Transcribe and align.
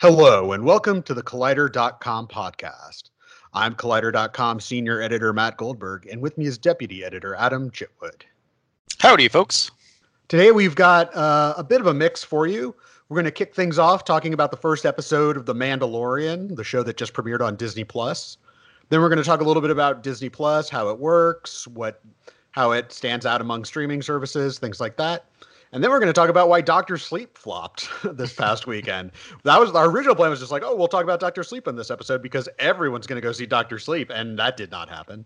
Hello, 0.00 0.52
and 0.52 0.64
welcome 0.64 1.02
to 1.02 1.12
the 1.12 1.22
Collider.com 1.22 2.26
podcast. 2.28 3.10
I'm 3.52 3.74
Collider.com 3.74 4.58
senior 4.58 5.02
editor 5.02 5.34
Matt 5.34 5.58
Goldberg, 5.58 6.06
and 6.06 6.22
with 6.22 6.38
me 6.38 6.46
is 6.46 6.56
deputy 6.56 7.04
editor 7.04 7.34
Adam 7.34 7.70
Chitwood. 7.70 8.22
Howdy, 9.00 9.28
folks. 9.28 9.70
Today 10.28 10.52
we've 10.52 10.74
got 10.74 11.14
uh, 11.14 11.52
a 11.58 11.62
bit 11.62 11.82
of 11.82 11.86
a 11.86 11.92
mix 11.92 12.24
for 12.24 12.46
you. 12.46 12.74
We're 13.10 13.16
going 13.16 13.26
to 13.26 13.30
kick 13.30 13.54
things 13.54 13.78
off 13.78 14.06
talking 14.06 14.32
about 14.32 14.50
the 14.50 14.56
first 14.56 14.86
episode 14.86 15.36
of 15.36 15.44
The 15.44 15.54
Mandalorian, 15.54 16.56
the 16.56 16.64
show 16.64 16.82
that 16.82 16.96
just 16.96 17.12
premiered 17.12 17.42
on 17.42 17.56
Disney 17.56 17.84
Plus. 17.84 18.38
Then 18.88 19.02
we're 19.02 19.10
going 19.10 19.18
to 19.18 19.22
talk 19.22 19.42
a 19.42 19.44
little 19.44 19.60
bit 19.60 19.70
about 19.70 20.02
Disney 20.02 20.30
Plus, 20.30 20.70
how 20.70 20.88
it 20.88 20.98
works, 20.98 21.68
what 21.68 22.00
how 22.52 22.72
it 22.72 22.90
stands 22.90 23.26
out 23.26 23.42
among 23.42 23.66
streaming 23.66 24.00
services, 24.00 24.58
things 24.58 24.80
like 24.80 24.96
that. 24.96 25.26
And 25.72 25.84
then 25.84 25.90
we're 25.90 26.00
going 26.00 26.08
to 26.08 26.12
talk 26.12 26.28
about 26.28 26.48
why 26.48 26.60
Doctor 26.60 26.98
Sleep 26.98 27.38
flopped 27.38 27.88
this 28.16 28.32
past 28.32 28.66
weekend. 28.66 29.12
That 29.44 29.60
was 29.60 29.70
our 29.72 29.88
original 29.88 30.16
plan 30.16 30.30
was 30.30 30.40
just 30.40 30.50
like, 30.50 30.62
oh, 30.64 30.74
we'll 30.74 30.88
talk 30.88 31.04
about 31.04 31.20
Doctor 31.20 31.44
Sleep 31.44 31.68
in 31.68 31.76
this 31.76 31.90
episode 31.90 32.22
because 32.22 32.48
everyone's 32.58 33.06
going 33.06 33.20
to 33.20 33.26
go 33.26 33.32
see 33.32 33.46
Doctor 33.46 33.78
Sleep, 33.78 34.10
and 34.12 34.38
that 34.38 34.56
did 34.56 34.70
not 34.70 34.88
happen. 34.88 35.24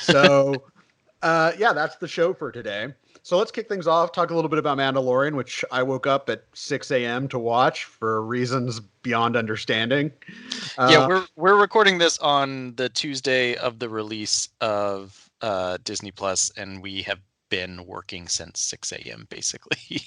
So, 0.00 0.64
uh, 1.22 1.52
yeah, 1.56 1.72
that's 1.72 1.96
the 1.96 2.08
show 2.08 2.34
for 2.34 2.50
today. 2.50 2.92
So 3.22 3.36
let's 3.36 3.50
kick 3.50 3.68
things 3.68 3.88
off. 3.88 4.12
Talk 4.12 4.30
a 4.30 4.34
little 4.34 4.48
bit 4.48 4.60
about 4.60 4.78
Mandalorian, 4.78 5.34
which 5.34 5.64
I 5.72 5.82
woke 5.82 6.06
up 6.06 6.28
at 6.30 6.44
6 6.54 6.92
a.m. 6.92 7.26
to 7.28 7.40
watch 7.40 7.84
for 7.84 8.22
reasons 8.22 8.78
beyond 9.02 9.36
understanding. 9.36 10.12
Uh, 10.78 10.88
yeah, 10.92 11.08
we're 11.08 11.26
we're 11.34 11.60
recording 11.60 11.98
this 11.98 12.18
on 12.18 12.74
the 12.76 12.88
Tuesday 12.88 13.56
of 13.56 13.80
the 13.80 13.88
release 13.88 14.48
of 14.60 15.28
uh, 15.42 15.78
Disney 15.82 16.12
Plus, 16.12 16.52
and 16.56 16.80
we 16.80 17.02
have 17.02 17.18
been 17.48 17.84
working 17.86 18.28
since 18.28 18.60
6 18.60 18.92
a.m. 18.92 19.26
basically. 19.30 20.00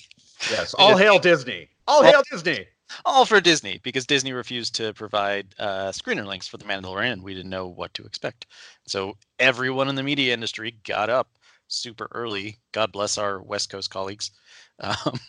yes, 0.50 0.73
all 0.78 0.98
hail 0.98 1.20
Disney. 1.20 1.70
All 1.88 2.04
hail 2.04 2.23
Disney. 2.31 2.66
All 3.06 3.26
for 3.26 3.40
Disney 3.40 3.80
because 3.84 4.06
Disney 4.06 4.34
refused 4.34 4.73
to 4.76 4.94
provide 4.94 5.54
uh, 5.59 5.92
screener 5.92 6.26
links 6.26 6.48
for 6.48 6.58
The 6.58 6.66
Mandalorian. 6.66 7.14
And 7.14 7.23
we 7.23 7.36
didn't 7.36 7.52
know 7.52 7.68
what 7.68 7.94
to 7.96 8.04
expect. 8.04 8.48
So 8.88 9.16
everyone 9.38 9.90
in 9.90 9.96
the 9.96 10.04
media 10.04 10.34
industry 10.34 10.76
got 10.84 11.09
up 11.09 11.30
super 11.68 12.08
early. 12.12 12.58
God 12.72 12.92
bless 12.92 13.18
our 13.18 13.42
West 13.42 13.70
Coast 13.70 13.90
colleagues. 13.90 14.31
Um, 14.81 15.20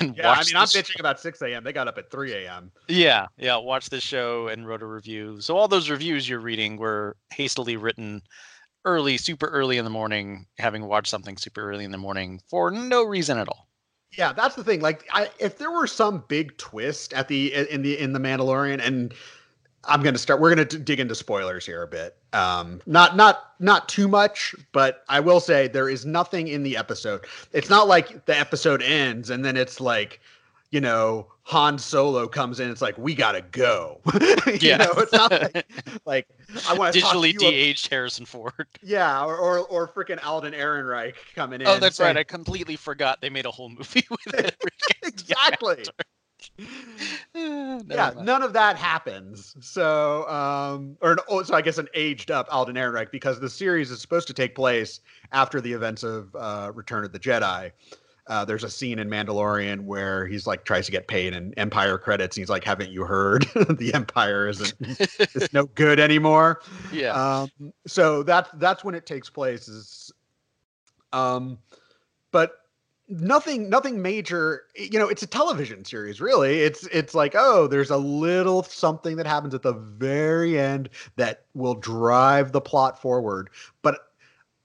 and 0.00 0.16
yeah, 0.16 0.30
I 0.30 0.42
mean, 0.44 0.56
I'm 0.56 0.66
bitching 0.66 0.92
sh- 0.92 1.00
about 1.00 1.20
6 1.20 1.42
a.m. 1.42 1.64
They 1.64 1.72
got 1.74 1.86
up 1.86 1.98
at 1.98 2.10
3 2.10 2.32
a.m. 2.32 2.72
Yeah, 2.88 3.26
yeah. 3.36 3.56
Watch 3.56 3.90
this 3.90 4.02
show 4.02 4.48
and 4.48 4.66
wrote 4.66 4.80
a 4.80 4.86
review. 4.86 5.40
So 5.42 5.54
all 5.54 5.68
those 5.68 5.90
reviews 5.90 6.26
you're 6.26 6.40
reading 6.40 6.78
were 6.78 7.16
hastily 7.30 7.76
written 7.76 8.22
early, 8.84 9.16
super 9.16 9.46
early 9.46 9.78
in 9.78 9.84
the 9.84 9.90
morning, 9.90 10.46
having 10.58 10.86
watched 10.86 11.10
something 11.10 11.36
super 11.36 11.68
early 11.68 11.84
in 11.84 11.90
the 11.90 11.98
morning 11.98 12.40
for 12.48 12.70
no 12.70 13.04
reason 13.04 13.38
at 13.38 13.48
all. 13.48 13.68
Yeah, 14.16 14.32
that's 14.32 14.56
the 14.56 14.64
thing. 14.64 14.80
Like, 14.80 15.06
I, 15.12 15.30
if 15.38 15.58
there 15.58 15.70
were 15.70 15.86
some 15.86 16.24
big 16.28 16.56
twist 16.56 17.12
at 17.12 17.28
the 17.28 17.54
in 17.70 17.82
the 17.82 17.98
in 17.98 18.12
the 18.12 18.18
Mandalorian, 18.18 18.84
and 18.84 19.14
I'm 19.84 20.02
going 20.02 20.14
to 20.14 20.18
start. 20.18 20.40
We're 20.40 20.54
going 20.54 20.66
to 20.66 20.78
dig 20.78 21.00
into 21.00 21.14
spoilers 21.14 21.64
here 21.64 21.82
a 21.82 21.86
bit. 21.86 22.16
Um, 22.32 22.80
not 22.86 23.16
not 23.16 23.54
not 23.60 23.88
too 23.88 24.08
much, 24.08 24.54
but 24.72 25.04
I 25.08 25.20
will 25.20 25.40
say 25.40 25.68
there 25.68 25.88
is 25.88 26.04
nothing 26.04 26.48
in 26.48 26.62
the 26.62 26.76
episode. 26.76 27.24
It's 27.52 27.70
not 27.70 27.88
like 27.88 28.26
the 28.26 28.36
episode 28.38 28.82
ends 28.82 29.30
and 29.30 29.44
then 29.44 29.56
it's 29.56 29.80
like 29.80 30.20
you 30.70 30.80
know, 30.80 31.26
Han 31.44 31.78
Solo 31.78 32.28
comes 32.28 32.60
in, 32.60 32.70
it's 32.70 32.80
like 32.80 32.96
we 32.96 33.14
gotta 33.14 33.42
go. 33.42 34.00
you 34.46 34.58
yeah, 34.60 34.76
know, 34.76 34.92
it's 34.96 35.12
not 35.12 35.30
like, 35.30 35.66
like 36.04 36.28
I 36.68 36.74
want 36.74 36.94
to 36.94 37.00
digitally 37.00 37.36
de-aged 37.36 37.86
about, 37.86 37.94
Harrison 37.94 38.24
Ford. 38.24 38.52
Yeah, 38.82 39.24
or 39.24 39.36
or, 39.36 39.58
or 39.58 39.88
freaking 39.88 40.24
Alden 40.24 40.52
Ehrenreich 40.54 41.14
coming 41.34 41.60
in. 41.60 41.66
Oh, 41.66 41.78
that's 41.78 41.96
saying, 41.96 42.14
right. 42.14 42.20
I 42.20 42.24
completely 42.24 42.76
forgot 42.76 43.20
they 43.20 43.30
made 43.30 43.46
a 43.46 43.50
whole 43.50 43.68
movie 43.68 44.06
with 44.10 44.34
it. 44.34 44.56
exactly. 45.02 45.84
yeah, 47.34 48.12
none 48.20 48.42
of 48.42 48.52
that 48.52 48.76
happens. 48.76 49.56
So, 49.60 50.28
um, 50.28 50.96
or 51.00 51.18
oh, 51.28 51.42
so 51.42 51.54
I 51.54 51.62
guess 51.62 51.78
an 51.78 51.88
aged 51.94 52.30
up 52.30 52.46
Alden 52.50 52.76
Ehrenreich 52.76 53.10
because 53.10 53.40
the 53.40 53.50
series 53.50 53.90
is 53.90 54.00
supposed 54.00 54.26
to 54.28 54.34
take 54.34 54.54
place 54.54 55.00
after 55.32 55.60
the 55.60 55.72
events 55.72 56.02
of 56.02 56.34
uh, 56.36 56.70
Return 56.74 57.04
of 57.04 57.12
the 57.12 57.18
Jedi. 57.18 57.72
Uh, 58.30 58.44
there's 58.44 58.62
a 58.62 58.70
scene 58.70 59.00
in 59.00 59.10
Mandalorian 59.10 59.80
where 59.80 60.24
he's 60.24 60.46
like 60.46 60.64
tries 60.64 60.86
to 60.86 60.92
get 60.92 61.08
paid 61.08 61.34
in 61.34 61.52
Empire 61.56 61.98
credits. 61.98 62.36
And 62.36 62.42
he's 62.42 62.48
like, 62.48 62.62
"Haven't 62.62 62.92
you 62.92 63.04
heard? 63.04 63.42
the 63.54 63.90
Empire 63.92 64.46
isn't 64.46 64.72
it's 64.80 65.52
no 65.52 65.66
good 65.66 65.98
anymore." 65.98 66.62
Yeah. 66.92 67.12
Um, 67.12 67.72
so 67.88 68.22
that's 68.22 68.48
that's 68.54 68.84
when 68.84 68.94
it 68.94 69.04
takes 69.04 69.28
place. 69.28 69.66
Is 69.66 70.12
um, 71.12 71.58
but 72.30 72.52
nothing 73.08 73.68
nothing 73.68 74.00
major. 74.00 74.62
You 74.76 75.00
know, 75.00 75.08
it's 75.08 75.24
a 75.24 75.26
television 75.26 75.84
series. 75.84 76.20
Really, 76.20 76.60
it's 76.60 76.86
it's 76.92 77.16
like 77.16 77.34
oh, 77.36 77.66
there's 77.66 77.90
a 77.90 77.96
little 77.96 78.62
something 78.62 79.16
that 79.16 79.26
happens 79.26 79.54
at 79.54 79.62
the 79.62 79.72
very 79.72 80.56
end 80.56 80.88
that 81.16 81.46
will 81.54 81.74
drive 81.74 82.52
the 82.52 82.60
plot 82.60 83.02
forward, 83.02 83.50
but 83.82 84.09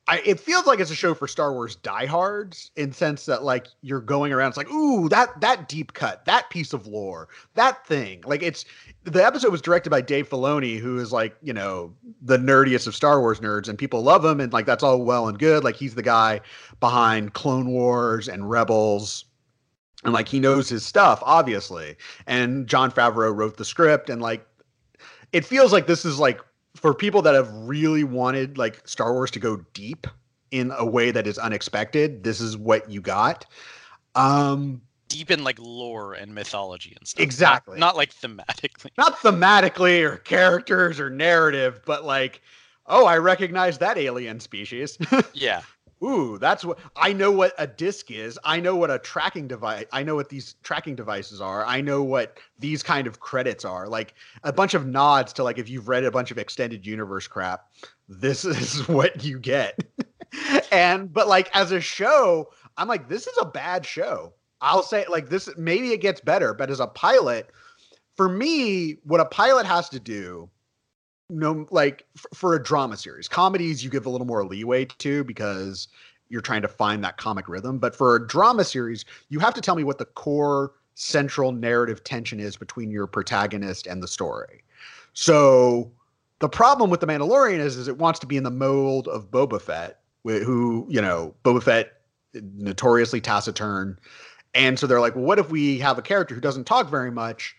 I, 0.08 0.22
it 0.24 0.40
feels 0.40 0.68
like 0.68 0.80
it's 0.80 0.92
a 0.92 0.96
show 0.96 1.16
for 1.16 1.28
Star 1.28 1.52
Wars 1.52 1.76
diehards 1.78 2.70
in 2.76 2.92
sense 2.92 3.26
that 3.26 3.44
like 3.44 3.68
you're 3.82 4.02
going 4.02 4.32
around, 4.32 4.50
it's 4.50 4.58
like, 4.58 4.70
ooh, 4.70 5.10
that 5.10 5.42
that 5.42 5.68
deep 5.68 5.94
cut, 5.94 6.26
that 6.26 6.50
piece 6.52 6.74
of 6.74 6.86
lore, 6.86 7.28
that 7.56 7.86
thing. 7.88 8.24
Like 8.26 8.44
it's 8.44 8.66
the 9.04 9.26
episode 9.26 9.52
was 9.52 9.64
directed 9.64 9.90
by 9.90 10.02
Dave 10.02 10.30
Filoni, 10.30 10.80
who 10.80 11.00
is 11.00 11.12
like, 11.12 11.36
you 11.42 11.54
know, 11.54 11.92
the 12.22 12.38
nerdiest 12.38 12.86
of 12.86 12.94
Star 12.96 13.20
Wars 13.20 13.40
nerds, 13.40 13.68
and 13.68 13.80
people 13.80 14.04
love 14.04 14.24
him, 14.24 14.40
and 14.40 14.54
like 14.54 14.68
that's 14.68 14.84
all 14.84 15.02
well 15.02 15.28
and 15.28 15.40
good. 15.40 15.64
Like 15.64 15.76
he's 15.76 15.96
the 15.96 16.04
guy 16.04 16.42
behind 16.80 17.34
Clone 17.34 17.70
Wars 17.70 18.28
and 18.28 18.50
Rebels. 18.50 19.26
And 20.04 20.14
like 20.14 20.28
he 20.28 20.40
knows 20.40 20.70
his 20.70 20.86
stuff, 20.86 21.20
obviously. 21.24 21.96
And 22.28 22.68
john 22.68 22.92
Favreau 22.92 23.36
wrote 23.36 23.58
the 23.58 23.66
script, 23.66 24.12
and 24.12 24.22
like 24.22 24.46
it 25.34 25.46
feels 25.46 25.74
like 25.74 25.88
this 25.88 26.06
is 26.06 26.20
like 26.20 26.40
for 26.76 26.94
people 26.94 27.22
that 27.24 27.34
have 27.34 27.52
really 27.54 28.04
wanted 28.04 28.58
like 28.58 28.88
Star 28.88 29.14
Wars 29.14 29.32
to 29.32 29.40
go 29.40 29.58
deep 29.74 30.08
in 30.52 30.72
a 30.78 30.86
way 30.86 31.12
that 31.12 31.26
is 31.26 31.38
unexpected, 31.38 32.24
this 32.24 32.40
is 32.40 32.58
what 32.58 32.90
you 32.90 33.02
got. 33.02 33.46
Um 34.14 34.82
deep 35.08 35.32
in 35.32 35.44
like 35.44 35.60
lore 35.60 36.14
and 36.14 36.34
mythology 36.34 36.96
and 36.98 37.08
stuff. 37.08 37.22
Exactly. 37.22 37.80
Not, 37.80 37.88
not 37.88 37.96
like 37.96 38.14
thematically. 38.14 38.92
Not 38.98 39.18
thematically 39.18 40.04
or 40.04 40.18
characters 40.18 41.00
or 41.00 41.10
narrative, 41.10 41.82
but 41.86 42.04
like, 42.06 42.42
oh, 42.88 43.06
I 43.06 43.18
recognize 43.18 43.78
that 43.80 43.98
alien 43.98 44.40
species. 44.40 44.98
yeah 45.34 45.62
ooh, 46.04 46.38
that's 46.38 46.64
what 46.64 46.80
I 46.96 47.14
know 47.14 47.32
what 47.32 47.54
a 47.58 47.68
disc 47.68 48.12
is. 48.12 48.38
I 48.44 48.60
know 48.60 48.76
what 48.76 48.92
a 48.92 49.00
tracking 49.00 49.48
device. 49.48 49.86
I 49.92 50.04
know 50.04 50.16
what 50.16 50.30
these 50.30 50.56
tracking 50.64 50.96
devices 50.96 51.42
are. 51.42 51.66
I 51.66 51.82
know 51.82 52.04
what 52.04 52.40
these 52.60 52.84
kind 52.84 53.08
of 53.08 53.20
credits 53.20 53.66
are. 53.66 53.88
Like 53.88 54.14
a 54.44 54.54
bunch 54.54 54.74
of 54.74 54.86
nods 54.86 55.34
to 55.34 55.44
like 55.44 55.58
if 55.58 55.70
you've 55.70 55.88
read 55.88 56.04
a 56.04 56.12
bunch 56.12 56.32
of 56.32 56.38
extended 56.38 56.86
universe 56.86 57.28
crap, 57.28 57.68
this 58.08 58.46
is 58.46 58.88
what 58.88 59.24
you 59.24 59.40
get. 59.40 59.80
and 60.72 61.12
but 61.12 61.28
like 61.28 61.50
as 61.56 61.72
a 61.72 61.82
show, 61.82 62.50
I'm 62.78 62.88
like 62.88 63.10
this 63.10 63.28
is 63.28 63.38
a 63.40 63.46
bad 63.46 63.86
show. 63.86 64.34
I'll 64.62 64.84
say 64.84 65.06
like 65.10 65.30
this 65.30 65.50
maybe 65.58 65.92
it 65.92 66.02
gets 66.02 66.22
better, 66.22 66.54
but 66.54 66.70
as 66.70 66.80
a 66.80 66.88
pilot, 66.88 67.50
for 68.16 68.30
me, 68.30 68.98
what 69.04 69.20
a 69.20 69.26
pilot 69.26 69.66
has 69.66 69.90
to 69.90 70.00
do 70.00 70.50
no 71.30 71.66
like 71.72 72.06
f- 72.16 72.26
for 72.34 72.56
a 72.56 72.62
drama 72.62 72.98
series. 72.98 73.28
Comedies 73.28 73.84
you 73.84 73.90
give 73.90 74.06
a 74.06 74.10
little 74.10 74.28
more 74.28 74.46
leeway 74.46 74.86
to 74.86 75.24
because 75.24 75.88
you're 76.30 76.42
trying 76.42 76.62
to 76.62 76.68
find 76.68 77.04
that 77.04 77.18
comic 77.18 77.48
rhythm 77.48 77.78
but 77.78 77.96
for 77.96 78.16
a 78.16 78.28
drama 78.28 78.64
series 78.64 79.06
you 79.30 79.40
have 79.40 79.54
to 79.54 79.62
tell 79.62 79.76
me 79.76 79.84
what 79.84 79.98
the 79.98 80.06
core 80.06 80.74
central 80.96 81.52
narrative 81.52 82.04
tension 82.04 82.40
is 82.40 82.56
between 82.56 82.90
your 82.90 83.08
protagonist 83.08 83.86
and 83.88 84.02
the 84.02 84.08
story. 84.08 84.64
So 85.14 85.92
the 86.40 86.50
problem 86.50 86.90
with 86.90 87.00
the 87.00 87.08
mandalorian 87.08 87.60
is 87.60 87.78
is 87.78 87.88
it 87.88 87.98
wants 87.98 88.20
to 88.20 88.28
be 88.28 88.38
in 88.38 88.44
the 88.44 88.52
mold 88.52 89.08
of 89.08 89.32
boba 89.32 89.62
fett 89.62 90.00
who 90.24 90.86
you 90.90 91.02
know 91.02 91.34
boba 91.44 91.64
fett 91.64 91.94
eh, 92.36 92.42
notoriously 92.56 93.22
taciturn. 93.22 93.98
And 94.54 94.80
so 94.80 94.88
they're 94.88 95.02
like 95.02 95.16
well 95.16 95.26
what 95.26 95.40
if 95.40 95.50
we 95.50 95.80
have 95.80 95.98
a 95.98 96.02
character 96.02 96.36
who 96.36 96.42
doesn't 96.42 96.66
talk 96.66 96.90
very 96.90 97.12
much 97.12 97.56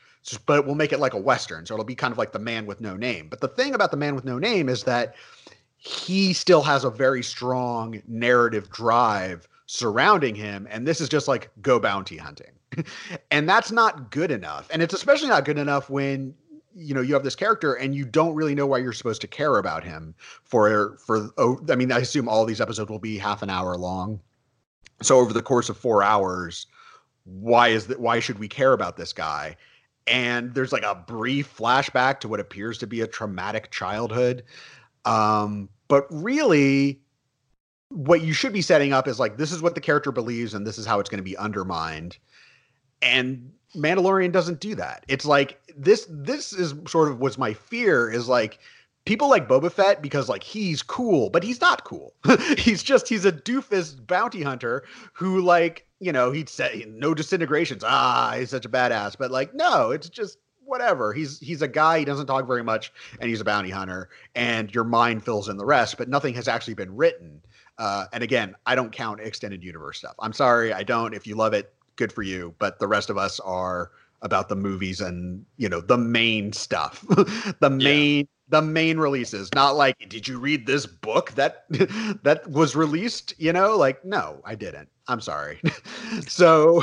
but 0.47 0.67
we'll 0.67 0.75
make 0.75 0.93
it 0.93 0.99
like 0.99 1.15
a 1.15 1.19
western 1.19 1.67
so 1.67 1.75
it'll 1.75 1.85
be 1.85 1.95
kind 1.95 2.13
of 2.13 2.19
like 2.19 2.33
the 2.33 2.39
man 2.39 2.67
with 2.67 2.81
no 2.81 2.97
name. 2.97 3.29
But 3.29 3.41
the 3.41 3.49
thing 3.49 3.75
about 3.75 3.91
the 3.91 3.97
man 3.97 4.15
with 4.15 4.25
no 4.25 4.39
name 4.39 4.69
is 4.69 4.85
that 4.85 5.15
he 5.77 6.33
still 6.33 6.63
has 6.63 6.85
a 6.85 6.91
very 6.91 7.23
strong 7.23 8.03
narrative 8.09 8.71
drive 8.71 9.49
surrounding 9.67 10.35
him 10.35 10.67
and 10.71 10.87
this 10.87 11.01
is 11.01 11.09
just 11.09 11.29
like 11.29 11.51
go 11.63 11.79
bounty 11.79 12.17
hunting. 12.17 12.53
And 13.31 13.49
that's 13.49 13.71
not 13.71 14.11
good 14.11 14.31
enough 14.31 14.69
and 14.73 14.83
it's 14.83 14.95
especially 14.95 15.29
not 15.29 15.45
good 15.45 15.59
enough 15.59 15.89
when 15.89 16.35
you 16.75 16.95
know 16.95 17.01
you 17.01 17.15
have 17.15 17.25
this 17.25 17.37
character 17.37 17.75
and 17.75 17.95
you 17.95 18.05
don't 18.05 18.35
really 18.35 18.55
know 18.55 18.67
why 18.67 18.79
you're 18.79 18.93
supposed 18.93 19.23
to 19.23 19.27
care 19.27 19.57
about 19.57 19.83
him 19.83 20.15
for 20.43 20.99
for 20.99 21.31
oh, 21.39 21.59
i 21.71 21.75
mean 21.75 21.91
i 21.91 21.99
assume 21.99 22.29
all 22.29 22.45
these 22.45 22.61
episodes 22.61 22.91
will 22.91 22.99
be 22.99 23.17
half 23.17 23.43
an 23.43 23.49
hour 23.49 23.77
long. 23.77 24.21
So 25.01 25.19
over 25.19 25.33
the 25.33 25.43
course 25.43 25.69
of 25.69 25.77
4 25.79 26.03
hours 26.03 26.67
why 27.25 27.69
is 27.69 27.87
that 27.87 28.01
why 28.01 28.21
should 28.21 28.39
we 28.39 28.49
care 28.49 28.73
about 28.73 28.97
this 28.97 29.13
guy 29.13 29.57
and 30.07 30.55
there's 30.55 30.73
like 30.73 30.85
a 30.85 30.95
brief 30.95 31.57
flashback 31.57 32.21
to 32.21 32.29
what 32.29 32.41
appears 32.41 32.79
to 32.79 32.87
be 32.87 33.01
a 33.01 33.07
traumatic 33.07 33.71
childhood. 33.71 34.45
Um, 35.05 35.69
but 35.89 36.07
really, 36.11 37.01
what 37.91 38.23
you 38.23 38.33
should 38.33 38.53
be 38.53 38.63
setting 38.63 38.93
up 38.93 39.09
is 39.09 39.19
like 39.19 39.37
this 39.37 39.53
is 39.53 39.63
what 39.63 39.75
the 39.75 39.81
character 39.81 40.13
believes, 40.13 40.55
and 40.55 40.67
this 40.67 40.79
is 40.79 40.87
how 40.87 41.01
it's 41.01 41.11
going 41.11 41.19
to 41.19 41.25
be 41.25 41.37
undermined. 41.37 42.19
and 43.03 43.53
Mandalorian 43.75 44.33
doesn't 44.33 44.61
do 44.61 44.75
that. 44.77 45.05
It's 45.09 45.27
like 45.27 45.61
this 45.77 46.07
this 46.09 46.53
is 46.53 46.75
sort 46.89 47.11
of 47.11 47.21
was 47.21 47.39
my 47.39 47.53
fear 47.53 48.11
is 48.11 48.29
like 48.29 48.59
people 49.05 49.29
like 49.29 49.49
Boba 49.49 49.71
Fett 49.73 50.03
because 50.03 50.29
like 50.29 50.43
he's 50.43 50.83
cool, 50.83 51.31
but 51.31 51.43
he's 51.43 51.61
not 51.61 51.85
cool. 51.85 52.15
he's 52.59 52.83
just 52.83 53.09
he's 53.09 53.25
a 53.25 53.33
doofus 53.33 54.05
bounty 54.07 54.43
hunter 54.43 54.85
who 55.13 55.41
like, 55.41 55.86
you 56.01 56.13
know, 56.13 56.31
he'd 56.31 56.49
say 56.49 56.85
no 56.89 57.15
disintegrations. 57.15 57.83
Ah, 57.85 58.35
he's 58.39 58.51
such 58.51 58.67
a 58.67 58.69
badass. 58.69 59.17
But 59.19 59.31
like, 59.31 59.55
no, 59.55 59.91
it's 59.91 60.09
just 60.09 60.39
whatever. 60.65 61.13
He's 61.13 61.39
he's 61.41 61.63
a 61.63 61.69
guy, 61.69 62.01
he 62.01 62.05
doesn't 62.05 62.27
talk 62.27 62.47
very 62.47 62.63
much, 62.65 62.93
and 63.21 63.31
he's 63.31 63.41
a 63.41 63.45
bounty 63.45 63.71
hunter, 63.71 64.11
and 64.35 64.75
your 64.75 64.85
mind 64.85 65.25
fills 65.25 65.49
in 65.49 65.57
the 65.57 65.65
rest, 65.65 65.97
but 65.97 66.09
nothing 66.09 66.35
has 66.35 66.49
actually 66.49 66.75
been 66.75 66.95
written. 66.95 67.41
Uh, 67.79 68.07
and 68.13 68.23
again, 68.23 68.55
I 68.65 68.75
don't 68.75 68.93
count 68.93 69.21
extended 69.21 69.63
universe 69.63 69.99
stuff. 69.99 70.15
I'm 70.19 70.33
sorry, 70.33 70.73
I 70.73 70.83
don't. 70.83 71.15
If 71.15 71.27
you 71.27 71.35
love 71.35 71.53
it, 71.53 71.73
good 71.97 72.13
for 72.13 72.23
you. 72.23 72.55
But 72.59 72.79
the 72.79 72.87
rest 72.87 73.11
of 73.11 73.19
us 73.19 73.41
are 73.41 73.91
about 74.23 74.49
the 74.49 74.57
movies 74.57 75.01
and 75.01 75.45
you 75.57 75.69
know 75.69 75.81
the 75.81 75.99
main 75.99 76.53
stuff, 76.53 77.05
the 77.61 77.71
main. 77.71 78.29
The 78.49 78.63
main 78.63 78.99
releases. 78.99 79.53
Not 79.55 79.77
like, 79.77 79.97
did 80.09 80.29
you 80.29 80.39
read 80.39 80.67
this 80.67 80.87
book 80.87 81.33
that 81.33 81.65
that 82.23 82.49
was 82.51 82.77
released? 82.77 83.35
You 83.39 83.53
know, 83.53 83.77
like 83.77 84.05
no, 84.05 84.41
I 84.45 84.55
didn't. 84.55 84.89
I'm 85.09 85.21
sorry. 85.21 85.61
so, 86.27 86.83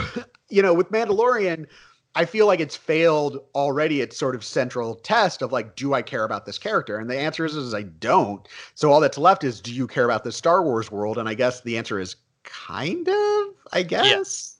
you 0.49 0.61
know, 0.61 0.73
with 0.73 0.91
Mandalorian 0.91 1.67
I 2.15 2.25
feel 2.25 2.45
like 2.45 2.59
it's 2.59 2.75
failed 2.75 3.39
already 3.55 4.01
its 4.01 4.17
sort 4.17 4.35
of 4.35 4.43
central 4.43 4.95
test 4.95 5.41
of 5.41 5.51
like, 5.51 5.75
do 5.75 5.93
I 5.93 6.01
care 6.01 6.23
about 6.23 6.45
this 6.45 6.59
character? 6.59 6.99
And 6.99 7.09
the 7.09 7.17
answer 7.17 7.43
is, 7.43 7.55
is 7.55 7.73
I 7.73 7.83
don't. 7.83 8.47
So 8.75 8.91
all 8.91 8.99
that's 8.99 9.17
left 9.17 9.43
is, 9.43 9.59
do 9.59 9.73
you 9.73 9.87
care 9.87 10.05
about 10.05 10.23
the 10.23 10.31
Star 10.31 10.63
Wars 10.63 10.91
world? 10.91 11.17
And 11.17 11.27
I 11.27 11.33
guess 11.33 11.61
the 11.61 11.77
answer 11.77 11.99
is 11.99 12.15
kind 12.43 13.07
of, 13.07 13.47
I 13.71 13.81
guess. 13.81 14.57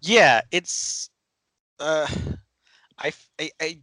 Yeah, 0.00 0.14
yeah 0.14 0.40
it's, 0.52 1.10
uh, 1.80 2.06
I, 2.98 3.12
I, 3.40 3.50
I, 3.60 3.78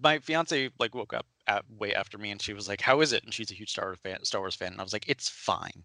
my 0.00 0.20
fiance 0.20 0.70
like 0.78 0.94
woke 0.94 1.12
up 1.12 1.26
at, 1.46 1.64
way 1.70 1.94
after 1.94 2.18
me 2.18 2.30
and 2.30 2.40
she 2.40 2.52
was 2.54 2.68
like, 2.68 2.80
how 2.80 3.00
is 3.00 3.12
it? 3.12 3.24
And 3.24 3.32
she's 3.34 3.50
a 3.50 3.54
huge 3.54 3.70
Star 3.70 3.86
Wars 3.86 3.98
fan, 4.02 4.24
Star 4.24 4.40
Wars 4.40 4.54
fan. 4.54 4.72
And 4.72 4.80
I 4.80 4.84
was 4.84 4.92
like, 4.92 5.08
it's 5.08 5.28
fine. 5.28 5.84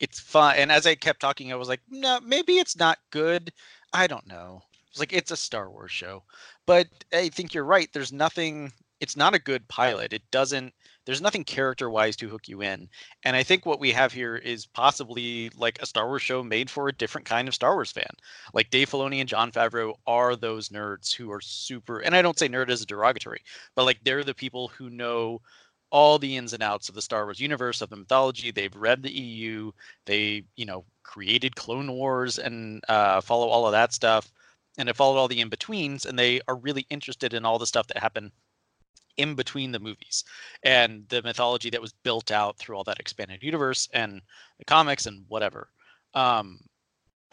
It's 0.00 0.20
fine. 0.20 0.56
And 0.58 0.72
as 0.72 0.86
I 0.86 0.94
kept 0.94 1.20
talking, 1.20 1.52
I 1.52 1.56
was 1.56 1.68
like, 1.68 1.80
no, 1.88 2.20
maybe 2.20 2.58
it's 2.58 2.76
not 2.78 2.98
good. 3.10 3.52
I 3.92 4.06
don't 4.06 4.26
know 4.26 4.62
It's 4.90 5.00
like 5.00 5.12
it's 5.12 5.30
a 5.30 5.36
Star 5.36 5.70
Wars 5.70 5.90
show. 5.90 6.24
But 6.66 6.88
I 7.12 7.28
think 7.30 7.54
you're 7.54 7.64
right. 7.64 7.88
There's 7.92 8.12
nothing 8.12 8.72
it's 9.00 9.16
not 9.16 9.34
a 9.34 9.38
good 9.38 9.66
pilot. 9.68 10.12
It 10.12 10.22
doesn't 10.30 10.72
there's 11.08 11.22
nothing 11.22 11.42
character 11.42 11.88
wise 11.88 12.16
to 12.16 12.28
hook 12.28 12.48
you 12.48 12.60
in. 12.60 12.86
And 13.24 13.34
I 13.34 13.42
think 13.42 13.64
what 13.64 13.80
we 13.80 13.92
have 13.92 14.12
here 14.12 14.36
is 14.36 14.66
possibly 14.66 15.50
like 15.56 15.78
a 15.80 15.86
Star 15.86 16.06
Wars 16.06 16.20
show 16.20 16.42
made 16.42 16.68
for 16.68 16.86
a 16.86 16.92
different 16.92 17.26
kind 17.26 17.48
of 17.48 17.54
Star 17.54 17.72
Wars 17.72 17.90
fan. 17.90 18.10
Like 18.52 18.68
Dave 18.68 18.90
Filoni 18.90 19.20
and 19.20 19.28
Jon 19.28 19.50
Favreau 19.50 19.94
are 20.06 20.36
those 20.36 20.68
nerds 20.68 21.14
who 21.14 21.32
are 21.32 21.40
super 21.40 22.00
and 22.00 22.14
I 22.14 22.20
don't 22.20 22.38
say 22.38 22.46
nerd 22.46 22.68
as 22.68 22.82
a 22.82 22.86
derogatory, 22.86 23.40
but 23.74 23.84
like 23.84 24.00
they're 24.04 24.22
the 24.22 24.34
people 24.34 24.68
who 24.68 24.90
know 24.90 25.40
all 25.90 26.18
the 26.18 26.36
ins 26.36 26.52
and 26.52 26.62
outs 26.62 26.90
of 26.90 26.94
the 26.94 27.00
Star 27.00 27.24
Wars 27.24 27.40
universe, 27.40 27.80
of 27.80 27.88
the 27.88 27.96
mythology. 27.96 28.50
They've 28.50 28.76
read 28.76 29.02
the 29.02 29.10
EU. 29.10 29.72
They, 30.04 30.44
you 30.56 30.66
know, 30.66 30.84
created 31.04 31.56
Clone 31.56 31.90
Wars 31.90 32.38
and 32.38 32.82
uh, 32.86 33.22
follow 33.22 33.48
all 33.48 33.64
of 33.64 33.72
that 33.72 33.94
stuff 33.94 34.30
and 34.76 34.88
have 34.88 34.98
followed 34.98 35.16
all 35.16 35.28
the 35.28 35.40
in 35.40 35.48
betweens, 35.48 36.04
and 36.04 36.18
they 36.18 36.42
are 36.48 36.56
really 36.56 36.86
interested 36.90 37.32
in 37.32 37.46
all 37.46 37.58
the 37.58 37.66
stuff 37.66 37.86
that 37.86 37.96
happened 37.96 38.30
in 39.18 39.34
between 39.34 39.72
the 39.72 39.78
movies 39.78 40.24
and 40.62 41.04
the 41.08 41.22
mythology 41.22 41.70
that 41.70 41.82
was 41.82 41.92
built 41.92 42.30
out 42.30 42.56
through 42.56 42.76
all 42.76 42.84
that 42.84 43.00
expanded 43.00 43.42
universe 43.42 43.88
and 43.92 44.22
the 44.58 44.64
comics 44.64 45.06
and 45.06 45.24
whatever. 45.28 45.68
Um, 46.14 46.60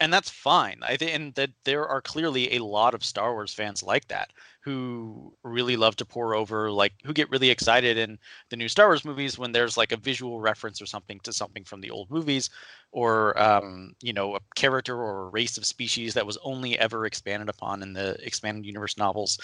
and 0.00 0.12
that's 0.12 0.30
fine. 0.30 0.78
I 0.82 0.96
think, 0.96 1.14
and 1.14 1.34
that 1.34 1.50
there 1.64 1.86
are 1.88 2.02
clearly 2.02 2.54
a 2.56 2.64
lot 2.64 2.94
of 2.94 3.04
Star 3.04 3.32
Wars 3.32 3.54
fans 3.54 3.82
like 3.82 4.06
that 4.08 4.30
who 4.60 5.32
really 5.42 5.76
love 5.76 5.96
to 5.96 6.04
pour 6.04 6.34
over, 6.34 6.70
like 6.70 6.92
who 7.04 7.12
get 7.12 7.30
really 7.30 7.50
excited 7.50 7.96
in 7.96 8.18
the 8.50 8.56
new 8.56 8.68
Star 8.68 8.88
Wars 8.88 9.04
movies 9.04 9.38
when 9.38 9.52
there's 9.52 9.76
like 9.76 9.92
a 9.92 9.96
visual 9.96 10.40
reference 10.40 10.82
or 10.82 10.86
something 10.86 11.20
to 11.20 11.32
something 11.32 11.64
from 11.64 11.80
the 11.80 11.90
old 11.90 12.10
movies, 12.10 12.50
or 12.92 13.40
um, 13.40 13.92
you 14.02 14.12
know, 14.12 14.36
a 14.36 14.40
character 14.54 14.96
or 14.96 15.26
a 15.26 15.30
race 15.30 15.56
of 15.56 15.64
species 15.64 16.12
that 16.14 16.26
was 16.26 16.38
only 16.42 16.78
ever 16.78 17.06
expanded 17.06 17.48
upon 17.48 17.82
in 17.82 17.92
the 17.92 18.16
expanded 18.26 18.66
universe 18.66 18.98
novels. 18.98 19.38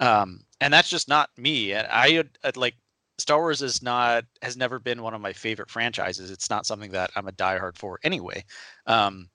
Um, 0.00 0.40
and 0.60 0.72
that's 0.72 0.88
just 0.90 1.08
not 1.08 1.30
me. 1.36 1.74
I, 1.74 2.06
I, 2.06 2.24
I 2.44 2.52
like 2.56 2.74
Star 3.18 3.38
Wars 3.38 3.62
is 3.62 3.82
not 3.82 4.24
has 4.42 4.56
never 4.56 4.80
been 4.80 5.02
one 5.02 5.14
of 5.14 5.20
my 5.20 5.32
favorite 5.32 5.70
franchises. 5.70 6.30
It's 6.30 6.50
not 6.50 6.66
something 6.66 6.90
that 6.92 7.10
I'm 7.14 7.28
a 7.28 7.32
diehard 7.32 7.76
for 7.76 8.00
anyway. 8.02 8.44
Um, 8.86 9.28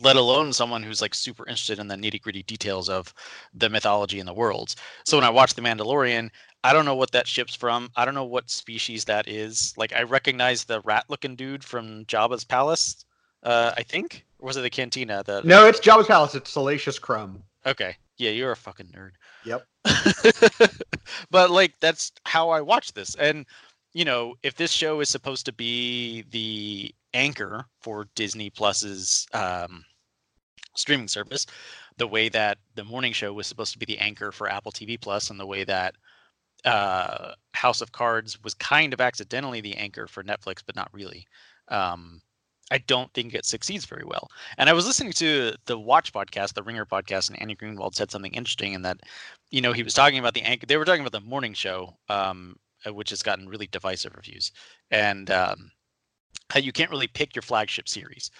let 0.00 0.16
alone 0.16 0.52
someone 0.52 0.82
who's 0.82 1.00
like 1.00 1.14
super 1.14 1.44
interested 1.44 1.78
in 1.78 1.88
the 1.88 1.94
nitty 1.94 2.20
gritty 2.20 2.42
details 2.42 2.88
of 2.88 3.12
the 3.54 3.68
mythology 3.68 4.18
and 4.18 4.28
the 4.28 4.34
worlds. 4.34 4.76
So 5.04 5.16
when 5.16 5.24
I 5.24 5.30
watch 5.30 5.54
The 5.54 5.62
Mandalorian, 5.62 6.30
I 6.64 6.72
don't 6.72 6.84
know 6.84 6.94
what 6.94 7.12
that 7.12 7.26
ship's 7.26 7.54
from. 7.54 7.90
I 7.96 8.04
don't 8.04 8.14
know 8.14 8.24
what 8.24 8.50
species 8.50 9.04
that 9.04 9.28
is. 9.28 9.72
Like 9.76 9.92
I 9.92 10.02
recognize 10.02 10.64
the 10.64 10.80
rat 10.80 11.04
looking 11.08 11.36
dude 11.36 11.64
from 11.64 12.04
Jabba's 12.06 12.44
palace. 12.44 13.04
Uh, 13.42 13.72
I 13.76 13.82
think. 13.82 14.24
Or 14.38 14.46
was 14.46 14.56
it 14.56 14.62
the 14.62 14.70
cantina? 14.70 15.22
That 15.24 15.44
no, 15.44 15.66
it's 15.66 15.80
Jabba's 15.80 16.08
palace. 16.08 16.34
It's 16.34 16.50
Salacious 16.50 16.98
Crumb. 16.98 17.42
Okay, 17.64 17.96
yeah, 18.18 18.30
you're 18.30 18.52
a 18.52 18.56
fucking 18.56 18.88
nerd. 18.88 19.12
Yep. 19.44 19.66
but 21.30 21.50
like 21.50 21.78
that's 21.80 22.12
how 22.24 22.50
I 22.50 22.60
watch 22.60 22.92
this, 22.92 23.14
and 23.14 23.46
you 23.92 24.04
know, 24.04 24.34
if 24.42 24.56
this 24.56 24.72
show 24.72 25.00
is 25.00 25.08
supposed 25.08 25.46
to 25.46 25.52
be 25.52 26.24
the 26.30 26.94
anchor 27.16 27.64
for 27.80 28.06
Disney 28.14 28.50
Plus's 28.50 29.26
um, 29.32 29.84
streaming 30.76 31.08
service, 31.08 31.46
the 31.96 32.06
way 32.06 32.28
that 32.28 32.58
the 32.74 32.84
morning 32.84 33.12
show 33.12 33.32
was 33.32 33.46
supposed 33.46 33.72
to 33.72 33.78
be 33.78 33.86
the 33.86 33.98
anchor 33.98 34.30
for 34.30 34.48
Apple 34.48 34.72
TV 34.72 35.00
Plus, 35.00 35.30
and 35.30 35.40
the 35.40 35.46
way 35.46 35.64
that 35.64 35.94
uh, 36.64 37.32
House 37.54 37.80
of 37.80 37.92
Cards 37.92 38.42
was 38.44 38.54
kind 38.54 38.92
of 38.92 39.00
accidentally 39.00 39.60
the 39.60 39.76
anchor 39.76 40.06
for 40.06 40.22
Netflix, 40.22 40.62
but 40.64 40.76
not 40.76 40.92
really. 40.92 41.26
Um, 41.68 42.20
I 42.70 42.78
don't 42.78 43.12
think 43.14 43.32
it 43.32 43.46
succeeds 43.46 43.84
very 43.84 44.04
well. 44.04 44.28
And 44.58 44.68
I 44.68 44.72
was 44.72 44.86
listening 44.86 45.12
to 45.14 45.52
the 45.66 45.78
Watch 45.78 46.12
podcast, 46.12 46.54
the 46.54 46.64
Ringer 46.64 46.84
podcast, 46.84 47.30
and 47.30 47.40
Andy 47.40 47.54
Greenwald 47.54 47.94
said 47.94 48.10
something 48.10 48.32
interesting 48.34 48.72
in 48.72 48.82
that, 48.82 48.98
you 49.50 49.60
know, 49.60 49.72
he 49.72 49.84
was 49.84 49.94
talking 49.94 50.18
about 50.18 50.34
the 50.34 50.42
anchor. 50.42 50.66
They 50.66 50.76
were 50.76 50.84
talking 50.84 51.02
about 51.02 51.12
the 51.12 51.20
morning 51.20 51.54
show, 51.54 51.96
um, 52.08 52.56
which 52.86 53.10
has 53.10 53.22
gotten 53.22 53.48
really 53.48 53.68
divisive 53.68 54.16
reviews, 54.16 54.50
and 54.90 55.30
um, 55.30 55.70
you 56.56 56.72
can't 56.72 56.90
really 56.90 57.06
pick 57.06 57.34
your 57.34 57.42
flagship 57.42 57.88
series. 57.88 58.30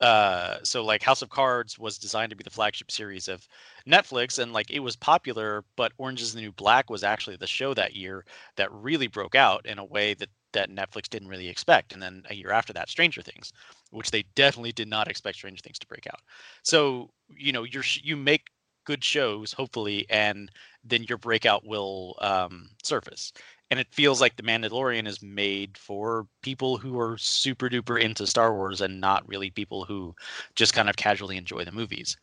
Uh, 0.00 0.56
so 0.62 0.82
like 0.82 1.02
House 1.02 1.20
of 1.20 1.28
Cards 1.28 1.78
was 1.78 1.98
designed 1.98 2.30
to 2.30 2.36
be 2.36 2.42
the 2.42 2.50
flagship 2.50 2.90
series 2.90 3.28
of 3.28 3.46
Netflix, 3.86 4.38
and 4.38 4.52
like 4.52 4.70
it 4.70 4.80
was 4.80 4.96
popular, 4.96 5.62
but 5.76 5.92
Orange 5.98 6.22
Is 6.22 6.32
the 6.32 6.40
New 6.40 6.52
Black 6.52 6.88
was 6.88 7.04
actually 7.04 7.36
the 7.36 7.46
show 7.46 7.74
that 7.74 7.94
year 7.94 8.24
that 8.56 8.72
really 8.72 9.08
broke 9.08 9.34
out 9.34 9.66
in 9.66 9.78
a 9.78 9.84
way 9.84 10.14
that 10.14 10.30
that 10.52 10.70
Netflix 10.70 11.08
didn't 11.08 11.28
really 11.28 11.48
expect. 11.48 11.92
And 11.92 12.02
then 12.02 12.24
a 12.30 12.34
year 12.34 12.50
after 12.50 12.72
that, 12.72 12.88
Stranger 12.88 13.22
Things, 13.22 13.52
which 13.90 14.10
they 14.10 14.24
definitely 14.34 14.72
did 14.72 14.88
not 14.88 15.06
expect 15.06 15.36
Stranger 15.36 15.60
Things 15.62 15.78
to 15.78 15.86
break 15.86 16.06
out. 16.06 16.20
So 16.62 17.10
you 17.36 17.52
know 17.52 17.64
you're 17.64 17.84
you 18.02 18.16
make 18.16 18.48
good 18.86 19.04
shows 19.04 19.52
hopefully, 19.52 20.06
and 20.08 20.50
then 20.82 21.02
your 21.04 21.18
breakout 21.18 21.66
will 21.66 22.16
um, 22.22 22.70
surface 22.82 23.34
and 23.70 23.78
it 23.78 23.92
feels 23.92 24.20
like 24.20 24.36
the 24.36 24.42
mandalorian 24.42 25.06
is 25.06 25.22
made 25.22 25.78
for 25.78 26.26
people 26.42 26.76
who 26.76 26.98
are 26.98 27.16
super 27.18 27.68
duper 27.68 28.00
into 28.00 28.26
star 28.26 28.54
wars 28.54 28.80
and 28.80 29.00
not 29.00 29.26
really 29.28 29.50
people 29.50 29.84
who 29.84 30.14
just 30.56 30.74
kind 30.74 30.88
of 30.88 30.96
casually 30.96 31.36
enjoy 31.36 31.64
the 31.64 31.72
movies. 31.72 32.16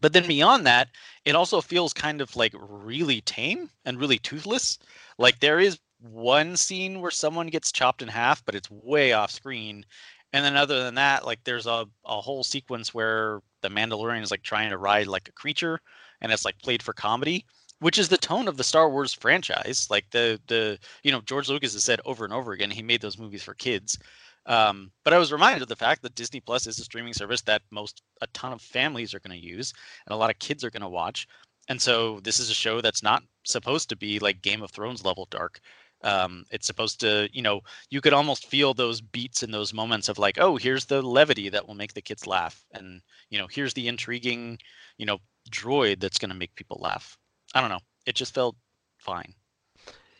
But 0.00 0.12
then 0.12 0.26
beyond 0.26 0.66
that 0.66 0.88
it 1.24 1.34
also 1.34 1.60
feels 1.60 1.92
kind 1.92 2.20
of 2.20 2.34
like 2.36 2.54
really 2.56 3.20
tame 3.22 3.70
and 3.84 3.98
really 3.98 4.18
toothless. 4.18 4.78
Like 5.18 5.40
there 5.40 5.58
is 5.58 5.78
one 6.00 6.56
scene 6.56 7.00
where 7.00 7.10
someone 7.10 7.48
gets 7.48 7.72
chopped 7.72 8.02
in 8.02 8.08
half 8.08 8.44
but 8.44 8.54
it's 8.54 8.70
way 8.70 9.12
off 9.12 9.30
screen. 9.30 9.84
And 10.32 10.44
then 10.44 10.56
other 10.56 10.84
than 10.84 10.94
that 10.94 11.24
like 11.26 11.42
there's 11.44 11.66
a, 11.66 11.86
a 12.04 12.20
whole 12.20 12.44
sequence 12.44 12.94
where 12.94 13.40
the 13.62 13.68
mandalorian 13.68 14.22
is 14.22 14.30
like 14.30 14.42
trying 14.42 14.70
to 14.70 14.78
ride 14.78 15.08
like 15.08 15.28
a 15.28 15.32
creature 15.32 15.80
and 16.20 16.30
it's 16.30 16.44
like 16.44 16.58
played 16.60 16.82
for 16.82 16.92
comedy 16.92 17.44
which 17.80 17.98
is 17.98 18.08
the 18.08 18.16
tone 18.16 18.48
of 18.48 18.56
the 18.56 18.64
Star 18.64 18.88
Wars 18.90 19.12
franchise. 19.12 19.88
Like 19.90 20.10
the 20.10 20.40
the 20.46 20.78
you 21.02 21.12
know 21.12 21.20
George 21.22 21.48
Lucas 21.48 21.72
has 21.74 21.84
said 21.84 22.00
over 22.04 22.24
and 22.24 22.34
over 22.34 22.52
again 22.52 22.70
he 22.70 22.82
made 22.82 23.00
those 23.00 23.18
movies 23.18 23.42
for 23.42 23.54
kids. 23.54 23.98
Um, 24.46 24.92
but 25.04 25.12
I 25.12 25.18
was 25.18 25.32
reminded 25.32 25.62
of 25.62 25.68
the 25.68 25.76
fact 25.76 26.02
that 26.02 26.14
Disney 26.14 26.40
Plus 26.40 26.66
is 26.68 26.78
a 26.78 26.84
streaming 26.84 27.12
service 27.12 27.42
that 27.42 27.62
most 27.70 28.02
a 28.22 28.28
ton 28.28 28.52
of 28.52 28.62
families 28.62 29.12
are 29.12 29.20
going 29.20 29.38
to 29.38 29.46
use 29.46 29.72
and 30.06 30.14
a 30.14 30.16
lot 30.16 30.30
of 30.30 30.38
kids 30.38 30.62
are 30.64 30.70
going 30.70 30.82
to 30.82 30.88
watch. 30.88 31.26
And 31.68 31.82
so 31.82 32.20
this 32.20 32.38
is 32.38 32.48
a 32.48 32.54
show 32.54 32.80
that's 32.80 33.02
not 33.02 33.24
supposed 33.44 33.88
to 33.88 33.96
be 33.96 34.20
like 34.20 34.42
Game 34.42 34.62
of 34.62 34.70
Thrones 34.70 35.04
level 35.04 35.26
dark. 35.30 35.60
Um, 36.02 36.44
it's 36.50 36.66
supposed 36.66 37.00
to, 37.00 37.28
you 37.32 37.42
know, 37.42 37.62
you 37.90 38.00
could 38.00 38.12
almost 38.12 38.46
feel 38.46 38.74
those 38.74 39.00
beats 39.00 39.42
in 39.42 39.50
those 39.50 39.72
moments 39.74 40.08
of 40.08 40.18
like, 40.18 40.38
oh, 40.38 40.56
here's 40.56 40.84
the 40.84 41.02
levity 41.02 41.48
that 41.48 41.66
will 41.66 41.74
make 41.74 41.94
the 41.94 42.02
kids 42.02 42.26
laugh, 42.26 42.64
and 42.72 43.00
you 43.30 43.38
know, 43.38 43.46
here's 43.50 43.74
the 43.74 43.88
intriguing, 43.88 44.58
you 44.98 45.06
know, 45.06 45.18
droid 45.50 46.00
that's 46.00 46.18
going 46.18 46.28
to 46.30 46.36
make 46.36 46.54
people 46.54 46.78
laugh. 46.80 47.18
I 47.54 47.60
don't 47.60 47.70
know. 47.70 47.80
It 48.06 48.14
just 48.14 48.34
felt 48.34 48.56
fine. 48.98 49.34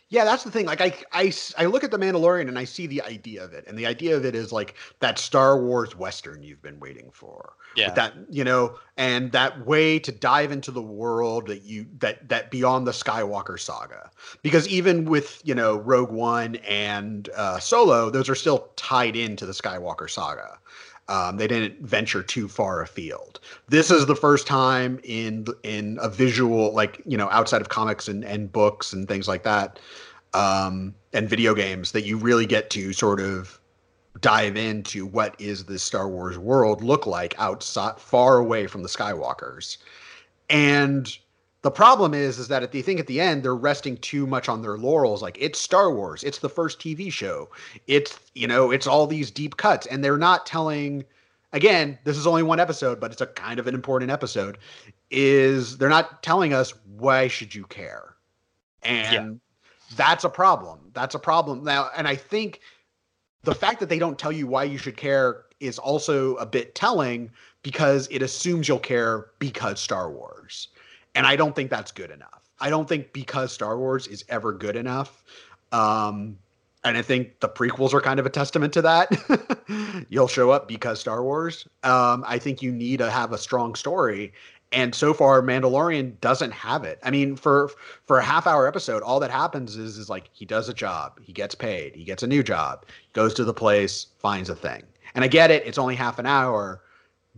Yeah, 0.09 0.23
that's 0.23 0.45
the 0.45 0.51
thing. 0.51 0.65
Like 0.65 0.79
I, 0.79 0.93
I, 1.11 1.33
I 1.57 1.65
look 1.65 1.83
at 1.83 1.91
the 1.91 1.97
Mandalorian 1.97 2.47
and 2.47 2.57
I 2.57 2.63
see 2.63 2.87
the 2.87 3.01
idea 3.01 3.43
of 3.43 3.51
it, 3.51 3.65
and 3.67 3.77
the 3.77 3.85
idea 3.85 4.15
of 4.15 4.23
it 4.23 4.35
is 4.35 4.53
like 4.53 4.75
that 5.01 5.19
Star 5.19 5.61
Wars 5.61 5.97
western 5.97 6.43
you've 6.43 6.61
been 6.61 6.79
waiting 6.79 7.09
for. 7.11 7.53
Yeah. 7.75 7.87
With 7.87 7.95
that 7.95 8.13
you 8.29 8.45
know, 8.45 8.79
and 8.95 9.33
that 9.33 9.65
way 9.65 9.99
to 9.99 10.11
dive 10.13 10.53
into 10.53 10.71
the 10.71 10.81
world 10.81 11.47
that 11.47 11.63
you 11.63 11.87
that 11.99 12.29
that 12.29 12.51
beyond 12.51 12.87
the 12.87 12.91
Skywalker 12.91 13.59
saga. 13.59 14.09
Because 14.43 14.65
even 14.69 15.03
with 15.05 15.41
you 15.43 15.53
know 15.53 15.77
Rogue 15.79 16.11
One 16.11 16.55
and 16.67 17.27
uh, 17.35 17.59
Solo, 17.59 18.09
those 18.09 18.29
are 18.29 18.35
still 18.35 18.69
tied 18.77 19.17
into 19.17 19.45
the 19.45 19.51
Skywalker 19.51 20.09
saga. 20.09 20.57
Um, 21.09 21.37
they 21.37 21.47
didn't 21.47 21.81
venture 21.81 22.21
too 22.21 22.47
far 22.47 22.81
afield. 22.81 23.39
This 23.69 23.89
is 23.91 24.05
the 24.05 24.15
first 24.15 24.45
time 24.45 24.99
in 25.03 25.45
in 25.63 25.97
a 26.01 26.09
visual, 26.09 26.73
like 26.73 27.01
you 27.05 27.17
know, 27.17 27.29
outside 27.29 27.61
of 27.61 27.69
comics 27.69 28.07
and, 28.07 28.25
and 28.25 28.51
books 28.51 28.91
and 28.91 29.07
things 29.07 29.27
like 29.27 29.43
that, 29.43 29.79
um, 30.33 30.93
and 31.13 31.29
video 31.29 31.53
games, 31.53 31.93
that 31.93 32.03
you 32.03 32.17
really 32.17 32.45
get 32.45 32.69
to 32.71 32.91
sort 32.91 33.21
of 33.21 33.59
dive 34.19 34.57
into 34.57 35.05
what 35.05 35.35
is 35.39 35.65
this 35.65 35.83
Star 35.83 36.09
Wars 36.09 36.37
world 36.37 36.83
look 36.83 37.05
like 37.05 37.35
outside, 37.37 37.99
far 37.99 38.37
away 38.37 38.67
from 38.67 38.83
the 38.83 38.89
Skywalkers, 38.89 39.77
and 40.49 41.17
the 41.61 41.71
problem 41.71 42.13
is 42.13 42.39
is 42.39 42.47
that 42.47 42.63
at 42.63 42.71
the 42.71 42.81
think 42.81 42.99
at 42.99 43.07
the 43.07 43.19
end 43.19 43.43
they're 43.43 43.55
resting 43.55 43.97
too 43.97 44.27
much 44.27 44.47
on 44.49 44.61
their 44.61 44.77
laurels 44.77 45.21
like 45.21 45.37
it's 45.39 45.59
star 45.59 45.91
wars 45.91 46.23
it's 46.23 46.39
the 46.39 46.49
first 46.49 46.79
tv 46.79 47.11
show 47.11 47.49
it's 47.87 48.19
you 48.35 48.47
know 48.47 48.71
it's 48.71 48.87
all 48.87 49.07
these 49.07 49.31
deep 49.31 49.57
cuts 49.57 49.85
and 49.87 50.03
they're 50.03 50.17
not 50.17 50.45
telling 50.45 51.03
again 51.53 51.97
this 52.03 52.17
is 52.17 52.27
only 52.27 52.43
one 52.43 52.59
episode 52.59 52.99
but 52.99 53.11
it's 53.11 53.21
a 53.21 53.27
kind 53.27 53.59
of 53.59 53.67
an 53.67 53.75
important 53.75 54.11
episode 54.11 54.57
is 55.09 55.77
they're 55.77 55.89
not 55.89 56.21
telling 56.21 56.53
us 56.53 56.73
why 56.97 57.29
should 57.29 57.55
you 57.55 57.63
care? 57.67 58.15
And 58.83 59.13
yeah. 59.13 59.95
that's 59.95 60.23
a 60.23 60.29
problem 60.29 60.79
that's 60.93 61.15
a 61.15 61.19
problem. 61.19 61.63
Now 61.63 61.89
and 61.95 62.07
i 62.07 62.15
think 62.15 62.61
the 63.43 63.55
fact 63.55 63.79
that 63.79 63.89
they 63.89 63.99
don't 63.99 64.19
tell 64.19 64.31
you 64.31 64.47
why 64.47 64.63
you 64.63 64.77
should 64.77 64.97
care 64.97 65.45
is 65.59 65.79
also 65.79 66.35
a 66.35 66.45
bit 66.45 66.75
telling 66.75 67.31
because 67.63 68.07
it 68.11 68.21
assumes 68.21 68.67
you'll 68.67 68.79
care 68.79 69.27
because 69.39 69.79
star 69.79 70.11
wars 70.11 70.67
and 71.17 71.25
I 71.25 71.35
don't 71.35 71.55
think 71.55 71.71
that's 71.71 71.91
good 71.91 72.11
enough. 72.11 72.47
I 72.59 72.69
don't 72.69 72.87
think 72.87 73.11
because 73.11 73.51
Star 73.51 73.77
Wars 73.77 74.05
is 74.05 74.23
ever 74.29 74.53
good 74.53 74.75
enough. 74.75 75.23
Um, 75.71 76.37
and 76.83 76.95
I 76.95 77.01
think 77.01 77.39
the 77.39 77.49
prequels 77.49 77.93
are 77.93 78.01
kind 78.01 78.19
of 78.19 78.27
a 78.27 78.29
testament 78.29 78.71
to 78.73 78.83
that. 78.83 80.05
You'll 80.09 80.27
show 80.27 80.51
up 80.51 80.67
because 80.67 80.99
Star 80.99 81.23
Wars. 81.23 81.67
Um, 81.83 82.23
I 82.25 82.37
think 82.37 82.61
you 82.61 82.71
need 82.71 82.99
to 82.99 83.09
have 83.09 83.33
a 83.33 83.37
strong 83.37 83.73
story, 83.73 84.31
and 84.71 84.93
so 84.93 85.11
far, 85.11 85.41
Mandalorian 85.41 86.19
doesn't 86.21 86.51
have 86.51 86.83
it. 86.83 86.99
I 87.03 87.09
mean, 87.09 87.35
for 87.35 87.71
for 88.05 88.19
a 88.19 88.23
half 88.23 88.45
hour 88.45 88.67
episode, 88.67 89.01
all 89.01 89.19
that 89.19 89.31
happens 89.31 89.75
is 89.75 89.97
is 89.97 90.09
like 90.09 90.29
he 90.33 90.45
does 90.45 90.69
a 90.69 90.73
job, 90.73 91.19
he 91.21 91.33
gets 91.33 91.55
paid, 91.55 91.95
he 91.95 92.03
gets 92.03 92.21
a 92.21 92.27
new 92.27 92.43
job, 92.43 92.85
goes 93.13 93.33
to 93.33 93.43
the 93.43 93.53
place, 93.53 94.07
finds 94.19 94.49
a 94.49 94.55
thing. 94.55 94.83
And 95.15 95.23
I 95.23 95.27
get 95.27 95.49
it; 95.49 95.65
it's 95.65 95.79
only 95.79 95.95
half 95.95 96.19
an 96.19 96.27
hour, 96.27 96.81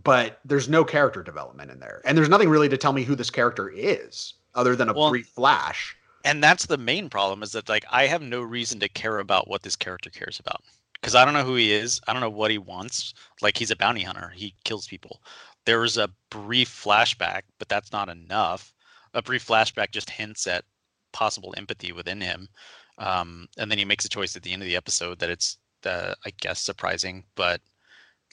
but 0.03 0.39
there's 0.45 0.69
no 0.69 0.83
character 0.83 1.23
development 1.23 1.71
in 1.71 1.79
there. 1.79 2.01
And 2.05 2.17
there's 2.17 2.29
nothing 2.29 2.49
really 2.49 2.69
to 2.69 2.77
tell 2.77 2.93
me 2.93 3.03
who 3.03 3.15
this 3.15 3.29
character 3.29 3.69
is 3.69 4.33
other 4.55 4.75
than 4.75 4.89
a 4.89 4.93
well, 4.93 5.09
brief 5.09 5.27
flash. 5.27 5.95
And 6.25 6.43
that's 6.43 6.65
the 6.65 6.77
main 6.77 7.09
problem 7.09 7.43
is 7.43 7.51
that 7.53 7.69
like 7.69 7.85
I 7.91 8.07
have 8.07 8.21
no 8.21 8.41
reason 8.41 8.79
to 8.81 8.89
care 8.89 9.19
about 9.19 9.47
what 9.47 9.63
this 9.63 9.75
character 9.75 10.09
cares 10.09 10.39
about. 10.39 10.61
Because 10.93 11.15
I 11.15 11.23
don't 11.23 11.33
know 11.33 11.45
who 11.45 11.55
he 11.55 11.71
is. 11.71 12.01
I 12.07 12.13
don't 12.13 12.21
know 12.21 12.29
what 12.29 12.51
he 12.51 12.57
wants. 12.57 13.13
Like 13.41 13.57
he's 13.57 13.71
a 13.71 13.75
bounty 13.75 14.03
hunter. 14.03 14.33
He 14.35 14.53
kills 14.65 14.87
people. 14.87 15.21
There 15.65 15.79
was 15.79 15.97
a 15.97 16.09
brief 16.29 16.69
flashback, 16.69 17.43
but 17.57 17.69
that's 17.69 17.91
not 17.91 18.09
enough. 18.09 18.73
A 19.13 19.21
brief 19.21 19.47
flashback 19.47 19.91
just 19.91 20.09
hints 20.09 20.45
at 20.45 20.65
possible 21.13 21.53
empathy 21.57 21.93
within 21.93 22.19
him. 22.19 22.49
Um, 22.97 23.47
and 23.57 23.71
then 23.71 23.77
he 23.77 23.85
makes 23.85 24.03
a 24.03 24.09
choice 24.09 24.35
at 24.35 24.43
the 24.43 24.51
end 24.51 24.61
of 24.61 24.67
the 24.67 24.75
episode 24.75 25.19
that 25.19 25.29
it's 25.29 25.57
uh, 25.85 26.13
I 26.25 26.31
guess 26.41 26.61
surprising, 26.61 27.23
but 27.35 27.61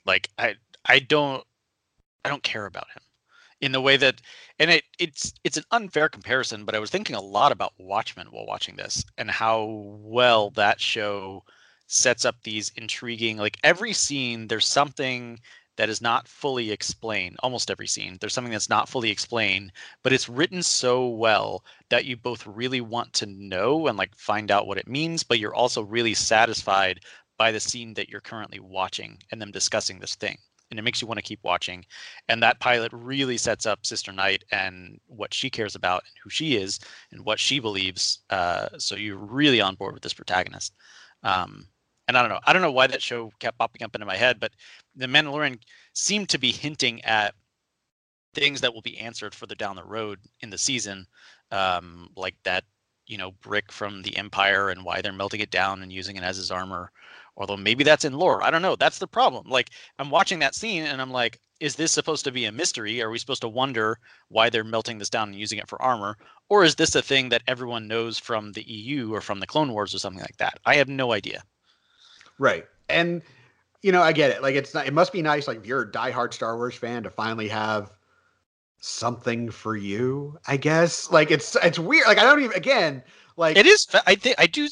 like 0.05 0.29
I 0.39 0.57
I 0.87 0.99
don't 1.01 1.45
I 2.27 2.29
don't 2.29 2.43
care 2.43 2.67
about 2.67 2.89
him 2.95 3.03
in 3.61 3.73
the 3.73 3.81
way 3.81 3.97
that 3.97 4.21
and 4.59 4.71
it 4.71 4.85
it's 4.99 5.33
it's 5.45 5.57
an 5.57 5.65
unfair 5.71 6.09
comparison 6.09 6.65
but 6.65 6.75
i 6.75 6.79
was 6.79 6.91
thinking 6.91 7.17
a 7.17 7.21
lot 7.21 7.53
about 7.53 7.73
watchmen 7.79 8.27
while 8.31 8.47
watching 8.47 8.77
this 8.77 9.05
and 9.17 9.31
how 9.31 9.65
well 10.03 10.51
that 10.51 10.81
show 10.81 11.43
sets 11.87 12.25
up 12.25 12.37
these 12.43 12.73
intriguing 12.77 13.37
like 13.37 13.59
every 13.65 13.93
scene 13.93 14.47
there's 14.49 14.67
something 14.67 15.39
that 15.77 15.89
is 15.89 16.01
not 16.01 16.27
fully 16.29 16.71
explained 16.71 17.37
almost 17.43 17.71
every 17.71 17.87
scene 17.87 18.19
there's 18.21 18.35
something 18.35 18.53
that's 18.53 18.69
not 18.69 18.89
fully 18.89 19.11
explained 19.11 19.73
but 20.03 20.13
it's 20.13 20.29
written 20.29 20.63
so 20.63 21.09
well 21.09 21.65
that 21.89 22.05
you 22.05 22.17
both 22.17 22.47
really 22.47 22.81
want 22.81 23.13
to 23.13 23.27
know 23.27 23.87
and 23.87 23.97
like 23.97 24.15
find 24.17 24.51
out 24.51 24.67
what 24.67 24.79
it 24.79 24.89
means 24.89 25.23
but 25.23 25.39
you're 25.39 25.55
also 25.55 25.83
really 25.83 26.15
satisfied 26.15 27.01
by 27.39 27.53
the 27.53 27.61
scene 27.61 27.95
that 27.95 28.09
you're 28.09 28.21
currently 28.21 28.61
watching 28.61 29.19
and 29.31 29.41
them 29.41 29.51
discussing 29.51 29.99
this 29.99 30.15
thing 30.15 30.37
and 30.71 30.79
it 30.79 30.83
makes 30.83 31.01
you 31.01 31.07
want 31.07 31.19
to 31.19 31.23
keep 31.23 31.41
watching. 31.43 31.85
And 32.29 32.43
that 32.43 32.61
pilot 32.61 32.93
really 32.93 33.37
sets 33.37 33.67
up 33.67 33.87
Sister 33.87 34.13
Night 34.13 34.45
and 34.51 35.01
what 35.07 35.33
she 35.33 35.51
cares 35.51 35.75
about 35.75 36.03
and 36.05 36.13
who 36.23 36.31
she 36.31 36.57
is 36.57 36.81
and 37.13 37.25
what 37.25 37.39
she 37.39 37.61
believes. 37.61 38.21
Uh, 38.31 38.69
so 38.79 38.97
you're 38.97 39.17
really 39.17 39.61
on 39.61 39.75
board 39.77 39.95
with 39.95 40.03
this 40.03 40.15
protagonist. 40.15 40.75
Um, 41.23 41.67
and 42.09 42.17
I 42.17 42.23
don't 42.23 42.31
know, 42.31 42.41
I 42.47 42.53
don't 42.53 42.63
know 42.63 42.73
why 42.73 42.87
that 42.87 43.03
show 43.03 43.33
kept 43.41 43.59
popping 43.59 43.83
up 43.83 43.95
into 43.95 44.07
my 44.07 44.17
head, 44.17 44.39
but 44.39 44.53
The 44.95 45.07
Mandalorian 45.07 45.59
seemed 45.93 46.29
to 46.31 46.39
be 46.39 46.53
hinting 46.53 47.03
at 47.05 47.35
things 48.35 48.61
that 48.61 48.73
will 48.73 48.83
be 48.83 48.99
answered 48.99 49.35
further 49.35 49.55
down 49.55 49.77
the 49.77 49.85
road 49.85 50.21
in 50.41 50.51
the 50.51 50.59
season, 50.59 51.07
um, 51.51 52.11
like 52.17 52.37
that 52.45 52.65
you 53.07 53.17
know 53.17 53.33
brick 53.43 53.73
from 53.73 54.03
the 54.03 54.17
Empire 54.17 54.69
and 54.71 54.85
why 54.85 55.01
they're 55.01 55.13
melting 55.13 55.41
it 55.41 55.51
down 55.51 55.83
and 55.83 55.93
using 55.93 56.17
it 56.17 56.23
as 56.23 56.37
his 56.37 56.51
armor, 56.51 56.93
Although 57.37 57.57
maybe 57.57 57.85
that's 57.85 58.05
in 58.05 58.15
lore. 58.15 58.43
I 58.43 58.51
don't 58.51 58.63
know. 58.63 58.77
That's 58.77 58.99
the 58.99 59.07
problem. 59.07 59.49
Like 59.49 59.71
I'm 59.99 60.11
watching 60.11 60.39
that 60.39 60.55
scene 60.55 60.85
and 60.85 61.03
I'm 61.03 61.11
like, 61.11 61.41
is 61.61 61.77
this 61.77 61.93
supposed 61.93 62.25
to 62.25 62.33
be 62.33 62.45
a 62.45 62.53
mystery? 62.53 63.03
Are 63.03 63.11
we 63.11 63.19
supposed 63.19 63.43
to 63.43 63.49
wonder 63.49 63.99
why 64.29 64.51
they're 64.51 64.65
melting 64.65 64.99
this 64.99 65.11
down 65.11 65.29
and 65.29 65.39
using 65.39 65.59
it 65.59 65.69
for 65.69 65.81
armor? 65.81 66.17
Or 66.49 66.65
is 66.65 66.77
this 66.77 66.95
a 66.95 67.03
thing 67.03 67.29
that 67.31 67.43
everyone 67.47 67.89
knows 67.89 68.19
from 68.19 68.53
the 68.53 68.63
EU 68.63 69.13
or 69.15 69.21
from 69.21 69.41
the 69.41 69.47
Clone 69.47 69.73
Wars 69.73 69.95
or 69.95 69.99
something 69.99 70.23
like 70.23 70.37
that? 70.39 70.59
I 70.65 70.77
have 70.77 70.89
no 70.89 71.13
idea. 71.13 71.43
Right. 72.39 72.67
And 72.89 73.23
you 73.83 73.93
know, 73.93 74.03
I 74.03 74.13
get 74.13 74.31
it. 74.31 74.43
Like 74.43 74.55
it's 74.55 74.75
not 74.75 74.87
it 74.87 74.93
must 74.93 75.13
be 75.13 75.23
nice 75.23 75.47
like 75.47 75.59
if 75.59 75.67
you're 75.67 75.83
a 75.83 75.91
diehard 75.91 76.33
Star 76.33 76.57
Wars 76.57 76.75
fan 76.75 77.03
to 77.03 77.11
finally 77.11 77.49
have 77.49 77.91
something 78.81 79.51
for 79.51 79.77
you, 79.77 80.39
I 80.47 80.57
guess. 80.57 81.11
Like 81.11 81.31
it's 81.31 81.57
it's 81.63 81.79
weird. 81.79 82.07
Like 82.07 82.19
I 82.19 82.25
don't 82.25 82.43
even 82.43 82.57
again, 82.57 83.03
like 83.37 83.57
it 83.57 83.67
is 83.67 83.87
I 84.07 84.15
think 84.15 84.37
I 84.39 84.47
do 84.47 84.69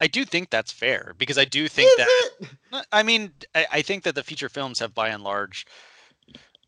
I 0.00 0.06
do 0.06 0.24
think 0.24 0.50
that's 0.50 0.72
fair 0.72 1.14
because 1.18 1.38
I 1.38 1.44
do 1.44 1.68
think 1.68 1.88
Is 1.90 1.96
that. 1.96 2.30
It? 2.40 2.86
I 2.92 3.02
mean, 3.02 3.32
I, 3.54 3.66
I, 3.72 3.82
think 3.82 4.02
that 4.04 4.14
the 4.14 4.22
feature 4.22 4.48
films 4.48 4.78
have, 4.78 4.94
by 4.94 5.08
and 5.08 5.22
large, 5.22 5.66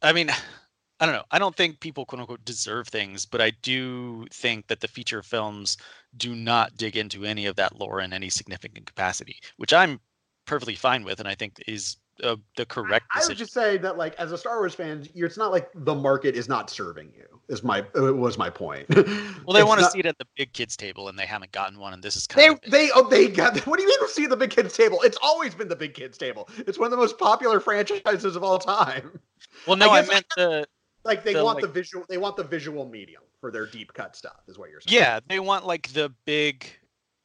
I 0.02 0.12
mean, 0.12 0.30
I 1.00 1.06
don't 1.06 1.14
know. 1.14 1.24
I 1.30 1.38
don't 1.38 1.54
think 1.54 1.78
people 1.78 2.04
quote 2.04 2.20
unquote 2.20 2.44
deserve 2.44 2.88
things, 2.88 3.24
but 3.24 3.40
I 3.40 3.50
do 3.62 4.26
think 4.32 4.66
that 4.66 4.80
the 4.80 4.88
feature 4.88 5.22
films 5.22 5.76
do 6.16 6.34
not 6.34 6.76
dig 6.76 6.96
into 6.96 7.24
any 7.24 7.46
of 7.46 7.54
that 7.56 7.78
lore 7.78 8.00
in 8.00 8.12
any 8.12 8.28
significant 8.28 8.86
capacity, 8.86 9.36
which 9.58 9.72
I'm 9.72 10.00
perfectly 10.44 10.74
fine 10.74 11.04
with, 11.04 11.20
and 11.20 11.28
I 11.28 11.36
think 11.36 11.62
is 11.68 11.98
uh, 12.22 12.36
the 12.56 12.66
correct. 12.66 13.06
I, 13.12 13.20
I 13.20 13.26
would 13.26 13.36
just 13.36 13.52
say 13.52 13.78
that, 13.78 13.96
like, 13.96 14.14
as 14.16 14.32
a 14.32 14.38
Star 14.38 14.58
Wars 14.58 14.74
fan, 14.74 15.06
it's 15.14 15.36
not 15.36 15.50
like 15.50 15.70
the 15.74 15.94
market 15.94 16.34
is 16.34 16.48
not 16.48 16.70
serving 16.70 17.12
you. 17.16 17.24
Is 17.48 17.62
my 17.62 17.78
it 17.94 18.16
was 18.16 18.36
my 18.36 18.50
point. 18.50 18.86
well, 18.94 19.54
they 19.54 19.62
want 19.62 19.80
to 19.80 19.90
see 19.90 20.00
it 20.00 20.06
at 20.06 20.18
the 20.18 20.26
big 20.36 20.52
kids 20.52 20.76
table, 20.76 21.08
and 21.08 21.18
they 21.18 21.24
haven't 21.24 21.50
gotten 21.50 21.78
one, 21.78 21.94
and 21.94 22.02
this 22.02 22.14
is 22.14 22.26
kind 22.26 22.42
they 22.42 22.48
of 22.48 22.60
they 22.70 22.90
oh 22.94 23.08
they 23.08 23.28
got. 23.28 23.58
What 23.66 23.78
do 23.78 23.82
you 23.84 23.88
mean 23.88 24.08
see 24.08 24.26
the 24.26 24.36
big 24.36 24.50
kids 24.50 24.76
table? 24.76 25.00
It's 25.02 25.16
always 25.22 25.54
been 25.54 25.68
the 25.68 25.76
big 25.76 25.94
kids 25.94 26.18
table. 26.18 26.48
It's 26.58 26.78
one 26.78 26.86
of 26.86 26.90
the 26.90 26.96
most 26.96 27.18
popular 27.18 27.60
franchises 27.60 28.36
of 28.36 28.42
all 28.42 28.58
time. 28.58 29.18
Well, 29.66 29.76
no, 29.76 29.90
I, 29.90 30.00
I 30.00 30.06
meant 30.06 30.26
the 30.36 30.66
like 31.04 31.24
they 31.24 31.34
the, 31.34 31.44
want 31.44 31.56
like, 31.56 31.62
the 31.62 31.70
visual. 31.70 32.04
They 32.08 32.18
want 32.18 32.36
the 32.36 32.44
visual 32.44 32.88
medium 32.88 33.22
for 33.40 33.50
their 33.50 33.66
deep 33.66 33.92
cut 33.94 34.16
stuff. 34.16 34.42
Is 34.46 34.58
what 34.58 34.70
you're 34.70 34.80
saying? 34.80 35.00
Yeah, 35.00 35.20
they 35.26 35.40
want 35.40 35.66
like 35.66 35.88
the 35.92 36.12
big 36.24 36.66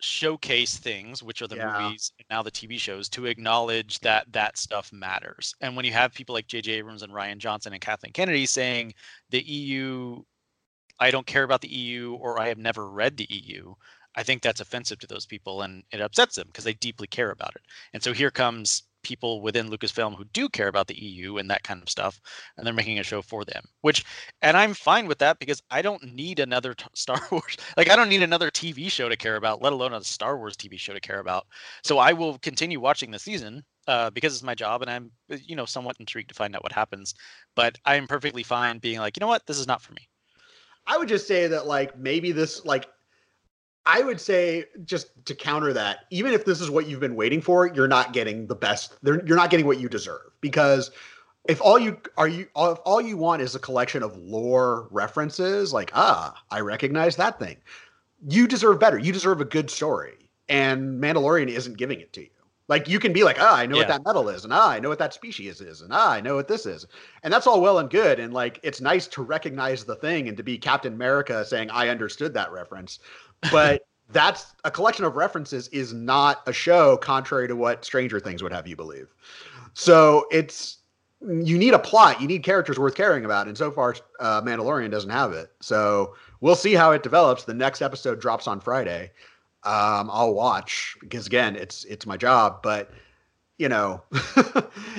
showcase 0.03 0.77
things, 0.77 1.23
which 1.23 1.41
are 1.41 1.47
the 1.47 1.55
yeah. 1.55 1.79
movies 1.79 2.11
and 2.19 2.25
now 2.29 2.43
the 2.43 2.51
TV 2.51 2.77
shows, 2.77 3.07
to 3.09 3.25
acknowledge 3.25 3.99
that 3.99 4.29
that 4.33 4.57
stuff 4.57 4.91
matters. 4.91 5.55
And 5.61 5.75
when 5.75 5.85
you 5.85 5.93
have 5.93 6.13
people 6.13 6.35
like 6.35 6.47
J.J. 6.47 6.73
Abrams 6.73 7.03
and 7.03 7.13
Rian 7.13 7.37
Johnson 7.37 7.71
and 7.71 7.81
Kathleen 7.81 8.11
Kennedy 8.11 8.45
saying 8.45 8.93
the 9.29 9.41
EU, 9.41 10.21
I 10.99 11.09
don't 11.09 11.25
care 11.25 11.43
about 11.43 11.61
the 11.61 11.69
EU 11.69 12.15
or 12.15 12.39
I 12.39 12.49
have 12.49 12.57
never 12.57 12.89
read 12.89 13.15
the 13.15 13.27
EU, 13.29 13.73
I 14.15 14.23
think 14.23 14.41
that's 14.41 14.59
offensive 14.59 14.99
to 14.99 15.07
those 15.07 15.25
people 15.25 15.61
and 15.61 15.83
it 15.91 16.01
upsets 16.01 16.35
them 16.35 16.47
because 16.47 16.65
they 16.65 16.73
deeply 16.73 17.07
care 17.07 17.31
about 17.31 17.55
it. 17.55 17.61
And 17.93 18.03
so 18.03 18.11
here 18.11 18.31
comes 18.31 18.83
people 19.03 19.41
within 19.41 19.69
Lucasfilm 19.69 20.15
who 20.15 20.25
do 20.25 20.49
care 20.49 20.67
about 20.67 20.87
the 20.87 20.99
EU 21.01 21.37
and 21.37 21.49
that 21.49 21.63
kind 21.63 21.81
of 21.81 21.89
stuff, 21.89 22.19
and 22.57 22.65
they're 22.65 22.73
making 22.73 22.99
a 22.99 23.03
show 23.03 23.21
for 23.21 23.45
them. 23.45 23.63
Which, 23.81 24.03
and 24.41 24.57
I'm 24.57 24.73
fine 24.73 25.07
with 25.07 25.19
that 25.19 25.39
because 25.39 25.61
I 25.69 25.81
don't 25.81 26.03
need 26.13 26.39
another 26.39 26.73
t- 26.73 26.85
Star 26.95 27.21
Wars. 27.31 27.57
Like 27.77 27.89
I 27.89 27.95
don't 27.95 28.09
need 28.09 28.23
another 28.23 28.49
TV 28.49 28.89
show 28.89 29.09
to 29.09 29.17
care 29.17 29.35
about, 29.35 29.61
let 29.61 29.73
alone 29.73 29.93
a 29.93 30.03
Star 30.03 30.37
Wars 30.37 30.57
TV 30.57 30.79
show 30.79 30.93
to 30.93 30.99
care 30.99 31.19
about. 31.19 31.45
So 31.83 31.99
I 31.99 32.13
will 32.13 32.37
continue 32.39 32.79
watching 32.79 33.11
the 33.11 33.19
season 33.19 33.63
uh, 33.87 34.09
because 34.09 34.33
it's 34.33 34.43
my 34.43 34.55
job, 34.55 34.81
and 34.81 34.89
I'm 34.89 35.11
uh, 35.31 35.37
you 35.45 35.55
know 35.55 35.65
somewhat 35.65 35.97
intrigued 35.99 36.29
to 36.29 36.35
find 36.35 36.55
out 36.55 36.63
what 36.63 36.71
happens. 36.71 37.13
But 37.55 37.77
I'm 37.85 38.07
perfectly 38.07 38.43
fine 38.43 38.79
being 38.79 38.99
like, 38.99 39.17
you 39.17 39.21
know 39.21 39.27
what, 39.27 39.45
this 39.45 39.59
is 39.59 39.67
not 39.67 39.81
for 39.81 39.93
me. 39.93 40.07
I 40.85 40.97
would 40.97 41.07
just 41.07 41.27
say 41.27 41.47
that 41.47 41.67
like 41.67 41.97
maybe 41.97 42.31
this 42.31 42.65
like 42.65 42.87
I 43.85 44.01
would 44.01 44.19
say 44.21 44.65
just 44.85 45.25
to 45.25 45.35
counter 45.35 45.73
that, 45.73 46.05
even 46.09 46.33
if 46.33 46.45
this 46.45 46.61
is 46.61 46.69
what 46.69 46.87
you've 46.87 47.01
been 47.01 47.15
waiting 47.15 47.41
for, 47.41 47.67
you're 47.67 47.87
not 47.87 48.13
getting 48.13 48.47
the 48.47 48.55
best. 48.55 48.95
You're 49.03 49.35
not 49.35 49.49
getting 49.49 49.65
what 49.65 49.79
you 49.79 49.89
deserve 49.89 50.31
because 50.39 50.91
if 51.45 51.61
all 51.61 51.77
you 51.77 51.97
are 52.17 52.27
you 52.27 52.43
if 52.43 52.77
all 52.85 53.01
you 53.01 53.17
want 53.17 53.41
is 53.41 53.55
a 53.55 53.59
collection 53.59 54.01
of 54.01 54.15
lore 54.17 54.87
references, 54.91 55.73
like 55.73 55.91
ah, 55.93 56.41
I 56.49 56.61
recognize 56.61 57.15
that 57.17 57.39
thing, 57.39 57.57
you 58.29 58.47
deserve 58.47 58.79
better. 58.79 58.97
You 58.97 59.11
deserve 59.11 59.41
a 59.41 59.45
good 59.45 59.69
story, 59.69 60.29
and 60.47 61.01
Mandalorian 61.01 61.49
isn't 61.49 61.77
giving 61.77 61.99
it 61.99 62.13
to 62.13 62.21
you. 62.21 62.29
Like 62.69 62.87
you 62.87 62.97
can 62.97 63.11
be 63.11 63.25
like, 63.25 63.37
ah, 63.41 63.57
I 63.57 63.65
know 63.65 63.75
yeah. 63.75 63.81
what 63.81 63.87
that 63.89 64.05
metal 64.05 64.29
is, 64.29 64.45
and 64.45 64.53
ah, 64.53 64.69
I 64.69 64.79
know 64.79 64.87
what 64.87 64.99
that 64.99 65.13
species 65.13 65.59
is, 65.59 65.81
and 65.81 65.91
ah, 65.91 66.11
I 66.13 66.21
know 66.21 66.35
what 66.35 66.47
this 66.47 66.65
is, 66.65 66.87
and 67.23 67.33
that's 67.33 67.45
all 67.45 67.59
well 67.59 67.79
and 67.79 67.89
good. 67.89 68.19
And 68.19 68.33
like, 68.33 68.61
it's 68.63 68.79
nice 68.79 69.07
to 69.07 69.21
recognize 69.21 69.83
the 69.83 69.97
thing 69.97 70.29
and 70.29 70.37
to 70.37 70.43
be 70.43 70.57
Captain 70.57 70.93
America 70.93 71.43
saying, 71.43 71.69
I 71.71 71.89
understood 71.89 72.33
that 72.35 72.53
reference, 72.53 72.99
but. 73.51 73.85
that's 74.09 74.53
a 74.63 74.69
collection 74.69 75.05
of 75.05 75.15
references 75.15 75.69
is 75.69 75.91
not 75.91 76.43
a 76.45 76.53
show 76.53 76.97
contrary 76.97 77.47
to 77.47 77.55
what 77.55 77.83
stranger 77.83 78.19
things 78.19 78.43
would 78.43 78.51
have 78.51 78.67
you 78.67 78.75
believe 78.75 79.07
so 79.73 80.27
it's 80.29 80.79
you 81.21 81.57
need 81.57 81.73
a 81.73 81.79
plot 81.79 82.21
you 82.21 82.27
need 82.27 82.43
characters 82.43 82.77
worth 82.77 82.93
caring 82.93 83.25
about 83.25 83.47
and 83.47 83.57
so 83.57 83.71
far 83.71 83.95
uh, 84.19 84.39
mandalorian 84.41 84.91
doesn't 84.91 85.09
have 85.09 85.31
it 85.31 85.51
so 85.61 86.13
we'll 86.41 86.55
see 86.55 86.73
how 86.73 86.91
it 86.91 87.01
develops 87.01 87.45
the 87.45 87.53
next 87.53 87.81
episode 87.81 88.21
drops 88.21 88.45
on 88.45 88.59
friday 88.59 89.09
um, 89.65 90.09
I'll 90.11 90.33
watch 90.33 90.97
because 90.99 91.25
again, 91.25 91.55
it's 91.55 91.85
it's 91.85 92.05
my 92.05 92.17
job. 92.17 92.61
But 92.61 92.91
you 93.57 93.69
know, 93.69 94.01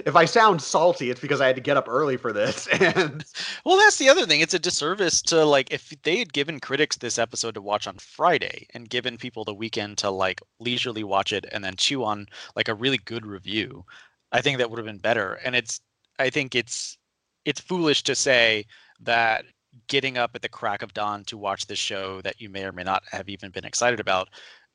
if 0.07 0.15
I 0.15 0.25
sound 0.25 0.63
salty, 0.63 1.11
it's 1.11 1.21
because 1.21 1.41
I 1.41 1.47
had 1.47 1.57
to 1.57 1.63
get 1.63 1.77
up 1.77 1.89
early 1.89 2.17
for 2.17 2.33
this. 2.33 2.69
And 2.81 3.25
well, 3.65 3.77
that's 3.77 3.99
the 3.99 4.09
other 4.09 4.27
thing. 4.27 4.41
It's 4.41 4.55
a 4.55 4.59
disservice 4.59 5.23
to 5.23 5.45
like 5.45 5.73
if 5.73 5.93
they 6.03 6.19
had 6.19 6.33
given 6.33 6.61
critics 6.61 6.97
this 6.97 7.19
episode 7.19 7.55
to 7.55 7.63
watch 7.63 7.87
on 7.87 7.97
Friday 7.99 8.67
and 8.75 8.89
given 8.89 9.17
people 9.17 9.45
the 9.45 9.55
weekend 9.55 9.99
to 9.99 10.11
like 10.11 10.41
leisurely 10.61 11.03
watch 11.05 11.33
it 11.33 11.47
and 11.51 11.65
then 11.65 11.77
chew 11.77 12.05
on 12.05 12.27
like 12.57 12.69
a 12.69 12.75
really 12.75 12.99
good 12.99 13.27
review. 13.27 13.85
I 14.33 14.41
think 14.41 14.59
that 14.59 14.71
would 14.71 14.79
have 14.79 14.87
been 14.87 14.99
better. 14.99 15.35
And 15.45 15.57
it's 15.57 15.81
I 16.19 16.31
think 16.31 16.55
it's 16.55 16.99
it's 17.45 17.61
foolish 17.61 18.03
to 18.05 18.15
say 18.15 18.67
that 19.01 19.45
getting 19.89 20.17
up 20.19 20.33
at 20.35 20.43
the 20.43 20.49
crack 20.49 20.83
of 20.83 20.95
dawn 20.95 21.25
to 21.25 21.37
watch 21.37 21.67
this 21.67 21.79
show 21.79 22.21
that 22.23 22.41
you 22.41 22.49
may 22.49 22.65
or 22.65 22.73
may 22.73 22.85
not 22.85 23.03
have 23.11 23.29
even 23.29 23.51
been 23.51 23.65
excited 23.65 24.01
about 24.01 24.29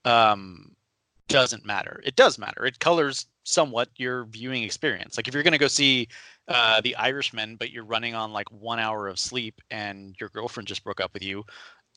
um, 0.05 0.75
doesn't 1.29 1.65
matter. 1.65 2.01
It 2.03 2.15
does 2.15 2.37
matter. 2.37 2.65
It 2.65 2.79
colors 2.79 3.27
somewhat 3.43 3.89
your 3.95 4.25
viewing 4.25 4.63
experience. 4.63 5.17
Like 5.17 5.27
if 5.27 5.33
you're 5.33 5.43
going 5.43 5.53
to 5.53 5.59
go 5.59 5.67
see 5.67 6.07
uh, 6.47 6.81
The 6.81 6.95
Irishman, 6.95 7.55
but 7.55 7.71
you're 7.71 7.85
running 7.85 8.15
on 8.15 8.33
like 8.33 8.51
one 8.51 8.79
hour 8.79 9.07
of 9.07 9.17
sleep 9.17 9.61
and 9.71 10.15
your 10.19 10.29
girlfriend 10.29 10.67
just 10.67 10.83
broke 10.83 10.99
up 10.99 11.13
with 11.13 11.23
you, 11.23 11.45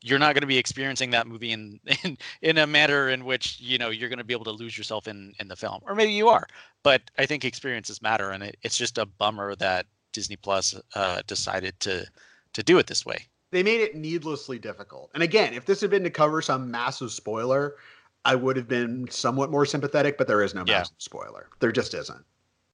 you're 0.03 0.19
not 0.19 0.35
going 0.35 0.43
to 0.43 0.49
be 0.49 0.59
experiencing 0.59 1.11
that 1.11 1.27
movie 1.27 1.53
in, 1.53 1.81
in 2.05 2.19
in 2.43 2.59
a 2.59 2.67
manner 2.67 3.09
in 3.09 3.25
which 3.25 3.61
you 3.61 3.79
know 3.79 3.91
you're 3.91 4.09
going 4.09 4.19
to 4.19 4.25
be 4.25 4.35
able 4.35 4.45
to 4.45 4.51
lose 4.51 4.77
yourself 4.77 5.09
in 5.09 5.33
in 5.39 5.49
the 5.49 5.57
film, 5.57 5.81
or 5.87 5.95
maybe 5.95 6.13
you 6.13 6.29
are. 6.29 6.47
But 6.83 7.03
I 7.19 7.27
think 7.27 7.45
experiences 7.45 8.03
matter, 8.03 8.31
and 8.33 8.43
it, 8.43 8.57
it's 8.63 8.77
just 8.77 8.99
a 8.99 9.07
bummer 9.07 9.55
that 9.57 9.87
Disney 10.13 10.37
Plus 10.37 10.75
uh, 10.95 11.23
decided 11.27 11.79
to 11.81 12.07
to 12.53 12.63
do 12.63 12.79
it 12.79 12.87
this 12.87 13.07
way. 13.07 13.27
They 13.53 13.63
made 13.63 13.81
it 13.81 13.95
needlessly 13.95 14.59
difficult. 14.59 15.11
And 15.15 15.23
again, 15.23 15.53
if 15.53 15.67
this 15.67 15.81
had 15.83 15.91
been 15.91 16.05
to 16.05 16.11
cover 16.11 16.41
some 16.41 16.71
massive 16.71 17.13
spoiler, 17.13 17.77
I 18.25 18.35
would 18.35 18.57
have 18.57 18.69
been 18.69 19.09
somewhat 19.11 19.51
more 19.51 19.67
sympathetic, 19.67 20.17
but 20.17 20.29
there 20.29 20.43
is 20.43 20.55
no 20.55 20.65
yeah. 20.67 20.79
massive 20.79 20.97
spoiler. 20.99 21.49
There 21.61 21.73
just 21.73 21.95
isn't. 21.95 22.25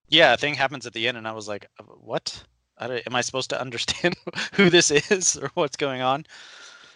Yeah, 0.08 0.34
a 0.34 0.36
thing 0.36 0.54
happens 0.54 0.86
at 0.86 0.92
the 0.92 1.06
end, 1.08 1.16
and 1.16 1.28
I 1.28 1.32
was 1.32 1.48
like, 1.48 1.66
uh, 1.78 1.84
"What? 1.84 2.42
am 2.80 3.14
I 3.14 3.22
supposed 3.22 3.50
to 3.50 3.60
understand 3.60 4.14
who 4.52 4.70
this 4.70 4.90
is 4.90 5.36
or 5.36 5.50
what's 5.54 5.76
going 5.76 6.02
on?" 6.02 6.26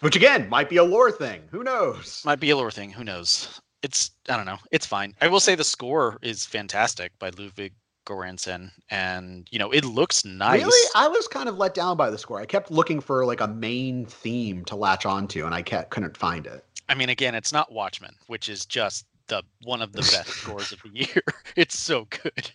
Which 0.01 0.15
again 0.15 0.49
might 0.49 0.69
be 0.69 0.77
a 0.77 0.83
lore 0.83 1.11
thing. 1.11 1.43
Who 1.51 1.63
knows? 1.63 2.21
Might 2.25 2.39
be 2.39 2.49
a 2.49 2.57
lore 2.57 2.71
thing. 2.71 2.91
Who 2.91 3.03
knows? 3.03 3.61
It's 3.81 4.11
I 4.29 4.35
don't 4.35 4.45
know. 4.45 4.59
It's 4.71 4.85
fine. 4.85 5.15
I 5.21 5.27
will 5.27 5.39
say 5.39 5.55
the 5.55 5.63
score 5.63 6.17
is 6.21 6.45
fantastic 6.45 7.17
by 7.19 7.29
Ludwig 7.29 7.73
Göransson, 8.05 8.71
and 8.89 9.47
you 9.51 9.59
know 9.59 9.71
it 9.71 9.85
looks 9.85 10.25
nice. 10.25 10.61
Really, 10.61 10.89
I 10.95 11.07
was 11.07 11.27
kind 11.27 11.47
of 11.47 11.57
let 11.57 11.73
down 11.73 11.97
by 11.97 12.09
the 12.09 12.17
score. 12.17 12.39
I 12.41 12.45
kept 12.45 12.71
looking 12.71 12.99
for 12.99 13.25
like 13.25 13.41
a 13.41 13.47
main 13.47 14.05
theme 14.05 14.65
to 14.65 14.75
latch 14.75 15.05
onto, 15.05 15.45
and 15.45 15.55
I 15.55 15.61
kept, 15.61 15.89
couldn't 15.89 16.17
find 16.17 16.45
it. 16.45 16.65
I 16.93 16.95
mean, 16.95 17.09
again, 17.09 17.33
it's 17.33 17.51
not 17.51 17.71
Watchmen, 17.71 18.13
which 18.27 18.49
is 18.49 18.67
just 18.67 19.07
the 19.25 19.41
one 19.63 19.81
of 19.81 19.93
the 19.93 20.01
best 20.01 20.27
scores 20.41 20.71
of 20.71 20.79
the 20.83 20.91
year. 20.93 21.23
It's 21.55 21.77
so 21.77 22.05
good. 22.05 22.51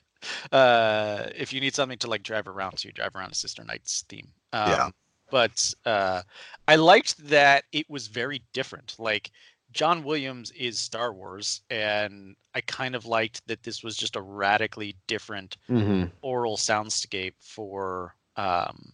Uh, 0.53 1.27
if 1.35 1.53
you 1.53 1.61
need 1.61 1.75
something 1.75 1.99
to 1.99 2.09
like 2.09 2.23
drive 2.23 2.47
around 2.47 2.79
to, 2.79 2.93
drive 2.93 3.17
around 3.17 3.33
a 3.33 3.35
Sister 3.35 3.65
Nights 3.65 4.05
theme. 4.09 4.29
Um, 4.53 4.71
yeah. 4.71 4.91
But 5.31 5.75
uh, 5.85 6.23
I 6.69 6.77
liked 6.77 7.19
that 7.29 7.65
it 7.73 7.91
was 7.91 8.07
very 8.07 8.43
different. 8.53 8.95
Like 8.97 9.33
John 9.73 10.05
Williams 10.05 10.53
is 10.53 10.79
Star 10.79 11.13
Wars, 11.13 11.63
and 11.69 12.37
I 12.55 12.61
kind 12.61 12.95
of 12.95 13.07
liked 13.07 13.45
that 13.49 13.65
this 13.65 13.83
was 13.83 13.97
just 13.97 14.15
a 14.15 14.23
radically 14.23 14.95
different 15.09 15.57
mm-hmm. 15.69 16.05
oral 16.23 16.57
soundscape 16.57 17.35
for 17.41 18.15
um, 18.37 18.93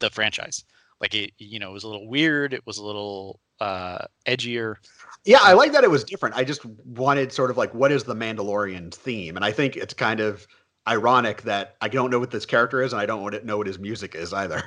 the 0.00 0.10
franchise. 0.10 0.62
Like 1.00 1.14
it, 1.14 1.32
you 1.38 1.58
know, 1.58 1.70
it 1.70 1.74
was 1.74 1.84
a 1.84 1.88
little 1.88 2.08
weird. 2.08 2.52
It 2.52 2.66
was 2.66 2.76
a 2.76 2.84
little 2.84 3.40
uh, 3.64 4.06
edgier. 4.26 4.76
Yeah, 5.24 5.38
I 5.40 5.54
like 5.54 5.72
that 5.72 5.84
it 5.84 5.90
was 5.90 6.04
different. 6.04 6.36
I 6.36 6.44
just 6.44 6.66
wanted 6.84 7.32
sort 7.32 7.50
of 7.50 7.56
like 7.56 7.74
what 7.74 7.90
is 7.90 8.04
the 8.04 8.14
Mandalorian 8.14 8.92
theme, 8.92 9.36
and 9.36 9.44
I 9.44 9.52
think 9.52 9.76
it's 9.76 9.94
kind 9.94 10.20
of 10.20 10.46
ironic 10.86 11.42
that 11.42 11.76
I 11.80 11.88
don't 11.88 12.10
know 12.10 12.18
what 12.18 12.30
this 12.30 12.44
character 12.44 12.82
is, 12.82 12.92
and 12.92 13.00
I 13.00 13.06
don't 13.06 13.44
know 13.44 13.56
what 13.56 13.66
his 13.66 13.78
music 13.78 14.14
is 14.14 14.32
either. 14.32 14.62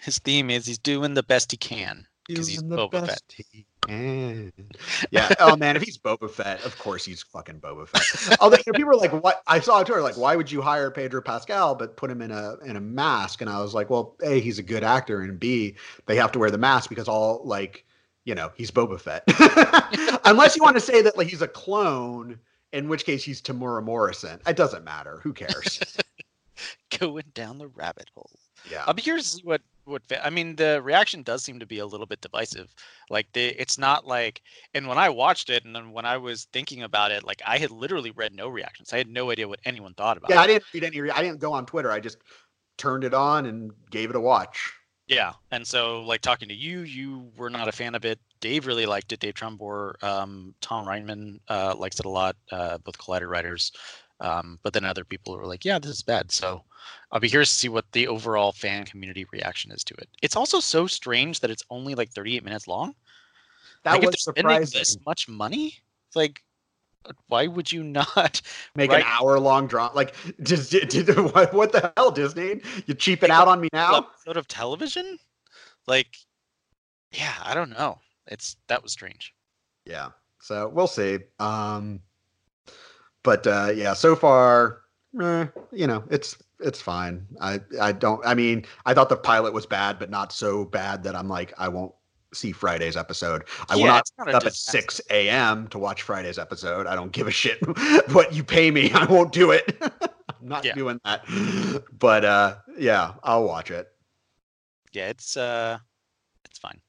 His 0.00 0.18
theme 0.18 0.50
is 0.50 0.66
he's 0.66 0.78
doing 0.78 1.14
the 1.14 1.22
best 1.22 1.50
he 1.50 1.56
can 1.56 2.06
because 2.28 2.46
he's 2.46 2.62
Boba 2.62 3.06
Fett. 3.06 3.22
He 3.28 3.66
Mm. 3.88 4.52
yeah. 5.10 5.32
Oh 5.38 5.56
man, 5.58 5.76
if 5.76 5.82
he's 5.82 5.98
Boba 5.98 6.30
Fett, 6.30 6.64
of 6.64 6.78
course 6.78 7.04
he's 7.04 7.22
fucking 7.22 7.60
Boba 7.60 7.88
Fett. 7.88 8.38
Although 8.40 8.56
you 8.58 8.62
know, 8.72 8.76
people 8.76 8.92
are 8.92 8.96
like, 8.96 9.12
"What?" 9.12 9.42
I 9.46 9.60
saw 9.60 9.80
a 9.80 9.84
Twitter 9.84 10.02
like, 10.02 10.16
"Why 10.16 10.36
would 10.36 10.50
you 10.50 10.60
hire 10.60 10.90
Pedro 10.90 11.22
Pascal 11.22 11.74
but 11.74 11.96
put 11.96 12.10
him 12.10 12.22
in 12.22 12.30
a 12.30 12.56
in 12.64 12.76
a 12.76 12.80
mask?" 12.80 13.40
And 13.40 13.50
I 13.50 13.60
was 13.60 13.74
like, 13.74 13.90
"Well, 13.90 14.16
a 14.22 14.40
he's 14.40 14.58
a 14.58 14.62
good 14.62 14.84
actor, 14.84 15.20
and 15.20 15.38
b 15.38 15.76
they 16.06 16.16
have 16.16 16.32
to 16.32 16.38
wear 16.38 16.50
the 16.50 16.58
mask 16.58 16.88
because 16.88 17.08
all 17.08 17.42
like, 17.44 17.84
you 18.24 18.34
know, 18.34 18.50
he's 18.56 18.70
Boba 18.70 19.00
Fett. 19.00 19.22
Unless 20.24 20.56
you 20.56 20.62
want 20.62 20.76
to 20.76 20.80
say 20.80 21.02
that 21.02 21.16
like 21.16 21.28
he's 21.28 21.42
a 21.42 21.48
clone, 21.48 22.38
in 22.72 22.88
which 22.88 23.04
case 23.04 23.24
he's 23.24 23.40
Temuera 23.40 23.82
Morrison. 23.82 24.40
It 24.46 24.56
doesn't 24.56 24.84
matter. 24.84 25.20
Who 25.22 25.32
cares? 25.32 25.80
Going 26.98 27.24
down 27.34 27.58
the 27.58 27.68
rabbit 27.68 28.10
hole. 28.14 28.30
Yeah. 28.70 28.84
Um, 28.86 28.96
Be 28.96 29.02
curious 29.02 29.40
what 29.44 29.60
what 29.86 30.02
I 30.22 30.30
mean. 30.30 30.56
The 30.56 30.82
reaction 30.82 31.22
does 31.22 31.42
seem 31.42 31.58
to 31.60 31.66
be 31.66 31.78
a 31.78 31.86
little 31.86 32.06
bit 32.06 32.20
divisive. 32.20 32.74
Like 33.08 33.26
they, 33.32 33.48
it's 33.48 33.78
not 33.78 34.06
like. 34.06 34.42
And 34.74 34.86
when 34.86 34.98
I 34.98 35.08
watched 35.08 35.48
it, 35.48 35.64
and 35.64 35.74
then 35.74 35.92
when 35.92 36.04
I 36.04 36.16
was 36.16 36.44
thinking 36.52 36.82
about 36.82 37.10
it, 37.10 37.24
like 37.24 37.40
I 37.46 37.58
had 37.58 37.70
literally 37.70 38.10
read 38.10 38.34
no 38.34 38.48
reactions. 38.48 38.92
I 38.92 38.98
had 38.98 39.08
no 39.08 39.30
idea 39.30 39.48
what 39.48 39.60
anyone 39.64 39.94
thought 39.94 40.16
about. 40.16 40.30
Yeah, 40.30 40.42
it. 40.42 40.44
I 40.44 40.46
didn't 40.46 40.64
read 40.74 40.84
any. 40.84 41.10
I 41.10 41.22
didn't 41.22 41.40
go 41.40 41.52
on 41.52 41.66
Twitter. 41.66 41.90
I 41.90 42.00
just 42.00 42.18
turned 42.76 43.04
it 43.04 43.14
on 43.14 43.46
and 43.46 43.72
gave 43.90 44.10
it 44.10 44.16
a 44.16 44.20
watch. 44.20 44.72
Yeah, 45.06 45.34
and 45.52 45.64
so 45.64 46.00
like 46.00 46.20
talking 46.20 46.48
to 46.48 46.54
you, 46.54 46.80
you 46.80 47.30
were 47.36 47.50
not 47.50 47.68
a 47.68 47.72
fan 47.72 47.94
of 47.94 48.04
it. 48.04 48.18
Dave 48.40 48.66
really 48.66 48.86
liked 48.86 49.12
it. 49.12 49.20
Dave 49.20 49.34
Trumbore, 49.34 50.02
um, 50.02 50.54
Tom 50.60 50.84
Reimann 50.86 51.38
uh, 51.48 51.74
likes 51.78 52.00
it 52.00 52.06
a 52.06 52.10
lot. 52.10 52.36
Uh, 52.50 52.78
both 52.78 52.98
Collider 52.98 53.28
writers. 53.28 53.72
Um, 54.20 54.58
but 54.62 54.72
then 54.72 54.84
other 54.84 55.04
people 55.04 55.36
were 55.36 55.46
like, 55.46 55.64
"Yeah, 55.64 55.78
this 55.78 55.92
is 55.92 56.02
bad." 56.02 56.32
So 56.32 56.62
I'll 57.12 57.20
be 57.20 57.28
curious 57.28 57.50
to 57.50 57.54
see 57.54 57.68
what 57.68 57.90
the 57.92 58.08
overall 58.08 58.52
fan 58.52 58.84
community 58.84 59.26
reaction 59.32 59.72
is 59.72 59.84
to 59.84 59.94
it. 59.94 60.08
It's 60.22 60.36
also 60.36 60.60
so 60.60 60.86
strange 60.86 61.40
that 61.40 61.50
it's 61.50 61.64
only 61.70 61.94
like 61.94 62.10
38 62.10 62.44
minutes 62.44 62.66
long. 62.66 62.94
That 63.84 63.94
like, 63.94 64.02
was 64.02 64.22
surprising. 64.22 64.78
This 64.78 64.96
much 65.06 65.28
money, 65.28 65.78
like, 66.14 66.42
why 67.28 67.46
would 67.46 67.70
you 67.70 67.82
not 67.84 68.40
make 68.74 68.90
write... 68.90 69.02
an 69.02 69.06
hour 69.06 69.38
long 69.38 69.66
draw? 69.66 69.90
Like, 69.94 70.14
just 70.42 70.70
did, 70.70 70.88
did, 70.88 71.08
what, 71.16 71.52
what 71.52 71.72
the 71.72 71.92
hell, 71.96 72.10
Disney? 72.10 72.60
You 72.86 72.94
cheaping 72.94 73.30
out 73.30 73.48
on 73.48 73.60
me 73.60 73.68
now? 73.72 73.98
Episode 73.98 74.36
of 74.36 74.48
television, 74.48 75.18
like, 75.86 76.16
yeah, 77.12 77.34
I 77.42 77.54
don't 77.54 77.70
know. 77.70 78.00
It's 78.26 78.56
that 78.66 78.82
was 78.82 78.92
strange. 78.92 79.32
Yeah, 79.84 80.08
so 80.40 80.68
we'll 80.68 80.88
see. 80.88 81.18
Um, 81.38 82.00
but 83.26 83.44
uh, 83.44 83.72
yeah, 83.74 83.92
so 83.92 84.14
far, 84.14 84.82
eh, 85.20 85.46
you 85.72 85.88
know, 85.88 86.04
it's 86.10 86.38
it's 86.60 86.80
fine. 86.80 87.26
I 87.40 87.60
I 87.80 87.90
don't. 87.90 88.24
I 88.24 88.34
mean, 88.34 88.64
I 88.86 88.94
thought 88.94 89.08
the 89.08 89.16
pilot 89.16 89.52
was 89.52 89.66
bad, 89.66 89.98
but 89.98 90.10
not 90.10 90.32
so 90.32 90.64
bad 90.64 91.02
that 91.02 91.16
I'm 91.16 91.28
like 91.28 91.52
I 91.58 91.68
won't 91.68 91.92
see 92.32 92.52
Friday's 92.52 92.96
episode. 92.96 93.42
I 93.68 93.74
yeah, 93.74 93.82
will 93.82 93.86
not, 93.88 94.10
not 94.18 94.34
up 94.36 94.46
at 94.46 94.54
six 94.54 95.00
a.m. 95.10 95.66
to 95.68 95.78
watch 95.78 96.02
Friday's 96.02 96.38
episode. 96.38 96.86
I 96.86 96.94
don't 96.94 97.10
give 97.10 97.26
a 97.26 97.32
shit 97.32 97.58
what 98.12 98.32
you 98.32 98.44
pay 98.44 98.70
me. 98.70 98.92
I 98.92 99.06
won't 99.06 99.32
do 99.32 99.50
it. 99.50 99.76
I'm 99.82 100.48
not 100.48 100.64
yeah. 100.64 100.74
doing 100.74 101.00
that. 101.04 101.24
But 101.98 102.24
uh, 102.24 102.56
yeah, 102.78 103.14
I'll 103.24 103.44
watch 103.44 103.72
it. 103.72 103.88
Yeah, 104.92 105.08
it's 105.08 105.36
uh, 105.36 105.78
it's 106.44 106.60
fine. 106.60 106.80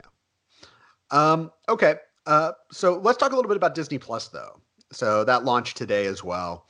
Yeah. 0.00 0.68
Um. 1.12 1.52
Okay. 1.68 1.94
Uh. 2.26 2.52
So 2.72 2.98
let's 2.98 3.18
talk 3.18 3.30
a 3.30 3.36
little 3.36 3.48
bit 3.48 3.56
about 3.56 3.76
Disney 3.76 3.98
Plus, 3.98 4.26
though. 4.26 4.60
So 4.92 5.24
that 5.24 5.44
launched 5.44 5.76
today 5.76 6.06
as 6.06 6.22
well. 6.22 6.68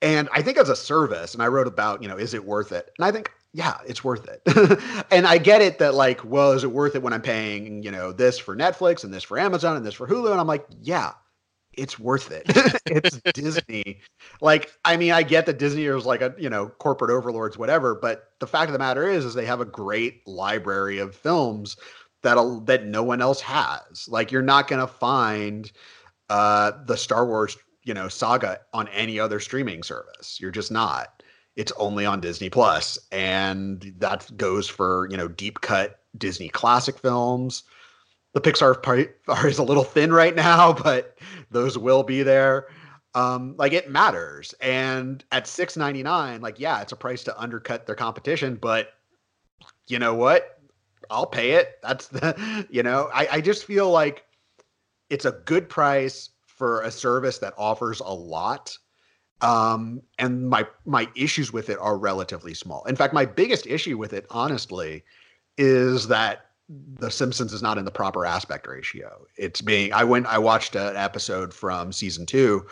And 0.00 0.28
I 0.32 0.42
think 0.42 0.58
as 0.58 0.68
a 0.68 0.76
service, 0.76 1.34
and 1.34 1.42
I 1.42 1.48
wrote 1.48 1.66
about, 1.66 2.02
you 2.02 2.08
know, 2.08 2.16
is 2.16 2.34
it 2.34 2.44
worth 2.44 2.70
it? 2.72 2.90
And 2.98 3.04
I 3.04 3.10
think 3.10 3.32
yeah, 3.54 3.78
it's 3.86 4.04
worth 4.04 4.28
it. 4.28 4.42
and 5.10 5.26
I 5.26 5.38
get 5.38 5.62
it 5.62 5.78
that 5.78 5.94
like, 5.94 6.24
well, 6.24 6.52
is 6.52 6.64
it 6.64 6.70
worth 6.70 6.94
it 6.94 7.02
when 7.02 7.12
I'm 7.12 7.22
paying, 7.22 7.82
you 7.82 7.90
know, 7.90 8.12
this 8.12 8.38
for 8.38 8.54
Netflix 8.54 9.04
and 9.04 9.12
this 9.12 9.24
for 9.24 9.38
Amazon 9.38 9.76
and 9.76 9.84
this 9.84 9.94
for 9.94 10.06
Hulu? 10.06 10.30
And 10.30 10.40
I'm 10.40 10.46
like, 10.46 10.66
yeah, 10.80 11.12
it's 11.72 11.98
worth 11.98 12.30
it. 12.30 12.42
it's 12.86 13.20
Disney. 13.32 14.00
Like, 14.40 14.72
I 14.84 14.96
mean, 14.96 15.12
I 15.12 15.22
get 15.22 15.46
that 15.46 15.58
Disney 15.58 15.86
is 15.86 16.04
like 16.04 16.20
a, 16.20 16.34
you 16.38 16.50
know, 16.50 16.68
corporate 16.68 17.10
overlords, 17.10 17.56
whatever, 17.56 17.94
but 17.94 18.32
the 18.38 18.46
fact 18.46 18.68
of 18.68 18.74
the 18.74 18.78
matter 18.78 19.08
is, 19.08 19.24
is 19.24 19.34
they 19.34 19.46
have 19.46 19.60
a 19.60 19.64
great 19.64 20.26
library 20.26 20.98
of 20.98 21.14
films 21.14 21.76
that'll 22.22 22.60
that 22.62 22.84
no 22.84 23.02
one 23.02 23.22
else 23.22 23.40
has. 23.40 24.06
Like, 24.08 24.30
you're 24.30 24.42
not 24.42 24.68
gonna 24.68 24.86
find 24.86 25.70
uh 26.30 26.72
the 26.86 26.96
Star 26.96 27.26
Wars, 27.26 27.56
you 27.84 27.94
know, 27.94 28.08
saga 28.08 28.60
on 28.72 28.88
any 28.88 29.18
other 29.18 29.40
streaming 29.40 29.82
service. 29.82 30.38
You're 30.40 30.50
just 30.50 30.70
not. 30.70 31.22
It's 31.56 31.72
only 31.76 32.06
on 32.06 32.20
Disney 32.20 32.50
Plus, 32.50 32.98
and 33.10 33.92
that 33.98 34.30
goes 34.36 34.68
for 34.68 35.08
you 35.10 35.16
know 35.16 35.28
deep 35.28 35.60
cut 35.60 36.00
Disney 36.16 36.48
classic 36.48 36.98
films 36.98 37.64
the 38.32 38.40
Pixar 38.50 38.82
part 38.82 39.18
is 39.44 39.58
a 39.58 39.62
little 39.62 39.84
thin 39.84 40.12
right 40.12 40.34
now, 40.34 40.72
but 40.84 41.18
those 41.50 41.78
will 41.78 42.02
be 42.02 42.22
there. 42.22 42.66
Um, 43.14 43.54
like 43.56 43.72
it 43.72 43.90
matters. 43.90 44.54
And 44.60 45.24
at 45.32 45.46
six 45.46 45.76
ninety 45.76 46.02
nine, 46.02 46.40
like 46.40 46.60
yeah, 46.60 46.80
it's 46.80 46.92
a 46.92 46.96
price 46.96 47.24
to 47.24 47.40
undercut 47.40 47.86
their 47.86 47.94
competition, 47.94 48.56
but 48.56 48.90
you 49.88 49.98
know 49.98 50.14
what? 50.14 50.60
I'll 51.10 51.26
pay 51.26 51.52
it. 51.52 51.78
That's 51.82 52.06
the 52.08 52.66
you 52.70 52.82
know, 52.82 53.10
I, 53.12 53.28
I 53.32 53.40
just 53.40 53.64
feel 53.64 53.90
like 53.90 54.24
it's 55.10 55.24
a 55.24 55.32
good 55.44 55.68
price 55.68 56.30
for 56.46 56.82
a 56.82 56.90
service 56.90 57.38
that 57.38 57.54
offers 57.56 58.00
a 58.00 58.12
lot. 58.12 58.76
Um, 59.40 60.02
and 60.18 60.48
my 60.48 60.66
my 60.84 61.08
issues 61.14 61.52
with 61.52 61.70
it 61.70 61.78
are 61.80 61.96
relatively 61.96 62.54
small. 62.54 62.84
In 62.84 62.96
fact, 62.96 63.14
my 63.14 63.24
biggest 63.24 63.66
issue 63.66 63.96
with 63.96 64.12
it, 64.12 64.26
honestly, 64.30 65.04
is 65.56 66.08
that 66.08 66.46
the 66.68 67.10
Simpsons 67.10 67.52
is 67.52 67.62
not 67.62 67.78
in 67.78 67.84
the 67.84 67.90
proper 67.90 68.26
aspect 68.26 68.66
ratio. 68.66 69.26
It's 69.36 69.60
being 69.60 69.92
I 69.92 70.04
went 70.04 70.26
I 70.26 70.38
watched 70.38 70.74
an 70.74 70.96
episode 70.96 71.54
from 71.54 71.92
season 71.92 72.26
2 72.26 72.66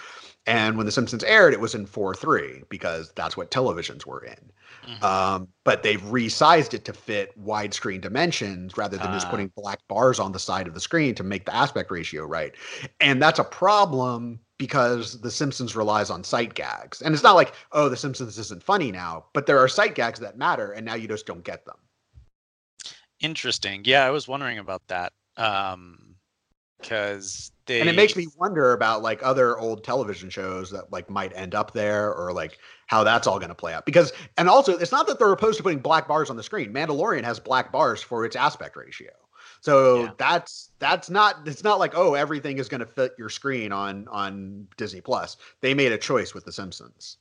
and 0.46 0.76
when 0.76 0.86
the 0.86 0.92
Simpsons 0.92 1.24
aired 1.24 1.54
it 1.54 1.60
was 1.60 1.74
in 1.74 1.86
four 1.86 2.14
three 2.14 2.62
because 2.68 3.12
that's 3.16 3.36
what 3.36 3.50
televisions 3.50 4.04
were 4.04 4.22
in. 4.24 4.52
Mm-hmm. 4.86 5.04
Um, 5.04 5.48
but 5.64 5.82
they've 5.82 6.00
resized 6.02 6.74
it 6.74 6.84
to 6.84 6.92
fit 6.92 7.32
widescreen 7.42 8.00
dimensions 8.00 8.76
rather 8.76 8.96
than 8.96 9.08
uh. 9.08 9.12
just 9.12 9.26
ah. 9.26 9.30
putting 9.30 9.52
black 9.56 9.80
bars 9.88 10.18
on 10.18 10.32
the 10.32 10.38
side 10.38 10.66
of 10.66 10.74
the 10.74 10.80
screen 10.80 11.14
to 11.16 11.24
make 11.24 11.44
the 11.44 11.54
aspect 11.54 11.90
ratio 11.90 12.24
right. 12.24 12.54
And 13.00 13.20
that's 13.20 13.38
a 13.38 13.44
problem 13.44 14.40
because 14.58 15.20
The 15.20 15.30
Simpsons 15.30 15.76
relies 15.76 16.08
on 16.08 16.24
sight 16.24 16.54
gags. 16.54 17.02
And 17.02 17.14
it's 17.14 17.22
not 17.22 17.34
like, 17.34 17.52
oh, 17.72 17.88
The 17.88 17.96
Simpsons 17.96 18.38
isn't 18.38 18.62
funny 18.62 18.90
now, 18.90 19.26
but 19.32 19.46
there 19.46 19.58
are 19.58 19.68
sight 19.68 19.94
gags 19.94 20.20
that 20.20 20.38
matter 20.38 20.72
and 20.72 20.86
now 20.86 20.94
you 20.94 21.08
just 21.08 21.26
don't 21.26 21.44
get 21.44 21.64
them. 21.66 21.76
Interesting. 23.20 23.82
Yeah, 23.84 24.04
I 24.04 24.10
was 24.10 24.28
wondering 24.28 24.58
about 24.58 24.86
that. 24.88 25.12
Um, 25.36 26.05
because 26.80 27.52
they 27.66 27.80
and 27.80 27.88
it 27.88 27.96
makes 27.96 28.16
me 28.16 28.26
wonder 28.36 28.72
about 28.72 29.02
like 29.02 29.20
other 29.22 29.58
old 29.58 29.84
television 29.84 30.30
shows 30.30 30.70
that 30.70 30.90
like 30.92 31.08
might 31.10 31.32
end 31.34 31.54
up 31.54 31.72
there 31.72 32.12
or 32.12 32.32
like 32.32 32.58
how 32.86 33.02
that's 33.02 33.26
all 33.26 33.38
going 33.38 33.48
to 33.48 33.54
play 33.54 33.74
out 33.74 33.84
because 33.86 34.12
and 34.36 34.48
also 34.48 34.76
it's 34.76 34.92
not 34.92 35.06
that 35.06 35.18
they're 35.18 35.32
opposed 35.32 35.56
to 35.56 35.62
putting 35.62 35.78
black 35.78 36.06
bars 36.06 36.30
on 36.30 36.36
the 36.36 36.42
screen 36.42 36.72
mandalorian 36.72 37.24
has 37.24 37.40
black 37.40 37.72
bars 37.72 38.02
for 38.02 38.24
its 38.24 38.36
aspect 38.36 38.76
ratio 38.76 39.10
so 39.60 40.04
yeah. 40.04 40.10
that's 40.18 40.70
that's 40.78 41.10
not 41.10 41.46
it's 41.46 41.64
not 41.64 41.78
like 41.78 41.92
oh 41.96 42.14
everything 42.14 42.58
is 42.58 42.68
going 42.68 42.80
to 42.80 42.86
fit 42.86 43.12
your 43.18 43.28
screen 43.28 43.72
on 43.72 44.06
on 44.08 44.66
disney 44.76 45.00
plus 45.00 45.36
they 45.60 45.74
made 45.74 45.92
a 45.92 45.98
choice 45.98 46.34
with 46.34 46.44
the 46.44 46.52
simpsons 46.52 47.18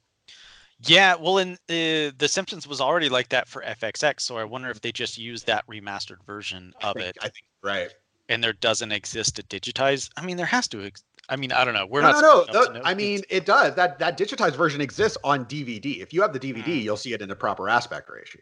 yeah, 0.81 1.15
well, 1.15 1.37
in 1.37 1.53
uh, 1.53 2.11
The 2.17 2.27
Simpsons 2.27 2.67
was 2.67 2.81
already 2.81 3.07
like 3.07 3.29
that 3.29 3.47
for 3.47 3.63
FXX, 3.63 4.19
so 4.19 4.37
I 4.37 4.43
wonder 4.43 4.69
if 4.69 4.81
they 4.81 4.91
just 4.91 5.17
used 5.17 5.47
that 5.47 5.65
remastered 5.67 6.23
version 6.25 6.73
of 6.83 6.97
I 6.97 6.99
think, 6.99 7.07
it. 7.07 7.17
I 7.21 7.23
think 7.23 7.45
right. 7.63 7.89
And 8.27 8.43
there 8.43 8.53
doesn't 8.53 8.91
exist 8.91 9.38
a 9.39 9.43
digitized. 9.43 10.09
I 10.17 10.25
mean, 10.25 10.38
there 10.38 10.45
has 10.47 10.67
to. 10.69 10.83
Ex- 10.83 11.03
I 11.29 11.35
mean, 11.35 11.51
I 11.51 11.63
don't 11.63 11.73
know. 11.73 11.85
We're 11.85 12.01
no, 12.01 12.11
not. 12.11 12.21
No, 12.21 12.63
no. 12.63 12.73
no 12.73 12.81
I 12.83 12.93
mean, 12.93 13.21
it 13.29 13.45
does. 13.45 13.75
That 13.75 13.99
that 13.99 14.17
digitized 14.17 14.55
version 14.55 14.81
exists 14.81 15.17
on 15.23 15.45
DVD. 15.45 16.01
If 16.01 16.13
you 16.13 16.21
have 16.21 16.33
the 16.33 16.39
DVD, 16.39 16.63
mm. 16.63 16.81
you'll 16.81 16.97
see 16.97 17.13
it 17.13 17.21
in 17.21 17.29
the 17.29 17.35
proper 17.35 17.69
aspect 17.69 18.09
ratio. 18.09 18.41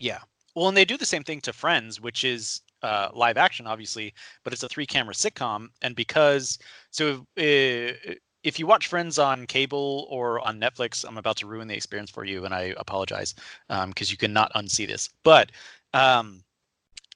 Yeah. 0.00 0.18
Well, 0.54 0.68
and 0.68 0.76
they 0.76 0.84
do 0.84 0.96
the 0.96 1.06
same 1.06 1.24
thing 1.24 1.40
to 1.42 1.52
Friends, 1.52 2.00
which 2.00 2.24
is 2.24 2.60
uh, 2.82 3.08
live 3.12 3.36
action, 3.36 3.66
obviously, 3.66 4.14
but 4.44 4.52
it's 4.52 4.62
a 4.62 4.68
three 4.68 4.86
camera 4.86 5.14
sitcom. 5.14 5.68
And 5.82 5.96
because 5.96 6.58
so 6.90 7.26
uh, 7.38 8.14
if 8.44 8.58
you 8.58 8.66
watch 8.66 8.86
Friends 8.86 9.18
on 9.18 9.46
cable 9.46 10.06
or 10.10 10.46
on 10.46 10.60
Netflix, 10.60 11.04
I'm 11.06 11.16
about 11.16 11.38
to 11.38 11.46
ruin 11.46 11.66
the 11.66 11.74
experience 11.74 12.10
for 12.10 12.24
you, 12.24 12.44
and 12.44 12.54
I 12.54 12.74
apologize 12.76 13.34
because 13.68 13.82
um, 13.82 13.92
you 13.98 14.16
cannot 14.16 14.52
unsee 14.52 14.86
this. 14.86 15.08
But 15.24 15.50
um, 15.94 16.44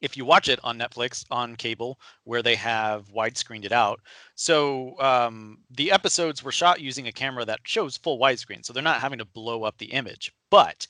if 0.00 0.16
you 0.16 0.24
watch 0.24 0.48
it 0.48 0.60
on 0.62 0.78
Netflix 0.78 1.24
on 1.30 1.56
cable, 1.56 1.98
where 2.24 2.42
they 2.42 2.54
have 2.56 3.08
widescreened 3.08 3.64
it 3.64 3.72
out, 3.72 4.00
so 4.34 4.98
um, 5.00 5.58
the 5.70 5.90
episodes 5.90 6.42
were 6.42 6.52
shot 6.52 6.80
using 6.80 7.08
a 7.08 7.12
camera 7.12 7.44
that 7.44 7.60
shows 7.64 7.96
full 7.96 8.18
widescreen, 8.18 8.64
so 8.64 8.72
they're 8.72 8.82
not 8.82 9.00
having 9.00 9.18
to 9.18 9.24
blow 9.24 9.64
up 9.64 9.78
the 9.78 9.92
image, 9.92 10.32
but 10.50 10.86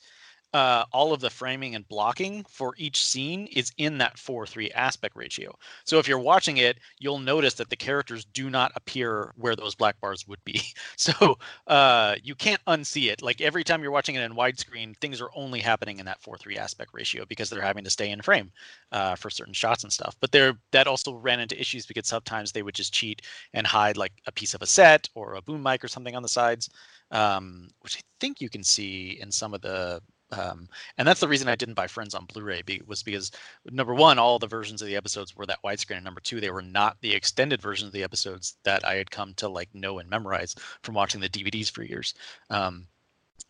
uh, 0.53 0.83
all 0.91 1.13
of 1.13 1.21
the 1.21 1.29
framing 1.29 1.75
and 1.75 1.87
blocking 1.87 2.43
for 2.49 2.73
each 2.77 3.05
scene 3.05 3.47
is 3.47 3.71
in 3.77 3.99
that 3.99 4.17
4-3 4.17 4.71
aspect 4.73 5.15
ratio. 5.15 5.55
So 5.85 5.99
if 5.99 6.07
you're 6.07 6.17
watching 6.17 6.57
it, 6.57 6.79
you'll 6.97 7.19
notice 7.19 7.53
that 7.55 7.69
the 7.69 7.75
characters 7.75 8.25
do 8.25 8.49
not 8.49 8.71
appear 8.75 9.33
where 9.35 9.55
those 9.55 9.75
black 9.75 9.99
bars 10.01 10.27
would 10.27 10.43
be. 10.45 10.61
So 10.97 11.37
uh, 11.67 12.15
you 12.23 12.35
can't 12.35 12.63
unsee 12.67 13.09
it. 13.09 13.21
Like 13.21 13.39
every 13.39 13.63
time 13.63 13.81
you're 13.81 13.91
watching 13.91 14.15
it 14.15 14.21
in 14.21 14.33
widescreen, 14.33 14.97
things 14.97 15.21
are 15.21 15.29
only 15.33 15.59
happening 15.59 15.99
in 15.99 16.05
that 16.07 16.21
4-3 16.21 16.57
aspect 16.57 16.91
ratio 16.93 17.25
because 17.25 17.49
they're 17.49 17.61
having 17.61 17.85
to 17.85 17.89
stay 17.89 18.11
in 18.11 18.21
frame 18.21 18.51
uh, 18.91 19.15
for 19.15 19.29
certain 19.29 19.53
shots 19.53 19.83
and 19.83 19.93
stuff. 19.93 20.15
But 20.19 20.31
there, 20.31 20.55
that 20.71 20.87
also 20.87 21.13
ran 21.13 21.39
into 21.39 21.59
issues 21.59 21.85
because 21.85 22.07
sometimes 22.07 22.51
they 22.51 22.63
would 22.63 22.75
just 22.75 22.93
cheat 22.93 23.21
and 23.53 23.65
hide 23.65 23.95
like 23.97 24.11
a 24.27 24.31
piece 24.31 24.53
of 24.53 24.61
a 24.61 24.67
set 24.67 25.07
or 25.15 25.35
a 25.35 25.41
boom 25.41 25.63
mic 25.63 25.83
or 25.83 25.87
something 25.87 26.15
on 26.15 26.23
the 26.23 26.29
sides, 26.29 26.69
um, 27.11 27.69
which 27.79 27.97
I 27.97 28.01
think 28.19 28.41
you 28.41 28.49
can 28.49 28.63
see 28.63 29.19
in 29.21 29.31
some 29.31 29.53
of 29.53 29.61
the 29.61 30.01
um, 30.31 30.67
and 30.97 31.07
that's 31.07 31.19
the 31.19 31.27
reason 31.27 31.47
I 31.47 31.55
didn't 31.55 31.73
buy 31.73 31.87
Friends 31.87 32.13
on 32.13 32.25
Blu-ray 32.25 32.61
be, 32.63 32.81
was 32.85 33.01
because 33.01 33.31
number 33.71 33.93
one, 33.93 34.19
all 34.19 34.39
the 34.39 34.47
versions 34.47 34.81
of 34.81 34.87
the 34.87 34.95
episodes 34.95 35.35
were 35.35 35.45
that 35.47 35.63
widescreen, 35.63 35.97
and 35.97 36.05
number 36.05 36.21
two, 36.21 36.39
they 36.39 36.51
were 36.51 36.61
not 36.61 36.97
the 37.01 37.13
extended 37.13 37.61
versions 37.61 37.87
of 37.87 37.93
the 37.93 38.03
episodes 38.03 38.55
that 38.63 38.85
I 38.85 38.95
had 38.95 39.11
come 39.11 39.33
to 39.35 39.49
like 39.49 39.73
know 39.73 39.99
and 39.99 40.09
memorize 40.09 40.55
from 40.83 40.95
watching 40.95 41.21
the 41.21 41.29
DVDs 41.29 41.71
for 41.71 41.83
years. 41.83 42.13
Um, 42.49 42.87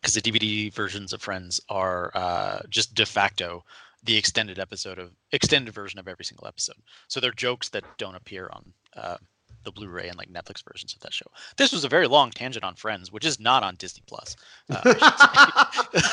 because 0.00 0.14
the 0.14 0.22
DVD 0.22 0.72
versions 0.72 1.12
of 1.12 1.20
Friends 1.20 1.60
are 1.68 2.10
uh, 2.14 2.60
just 2.70 2.94
de 2.94 3.04
facto 3.04 3.62
the 4.02 4.16
extended 4.16 4.58
episode 4.58 4.98
of 4.98 5.10
extended 5.32 5.74
version 5.74 6.00
of 6.00 6.08
every 6.08 6.24
single 6.24 6.46
episode. 6.46 6.76
So 7.08 7.20
they're 7.20 7.32
jokes 7.32 7.68
that 7.70 7.84
don't 7.98 8.14
appear 8.14 8.48
on 8.52 8.72
uh, 8.96 9.16
the 9.64 9.72
Blu-ray 9.72 10.08
and 10.08 10.16
like 10.16 10.32
Netflix 10.32 10.62
versions 10.66 10.94
of 10.94 11.00
that 11.00 11.12
show. 11.12 11.26
This 11.56 11.72
was 11.72 11.84
a 11.84 11.88
very 11.88 12.06
long 12.06 12.30
tangent 12.30 12.64
on 12.64 12.74
Friends, 12.74 13.12
which 13.12 13.24
is 13.24 13.40
not 13.40 13.62
on 13.62 13.76
Disney 13.76 14.02
Plus. 14.06 14.36
Uh, 14.68 14.94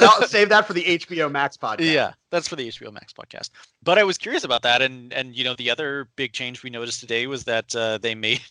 I'll 0.02 0.22
save 0.28 0.50
that 0.50 0.66
for 0.66 0.74
the 0.74 0.84
HBO 0.84 1.32
Max 1.32 1.58
podcast. 1.58 1.94
Yeah, 1.94 2.14
that's 2.30 2.48
for 2.48 2.56
the 2.56 2.68
HBO 2.68 2.92
Max 2.92 3.14
podcast. 3.14 3.50
But 3.84 3.98
I 3.98 4.04
was 4.04 4.18
curious 4.18 4.44
about 4.44 4.62
that, 4.64 4.82
and 4.82 5.14
and 5.14 5.36
you 5.36 5.44
know 5.44 5.56
the 5.56 5.70
other 5.70 6.08
big 6.16 6.34
change 6.34 6.64
we 6.64 6.70
noticed 6.70 7.00
today 7.00 7.28
was 7.28 7.44
that 7.46 7.76
uh, 7.76 7.98
they 7.98 8.16
made, 8.16 8.42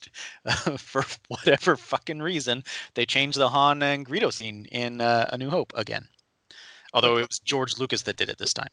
uh, 0.44 0.54
for 0.76 1.04
whatever 1.28 1.76
fucking 1.76 2.20
reason, 2.20 2.64
they 2.94 3.06
changed 3.06 3.38
the 3.38 3.48
Han 3.48 3.82
and 3.82 4.06
Greedo 4.06 4.32
scene 4.32 4.66
in 4.72 5.00
uh, 5.00 5.28
A 5.32 5.38
New 5.38 5.50
Hope 5.50 5.72
again. 5.76 6.08
Although 6.94 7.18
it 7.18 7.28
was 7.28 7.38
George 7.40 7.78
Lucas 7.78 8.02
that 8.02 8.16
did 8.16 8.30
it 8.30 8.38
this 8.38 8.54
time. 8.54 8.70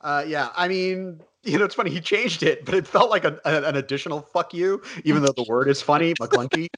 Uh, 0.00 0.24
yeah, 0.26 0.50
I 0.56 0.68
mean, 0.68 1.20
you 1.44 1.58
know, 1.58 1.64
it's 1.64 1.74
funny 1.74 1.90
he 1.90 2.00
changed 2.00 2.42
it, 2.42 2.64
but 2.64 2.74
it 2.74 2.86
felt 2.86 3.10
like 3.10 3.24
a, 3.24 3.40
a, 3.44 3.62
an 3.62 3.76
additional 3.76 4.22
"fuck 4.32 4.54
you," 4.54 4.82
even 5.04 5.22
though 5.22 5.32
the 5.32 5.44
word 5.48 5.68
is 5.68 5.82
funny, 5.82 6.14
Maclunkey. 6.20 6.68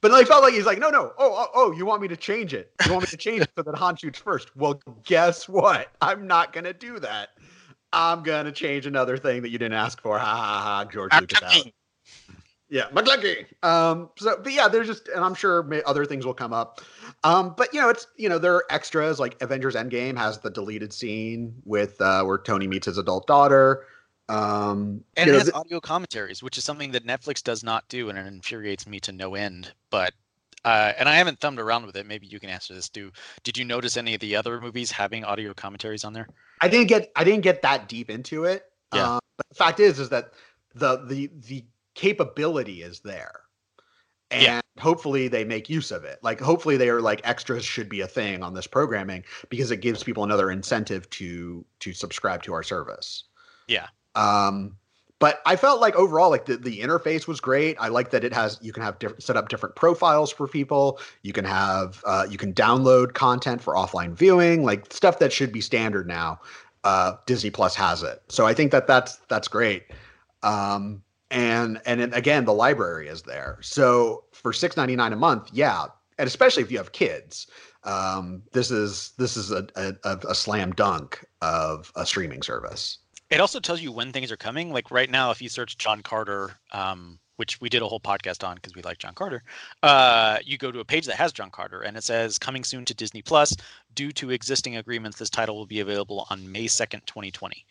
but 0.00 0.12
I 0.12 0.24
felt 0.24 0.42
like 0.42 0.54
he's 0.54 0.66
like, 0.66 0.78
no, 0.78 0.90
no, 0.90 1.12
oh, 1.18 1.34
oh, 1.34 1.46
oh, 1.54 1.72
you 1.72 1.84
want 1.86 2.02
me 2.02 2.08
to 2.08 2.16
change 2.16 2.54
it? 2.54 2.72
You 2.86 2.92
want 2.92 3.04
me 3.04 3.08
to 3.08 3.16
change 3.16 3.42
it 3.42 3.50
so 3.56 3.62
that 3.62 3.74
Han 3.74 3.96
shoots 3.96 4.18
first? 4.18 4.54
Well, 4.56 4.80
guess 5.04 5.48
what? 5.48 5.88
I'm 6.00 6.26
not 6.26 6.52
gonna 6.52 6.72
do 6.72 6.98
that. 7.00 7.30
I'm 7.92 8.22
gonna 8.22 8.52
change 8.52 8.86
another 8.86 9.16
thing 9.16 9.42
that 9.42 9.50
you 9.50 9.58
didn't 9.58 9.74
ask 9.74 10.00
for. 10.00 10.18
Ha 10.18 10.24
ha 10.24 10.60
ha, 10.62 10.84
George 10.90 11.12
Lucas 11.20 11.42
out. 11.42 11.66
Yeah, 12.70 12.88
Maclunkey. 12.88 13.46
Um, 13.62 14.10
so, 14.16 14.40
but 14.42 14.52
yeah, 14.52 14.68
there's 14.68 14.86
just, 14.86 15.06
and 15.08 15.22
I'm 15.22 15.34
sure 15.34 15.70
other 15.86 16.04
things 16.06 16.24
will 16.24 16.34
come 16.34 16.52
up. 16.52 16.80
Um, 17.22 17.54
but 17.56 17.72
you 17.74 17.80
know, 17.80 17.90
it's 17.90 18.06
you 18.16 18.28
know, 18.28 18.38
there 18.38 18.54
are 18.54 18.64
extras 18.70 19.20
like 19.20 19.40
Avengers 19.42 19.74
Endgame 19.74 20.16
has 20.16 20.38
the 20.38 20.50
deleted 20.50 20.92
scene 20.92 21.54
with 21.64 22.00
uh, 22.00 22.24
where 22.24 22.38
Tony 22.38 22.66
meets 22.66 22.86
his 22.86 22.98
adult 22.98 23.26
daughter. 23.26 23.84
Um, 24.28 25.04
and 25.16 25.28
it 25.28 25.32
know, 25.32 25.38
has 25.38 25.48
th- 25.48 25.54
audio 25.54 25.80
commentaries, 25.80 26.42
which 26.42 26.56
is 26.56 26.64
something 26.64 26.92
that 26.92 27.06
Netflix 27.06 27.42
does 27.42 27.62
not 27.62 27.86
do, 27.88 28.08
and 28.08 28.18
it 28.18 28.26
infuriates 28.26 28.86
me 28.86 28.98
to 29.00 29.12
no 29.12 29.34
end. 29.34 29.72
But 29.90 30.14
uh, 30.64 30.92
and 30.98 31.08
I 31.08 31.16
haven't 31.16 31.40
thumbed 31.40 31.60
around 31.60 31.84
with 31.84 31.96
it. 31.96 32.06
Maybe 32.06 32.26
you 32.26 32.40
can 32.40 32.48
answer 32.48 32.74
this. 32.74 32.88
Do 32.88 33.10
did 33.42 33.58
you 33.58 33.64
notice 33.64 33.96
any 33.96 34.14
of 34.14 34.20
the 34.20 34.34
other 34.34 34.60
movies 34.60 34.90
having 34.90 35.24
audio 35.24 35.52
commentaries 35.52 36.04
on 36.04 36.14
there? 36.14 36.26
I 36.60 36.68
didn't 36.68 36.88
get 36.88 37.12
I 37.16 37.24
didn't 37.24 37.42
get 37.42 37.60
that 37.62 37.88
deep 37.88 38.08
into 38.08 38.44
it. 38.44 38.64
Yeah. 38.94 39.14
Um, 39.14 39.20
but 39.36 39.48
the 39.48 39.54
fact 39.54 39.80
is, 39.80 39.98
is 39.98 40.08
that 40.08 40.32
the 40.74 41.04
the 41.04 41.30
the 41.46 41.64
capability 41.94 42.82
is 42.82 43.00
there, 43.00 43.42
and 44.30 44.42
yeah. 44.42 44.60
hopefully 44.78 45.28
they 45.28 45.44
make 45.44 45.68
use 45.68 45.90
of 45.90 46.04
it. 46.04 46.18
Like 46.22 46.40
hopefully 46.40 46.78
they 46.78 46.88
are 46.88 47.02
like 47.02 47.20
extras 47.24 47.64
should 47.64 47.90
be 47.90 48.00
a 48.00 48.08
thing 48.08 48.42
on 48.42 48.54
this 48.54 48.66
programming 48.66 49.22
because 49.50 49.70
it 49.70 49.82
gives 49.82 50.02
people 50.02 50.24
another 50.24 50.50
incentive 50.50 51.10
to 51.10 51.62
to 51.80 51.92
subscribe 51.92 52.42
to 52.44 52.54
our 52.54 52.62
service. 52.62 53.24
Yeah. 53.68 53.88
Um 54.14 54.76
but 55.20 55.40
I 55.46 55.56
felt 55.56 55.80
like 55.80 55.94
overall 55.96 56.28
like 56.28 56.44
the, 56.44 56.56
the 56.56 56.80
interface 56.80 57.26
was 57.26 57.40
great. 57.40 57.76
I 57.80 57.88
like 57.88 58.10
that 58.10 58.24
it 58.24 58.32
has 58.34 58.58
you 58.60 58.72
can 58.72 58.82
have 58.82 58.98
different 58.98 59.22
set 59.22 59.36
up 59.36 59.48
different 59.48 59.74
profiles 59.76 60.30
for 60.30 60.46
people. 60.46 60.98
You 61.22 61.32
can 61.32 61.44
have 61.44 62.02
uh, 62.04 62.26
you 62.28 62.36
can 62.36 62.52
download 62.52 63.14
content 63.14 63.62
for 63.62 63.74
offline 63.74 64.12
viewing, 64.12 64.64
like 64.64 64.92
stuff 64.92 65.18
that 65.20 65.32
should 65.32 65.52
be 65.52 65.60
standard 65.60 66.06
now. 66.06 66.40
Uh, 66.82 67.14
Disney 67.24 67.50
Plus 67.50 67.74
has 67.74 68.02
it. 68.02 68.22
So 68.28 68.44
I 68.46 68.52
think 68.52 68.70
that 68.72 68.86
that's 68.86 69.16
that's 69.28 69.48
great. 69.48 69.84
Um 70.42 71.02
and 71.30 71.80
and 71.84 72.14
again 72.14 72.44
the 72.44 72.52
library 72.52 73.08
is 73.08 73.22
there 73.22 73.58
so 73.60 74.24
for 74.32 74.52
6.99 74.52 75.12
a 75.12 75.16
month 75.16 75.48
yeah 75.52 75.86
and 76.18 76.26
especially 76.26 76.62
if 76.62 76.70
you 76.70 76.78
have 76.78 76.92
kids 76.92 77.46
um, 77.82 78.42
this 78.52 78.70
is 78.70 79.12
this 79.18 79.36
is 79.36 79.50
a, 79.50 79.66
a, 79.76 80.18
a 80.28 80.34
slam 80.34 80.72
dunk 80.72 81.22
of 81.42 81.92
a 81.96 82.06
streaming 82.06 82.42
service 82.42 82.98
it 83.34 83.40
also 83.40 83.60
tells 83.60 83.80
you 83.80 83.92
when 83.92 84.12
things 84.12 84.30
are 84.30 84.36
coming 84.36 84.72
like 84.72 84.90
right 84.90 85.10
now 85.10 85.30
if 85.30 85.42
you 85.42 85.48
search 85.48 85.76
john 85.76 86.02
carter 86.02 86.52
um, 86.72 87.18
which 87.36 87.60
we 87.60 87.68
did 87.68 87.82
a 87.82 87.86
whole 87.86 88.00
podcast 88.00 88.46
on 88.46 88.54
because 88.56 88.74
we 88.74 88.82
like 88.82 88.98
John 88.98 89.14
Carter. 89.14 89.42
Uh, 89.82 90.38
you 90.44 90.56
go 90.56 90.70
to 90.70 90.80
a 90.80 90.84
page 90.84 91.06
that 91.06 91.16
has 91.16 91.32
John 91.32 91.50
Carter 91.50 91.80
and 91.80 91.96
it 91.96 92.04
says 92.04 92.38
coming 92.38 92.64
soon 92.64 92.84
to 92.84 92.94
Disney 92.94 93.22
Plus. 93.22 93.56
Due 93.94 94.12
to 94.12 94.30
existing 94.30 94.76
agreements, 94.76 95.18
this 95.18 95.30
title 95.30 95.56
will 95.56 95.66
be 95.66 95.80
available 95.80 96.26
on 96.30 96.50
May 96.50 96.66
2nd, 96.66 97.04
2020. 97.06 97.66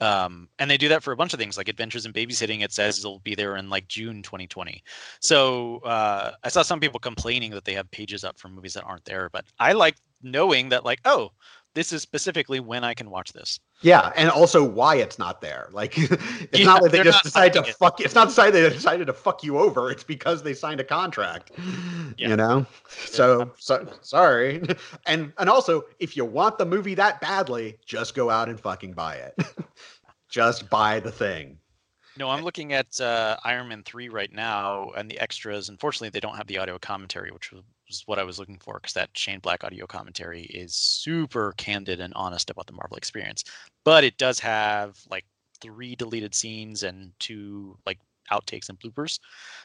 Um, 0.00 0.48
and 0.60 0.70
they 0.70 0.76
do 0.76 0.88
that 0.88 1.02
for 1.02 1.12
a 1.12 1.16
bunch 1.16 1.32
of 1.32 1.40
things 1.40 1.56
like 1.56 1.68
Adventures 1.68 2.06
in 2.06 2.12
Babysitting. 2.12 2.62
It 2.62 2.72
says 2.72 3.00
it'll 3.00 3.18
be 3.20 3.34
there 3.34 3.56
in 3.56 3.68
like 3.68 3.88
June 3.88 4.22
2020. 4.22 4.82
So 5.20 5.78
uh, 5.78 6.32
I 6.44 6.48
saw 6.48 6.62
some 6.62 6.78
people 6.78 7.00
complaining 7.00 7.50
that 7.52 7.64
they 7.64 7.74
have 7.74 7.90
pages 7.90 8.22
up 8.22 8.38
for 8.38 8.48
movies 8.48 8.74
that 8.74 8.84
aren't 8.84 9.04
there, 9.04 9.28
but 9.32 9.44
I 9.58 9.72
like 9.72 9.96
knowing 10.22 10.68
that 10.68 10.84
like, 10.84 11.00
oh, 11.04 11.30
this 11.78 11.92
is 11.92 12.02
specifically 12.02 12.58
when 12.58 12.82
I 12.82 12.92
can 12.92 13.08
watch 13.08 13.32
this. 13.32 13.60
Yeah, 13.82 14.12
and 14.16 14.28
also 14.28 14.64
why 14.64 14.96
it's 14.96 15.16
not 15.16 15.40
there. 15.40 15.68
Like 15.70 15.96
it's 15.96 16.58
yeah, 16.58 16.64
not 16.64 16.82
like 16.82 16.90
they 16.90 17.04
just 17.04 17.22
decided 17.22 17.62
to 17.62 17.70
it. 17.70 17.76
fuck. 17.76 18.00
It's 18.00 18.16
not 18.16 18.26
decided 18.26 18.64
they 18.64 18.74
decided 18.74 19.06
to 19.06 19.12
fuck 19.12 19.44
you 19.44 19.60
over. 19.60 19.88
It's 19.88 20.02
because 20.02 20.42
they 20.42 20.54
signed 20.54 20.80
a 20.80 20.84
contract. 20.84 21.52
Yeah. 22.16 22.30
You 22.30 22.36
know. 22.36 22.66
So, 22.88 23.52
so 23.58 23.86
sorry. 24.00 24.62
And 25.06 25.32
and 25.38 25.48
also, 25.48 25.84
if 26.00 26.16
you 26.16 26.24
want 26.24 26.58
the 26.58 26.66
movie 26.66 26.94
that 26.96 27.20
badly, 27.20 27.78
just 27.86 28.16
go 28.16 28.28
out 28.28 28.48
and 28.48 28.58
fucking 28.58 28.94
buy 28.94 29.14
it. 29.14 29.34
just 30.28 30.68
buy 30.68 30.98
the 30.98 31.12
thing. 31.12 31.58
No, 32.16 32.28
I'm 32.28 32.42
looking 32.42 32.72
at 32.72 33.00
uh, 33.00 33.36
Iron 33.44 33.68
Man 33.68 33.84
3 33.84 34.08
right 34.08 34.32
now, 34.32 34.90
and 34.96 35.08
the 35.08 35.20
extras. 35.20 35.68
Unfortunately, 35.68 36.08
they 36.08 36.18
don't 36.18 36.36
have 36.36 36.48
the 36.48 36.58
audio 36.58 36.76
commentary, 36.78 37.30
which 37.30 37.52
was 37.88 38.02
what 38.06 38.18
I 38.18 38.24
was 38.24 38.38
looking 38.38 38.58
for, 38.58 38.74
because 38.74 38.94
that 38.94 39.10
Shane 39.14 39.40
Black 39.40 39.64
audio 39.64 39.86
commentary 39.86 40.42
is 40.42 40.74
super 40.74 41.52
candid 41.56 42.00
and 42.00 42.12
honest 42.14 42.50
about 42.50 42.66
the 42.66 42.72
Marvel 42.72 42.96
experience. 42.96 43.44
But 43.84 44.04
it 44.04 44.16
does 44.18 44.38
have 44.40 44.98
like 45.10 45.24
three 45.60 45.96
deleted 45.96 46.34
scenes 46.34 46.82
and 46.82 47.12
two 47.18 47.76
like 47.86 47.98
outtakes 48.30 48.68
and 48.68 48.78
bloopers. 48.78 49.18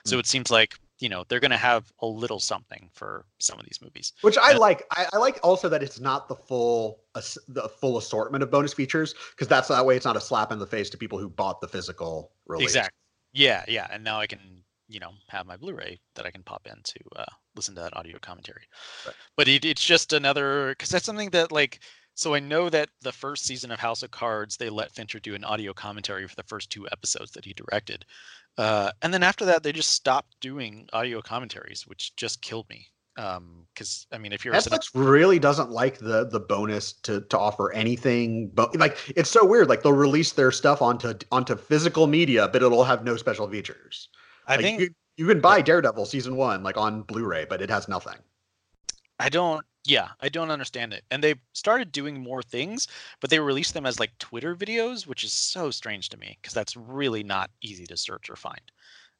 So 0.06 0.16
mm. 0.16 0.20
it 0.20 0.26
seems 0.26 0.50
like 0.50 0.76
you 1.00 1.10
know 1.10 1.26
they're 1.28 1.42
going 1.42 1.52
to 1.52 1.58
have 1.58 1.92
a 2.00 2.06
little 2.06 2.40
something 2.40 2.90
for 2.94 3.26
some 3.40 3.60
of 3.60 3.66
these 3.66 3.80
movies 3.82 4.14
which 4.22 4.38
i 4.38 4.54
like 4.54 4.86
I, 4.92 5.06
I, 5.12 5.18
like 5.18 5.40
also 5.44 5.68
that 5.68 5.84
it's 5.84 6.00
not 6.00 6.30
the 6.30 6.36
full 6.36 7.02
uh, 7.16 7.22
the 7.50 7.68
full 7.68 7.98
assortment 7.98 8.42
of 8.42 8.50
bonus 8.50 8.74
features 8.74 9.14
because 9.32 9.48
that's 9.48 9.68
that 9.68 9.86
way 9.86 9.98
it's 9.98 10.06
not 10.06 10.16
a 10.16 10.22
slap 10.22 10.52
in 10.52 10.60
the 10.60 10.68
face 10.68 10.90
to 10.92 10.98
people 10.98 11.20
who 11.20 11.28
bought 11.28 11.60
the 11.62 11.68
physical 11.68 12.32
release 12.48 12.70
exactly 12.70 12.98
yeah 13.34 13.66
yeah 13.68 13.88
and 13.92 14.04
now 14.04 14.20
i 14.20 14.26
can 14.26 14.40
you 14.88 15.00
know 15.00 15.12
have 15.28 15.46
my 15.46 15.58
blu-ray 15.58 16.00
that 16.16 16.26
i 16.26 16.32
can 16.32 16.44
pop 16.44 16.66
into 16.68 17.00
uh, 17.18 17.26
listen 17.56 17.76
to 17.76 17.82
that 17.82 17.96
audio 17.96 18.18
commentary 18.20 18.64
right. 19.06 19.16
but 19.38 19.48
it, 19.48 19.66
it's 19.66 19.84
just 19.84 20.14
another 20.14 20.70
because 20.70 20.90
that's 20.90 21.06
something 21.06 21.30
that 21.30 21.52
like 21.52 21.80
so 22.16 22.36
I 22.36 22.40
know 22.40 22.70
that 22.70 22.90
the 23.02 23.12
first 23.12 23.46
season 23.46 23.72
of 23.72 23.80
House 23.80 24.04
of 24.04 24.12
Cards, 24.12 24.58
they 24.58 24.70
let 24.70 24.92
Fincher 24.92 25.20
do 25.20 25.34
an 25.34 25.44
audio 25.44 25.74
commentary 25.74 26.28
for 26.28 26.36
the 26.36 26.44
first 26.44 26.70
two 26.70 26.88
episodes 26.92 27.32
that 27.32 27.46
he 27.46 27.54
directed. 27.54 28.06
Uh, 28.58 28.92
and 29.02 29.14
then 29.14 29.24
after 29.24 29.46
that, 29.46 29.64
they 29.64 29.72
just 29.72 29.92
stopped 29.92 30.40
doing 30.40 30.88
audio 30.94 31.22
commentaries, 31.22 31.88
which 31.88 32.16
just 32.16 32.42
killed 32.42 32.70
me. 32.70 32.88
Because 33.16 34.08
um, 34.12 34.16
I 34.16 34.18
mean, 34.18 34.32
if 34.32 34.44
you're 34.44 34.54
Netflix 34.56 34.90
really 34.96 35.38
doesn't 35.38 35.70
like 35.70 36.00
the 36.00 36.28
the 36.28 36.40
bonus 36.40 36.94
to 37.04 37.22
to 37.22 37.38
offer 37.38 37.72
anything, 37.72 38.50
but 38.56 38.76
like 38.76 38.98
it's 39.16 39.30
so 39.30 39.46
weird. 39.46 39.70
Like 39.70 39.84
they'll 39.84 39.94
release 39.94 40.32
their 40.32 40.52
stuff 40.52 40.82
onto 40.82 41.14
onto 41.32 41.56
physical 41.56 42.08
media, 42.08 42.48
but 42.48 42.64
it'll 42.64 42.84
have 42.84 43.04
no 43.04 43.16
special 43.16 43.48
features. 43.48 44.10
I 44.48 44.56
like, 44.56 44.66
think 44.66 44.92
you, 45.18 45.28
can 45.28 45.42
buy 45.42 45.62
Daredevil 45.62 46.06
season 46.06 46.36
one 46.36 46.64
like 46.64 46.78
on 46.78 47.04
Blu-ray, 47.04 47.46
but 47.46 47.62
it 47.62 47.70
has 47.70 47.88
nothing. 47.88 48.18
I 49.20 49.30
don't 49.30 49.66
yeah, 49.86 50.10
I 50.22 50.30
don't 50.30 50.52
understand 50.52 50.94
it. 50.94 51.04
And 51.12 51.24
they 51.24 51.36
started 51.52 51.92
doing 51.92 52.22
more 52.22 52.42
things, 52.42 52.88
but 53.20 53.30
they 53.30 53.40
released 53.40 53.74
them 53.74 53.86
as 53.86 54.00
like 54.00 54.18
Twitter 54.18 54.56
videos, 54.56 55.06
which 55.06 55.24
is 55.24 55.34
so 55.34 55.72
strange 55.72 56.10
to 56.10 56.18
me 56.18 56.38
because 56.42 56.54
that's 56.54 56.78
really 56.78 57.24
not 57.24 57.52
easy 57.62 57.86
to 57.88 57.98
search 57.98 58.30
or 58.30 58.36
find. 58.36 58.62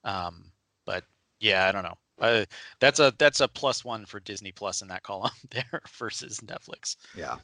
Um, 0.06 0.52
but 0.86 1.04
yeah, 1.40 1.68
I 1.68 1.72
don't 1.72 1.84
know. 1.84 1.98
Uh, 2.20 2.46
that's 2.80 3.00
a 3.00 3.14
that's 3.18 3.42
a 3.42 3.48
plus 3.48 3.84
one 3.84 4.06
for 4.06 4.20
Disney 4.22 4.52
Plus 4.52 4.82
in 4.82 4.88
that 4.88 5.04
column 5.04 5.32
there 5.52 5.82
versus 5.98 6.40
Netflix. 6.40 6.96
Yeah. 7.16 7.38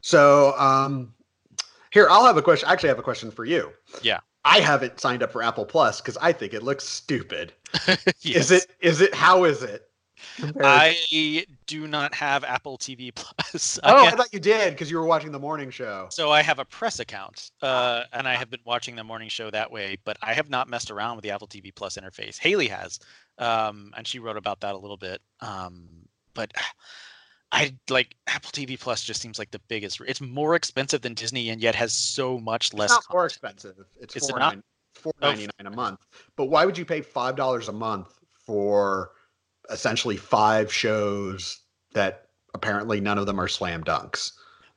So 0.00 0.54
um, 0.58 1.14
here 1.90 2.08
I'll 2.08 2.26
have 2.26 2.36
a 2.36 2.42
question. 2.42 2.68
I 2.68 2.72
actually, 2.72 2.90
I 2.90 2.92
have 2.92 2.98
a 2.98 3.02
question 3.02 3.30
for 3.30 3.44
you. 3.44 3.72
Yeah. 4.02 4.20
I 4.44 4.60
haven't 4.60 5.00
signed 5.00 5.22
up 5.22 5.32
for 5.32 5.42
Apple 5.42 5.64
Plus 5.64 6.00
because 6.00 6.16
I 6.18 6.32
think 6.32 6.54
it 6.54 6.62
looks 6.62 6.84
stupid. 6.84 7.52
yes. 8.20 8.50
Is 8.50 8.50
it? 8.50 8.66
Is 8.80 9.00
it? 9.00 9.14
How 9.14 9.44
is 9.44 9.62
it? 9.62 9.88
I 10.60 11.46
do 11.66 11.86
not 11.86 12.14
have 12.14 12.44
Apple 12.44 12.78
TV 12.78 13.14
Plus. 13.14 13.78
Oh, 13.82 14.04
I, 14.04 14.08
I 14.08 14.10
thought 14.10 14.32
you 14.32 14.40
did 14.40 14.72
because 14.72 14.90
you 14.90 14.98
were 14.98 15.06
watching 15.06 15.32
the 15.32 15.38
morning 15.38 15.70
show. 15.70 16.06
So 16.10 16.30
I 16.30 16.42
have 16.42 16.58
a 16.58 16.64
press 16.64 17.00
account, 17.00 17.50
uh, 17.62 18.04
and 18.12 18.28
I 18.28 18.34
have 18.34 18.50
been 18.50 18.60
watching 18.64 18.96
the 18.96 19.04
morning 19.04 19.28
show 19.28 19.50
that 19.50 19.70
way. 19.70 19.98
But 20.04 20.16
I 20.22 20.34
have 20.34 20.50
not 20.50 20.68
messed 20.68 20.90
around 20.90 21.16
with 21.16 21.22
the 21.22 21.30
Apple 21.30 21.48
TV 21.48 21.74
Plus 21.74 21.96
interface. 21.96 22.38
Haley 22.38 22.68
has, 22.68 22.98
um, 23.38 23.92
and 23.96 24.06
she 24.06 24.18
wrote 24.18 24.36
about 24.36 24.60
that 24.60 24.74
a 24.74 24.78
little 24.78 24.96
bit. 24.96 25.20
Um, 25.40 25.88
but 26.34 26.52
I 27.54 27.74
like 27.88 28.16
Apple 28.26 28.50
TV 28.50 28.78
Plus. 28.78 29.02
Just 29.02 29.22
seems 29.22 29.38
like 29.38 29.50
the 29.50 29.60
biggest. 29.68 30.00
It's 30.06 30.20
more 30.20 30.54
expensive 30.56 31.02
than 31.02 31.14
Disney, 31.14 31.50
and 31.50 31.62
yet 31.62 31.74
has 31.74 31.92
so 31.92 32.38
much 32.38 32.74
less. 32.74 32.90
It's 32.90 33.08
not 33.08 33.14
more 33.14 33.26
expensive. 33.26 33.76
It's 34.00 34.28
four 34.28 35.12
ninety 35.20 35.46
nine 35.58 35.66
oh. 35.66 35.68
a 35.68 35.70
month. 35.70 36.00
But 36.36 36.46
why 36.46 36.64
would 36.64 36.76
you 36.76 36.84
pay 36.84 37.00
five 37.00 37.36
dollars 37.36 37.68
a 37.68 37.72
month 37.72 38.08
for? 38.44 39.12
essentially 39.70 40.16
five 40.16 40.72
shows 40.72 41.60
that 41.92 42.28
apparently 42.54 43.00
none 43.00 43.18
of 43.18 43.26
them 43.26 43.40
are 43.40 43.48
slam 43.48 43.82
dunks. 43.84 44.32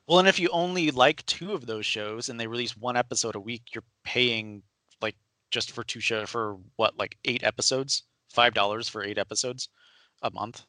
Well, 0.06 0.18
and 0.18 0.28
if 0.28 0.38
you 0.38 0.48
only 0.50 0.90
like 0.90 1.24
two 1.26 1.52
of 1.52 1.66
those 1.66 1.84
shows 1.84 2.28
and 2.28 2.40
they 2.40 2.46
release 2.46 2.76
one 2.76 2.96
episode 2.96 3.34
a 3.34 3.40
week, 3.40 3.62
you're 3.74 3.84
paying 4.04 4.62
like 5.02 5.16
just 5.50 5.72
for 5.72 5.84
two 5.84 6.00
shows 6.00 6.30
for 6.30 6.56
what, 6.76 6.98
like 6.98 7.16
eight 7.24 7.44
episodes, 7.44 8.04
five 8.30 8.54
dollars 8.54 8.88
for 8.88 9.04
eight 9.04 9.18
episodes 9.18 9.68
a 10.22 10.30
month. 10.30 10.64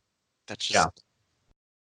That's 0.47 0.65
just 0.65 0.85
yeah. 0.85 1.03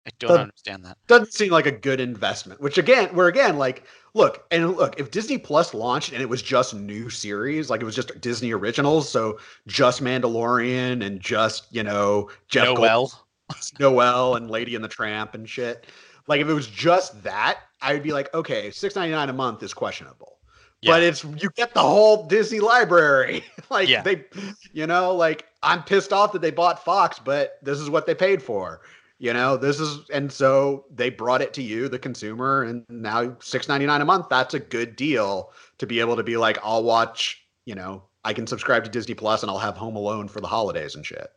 I 0.06 0.10
don't 0.18 0.28
doesn't, 0.28 0.42
understand 0.42 0.84
that. 0.84 0.98
Doesn't 1.06 1.32
seem 1.32 1.52
like 1.52 1.66
a 1.66 1.72
good 1.72 2.00
investment. 2.00 2.60
Which 2.60 2.76
again, 2.76 3.14
we're 3.14 3.28
again 3.28 3.56
like, 3.56 3.84
look 4.14 4.46
and 4.50 4.76
look. 4.76 4.98
If 4.98 5.12
Disney 5.12 5.38
Plus 5.38 5.74
launched 5.74 6.12
and 6.12 6.20
it 6.20 6.28
was 6.28 6.42
just 6.42 6.74
new 6.74 7.08
series, 7.08 7.70
like 7.70 7.80
it 7.80 7.84
was 7.84 7.94
just 7.94 8.20
Disney 8.20 8.52
originals, 8.52 9.08
so 9.08 9.38
just 9.68 10.02
Mandalorian 10.02 11.04
and 11.04 11.20
just 11.20 11.66
you 11.70 11.84
know 11.84 12.30
Jeff 12.48 12.64
Noel, 12.64 12.76
Gold, 12.76 13.14
Noelle 13.78 14.34
and 14.34 14.50
Lady 14.50 14.74
and 14.74 14.82
the 14.82 14.88
Tramp 14.88 15.34
and 15.34 15.48
shit. 15.48 15.86
Like 16.26 16.40
if 16.40 16.48
it 16.48 16.54
was 16.54 16.66
just 16.66 17.22
that, 17.22 17.60
I 17.80 17.92
would 17.92 18.02
be 18.02 18.12
like, 18.12 18.32
okay, 18.34 18.70
six 18.72 18.96
ninety 18.96 19.12
nine 19.12 19.28
a 19.28 19.32
month 19.32 19.62
is 19.62 19.72
questionable. 19.72 20.38
Yeah. 20.80 20.94
But 20.94 21.04
it's 21.04 21.22
you 21.22 21.48
get 21.54 21.74
the 21.74 21.80
whole 21.80 22.26
Disney 22.26 22.58
library. 22.58 23.44
like 23.70 23.88
yeah. 23.88 24.02
they, 24.02 24.24
you 24.72 24.88
know, 24.88 25.14
like 25.14 25.46
I'm 25.62 25.84
pissed 25.84 26.12
off 26.12 26.32
that 26.32 26.42
they 26.42 26.50
bought 26.50 26.84
Fox, 26.84 27.20
but 27.20 27.58
this 27.62 27.78
is 27.78 27.88
what 27.88 28.04
they 28.04 28.16
paid 28.16 28.42
for 28.42 28.80
you 29.22 29.32
know 29.32 29.56
this 29.56 29.78
is 29.78 30.00
and 30.11 30.30
so 30.30 30.85
they 30.92 31.08
brought 31.08 31.40
it 31.40 31.54
to 31.54 31.62
you 31.62 31.88
the 31.88 31.98
consumer 31.98 32.64
and 32.64 32.85
now 32.88 33.24
6.99 33.24 34.00
a 34.00 34.04
month 34.04 34.26
that's 34.28 34.52
a 34.52 34.58
good 34.58 34.96
deal 34.96 35.52
to 35.78 35.87
be 35.87 36.00
able 36.00 36.16
to 36.16 36.24
be 36.24 36.37
like 36.37 36.58
i'll 36.64 36.82
watch 36.82 37.46
you 37.64 37.76
know 37.76 38.02
i 38.24 38.32
can 38.32 38.48
subscribe 38.48 38.82
to 38.82 38.90
disney 38.90 39.14
plus 39.14 39.42
and 39.42 39.50
i'll 39.50 39.58
have 39.58 39.76
home 39.76 39.94
alone 39.94 40.26
for 40.26 40.40
the 40.40 40.48
holidays 40.48 40.96
and 40.96 41.06
shit 41.06 41.30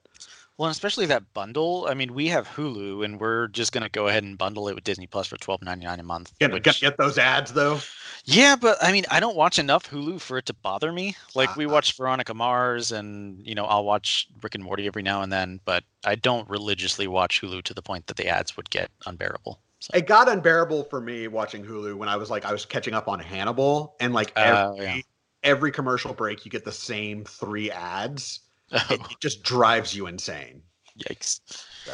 well, 0.58 0.70
especially 0.70 1.06
that 1.08 1.34
bundle. 1.34 1.86
I 1.90 1.94
mean, 1.94 2.14
we 2.14 2.28
have 2.30 2.48
Hulu, 2.48 3.04
and 3.04 3.20
we're 3.20 3.48
just 3.48 3.74
going 3.74 3.84
to 3.84 3.90
go 3.90 4.08
ahead 4.08 4.24
and 4.24 4.38
bundle 4.38 4.70
it 4.70 4.76
with 4.76 4.86
Disney 4.86 5.06
Plus 5.06 5.28
for 5.28 5.38
twelve 5.38 5.62
ninety 5.62 5.86
nine 5.86 6.00
a 6.00 6.04
month. 6.04 6.34
Get, 6.40 6.52
which... 6.52 6.64
get, 6.64 6.80
get 6.80 6.98
those 6.98 7.18
ads 7.18 7.52
though. 7.52 7.80
Yeah, 8.24 8.56
but 8.56 8.78
I 8.82 8.92
mean, 8.92 9.06
I 9.12 9.20
don't 9.20 9.36
watch 9.36 9.60
enough 9.60 9.90
Hulu 9.90 10.22
for 10.22 10.38
it 10.38 10.46
to 10.46 10.54
bother 10.54 10.92
me. 10.92 11.16
Like 11.36 11.50
uh, 11.50 11.54
we 11.58 11.66
watch 11.66 11.98
Veronica 11.98 12.34
Mars, 12.34 12.92
and 12.92 13.46
you 13.46 13.54
know, 13.54 13.66
I'll 13.66 13.84
watch 13.84 14.28
Rick 14.42 14.56
and 14.56 14.64
Morty 14.64 14.88
every 14.88 15.04
now 15.04 15.22
and 15.22 15.32
then, 15.32 15.60
but 15.66 15.84
I 16.06 16.16
don't 16.16 16.50
religiously 16.50 17.08
watch 17.08 17.42
Hulu 17.42 17.64
to 17.64 17.74
the 17.74 17.82
point 17.82 18.08
that 18.08 18.18
the 18.18 18.28
ads 18.28 18.56
would 18.56 18.70
get 18.70 18.90
unbearable. 19.06 19.60
So. 19.80 19.92
It 19.94 20.08
got 20.08 20.30
unbearable 20.30 20.86
for 20.86 21.02
me 21.02 21.28
watching 21.28 21.64
Hulu 21.64 21.96
when 21.96 22.08
I 22.08 22.16
was 22.16 22.30
like 22.30 22.46
I 22.46 22.54
was 22.54 22.66
catching 22.66 22.94
up 22.94 23.10
on 23.10 23.20
Hannibal, 23.20 23.96
and 24.00 24.14
like 24.14 24.32
uh, 24.38 24.40
every, 24.40 24.88
uh, 24.88 24.96
yeah. 24.96 25.02
every 25.44 25.72
commercial 25.72 26.14
break, 26.14 26.46
you 26.46 26.50
get 26.50 26.64
the 26.64 26.72
same 26.72 27.26
three 27.26 27.70
ads 27.70 28.40
it, 28.72 29.02
it 29.12 29.20
just 29.20 29.44
drives 29.44 29.96
you 29.96 30.08
insane. 30.08 30.62
Yikes. 31.00 31.42
So 31.86 31.94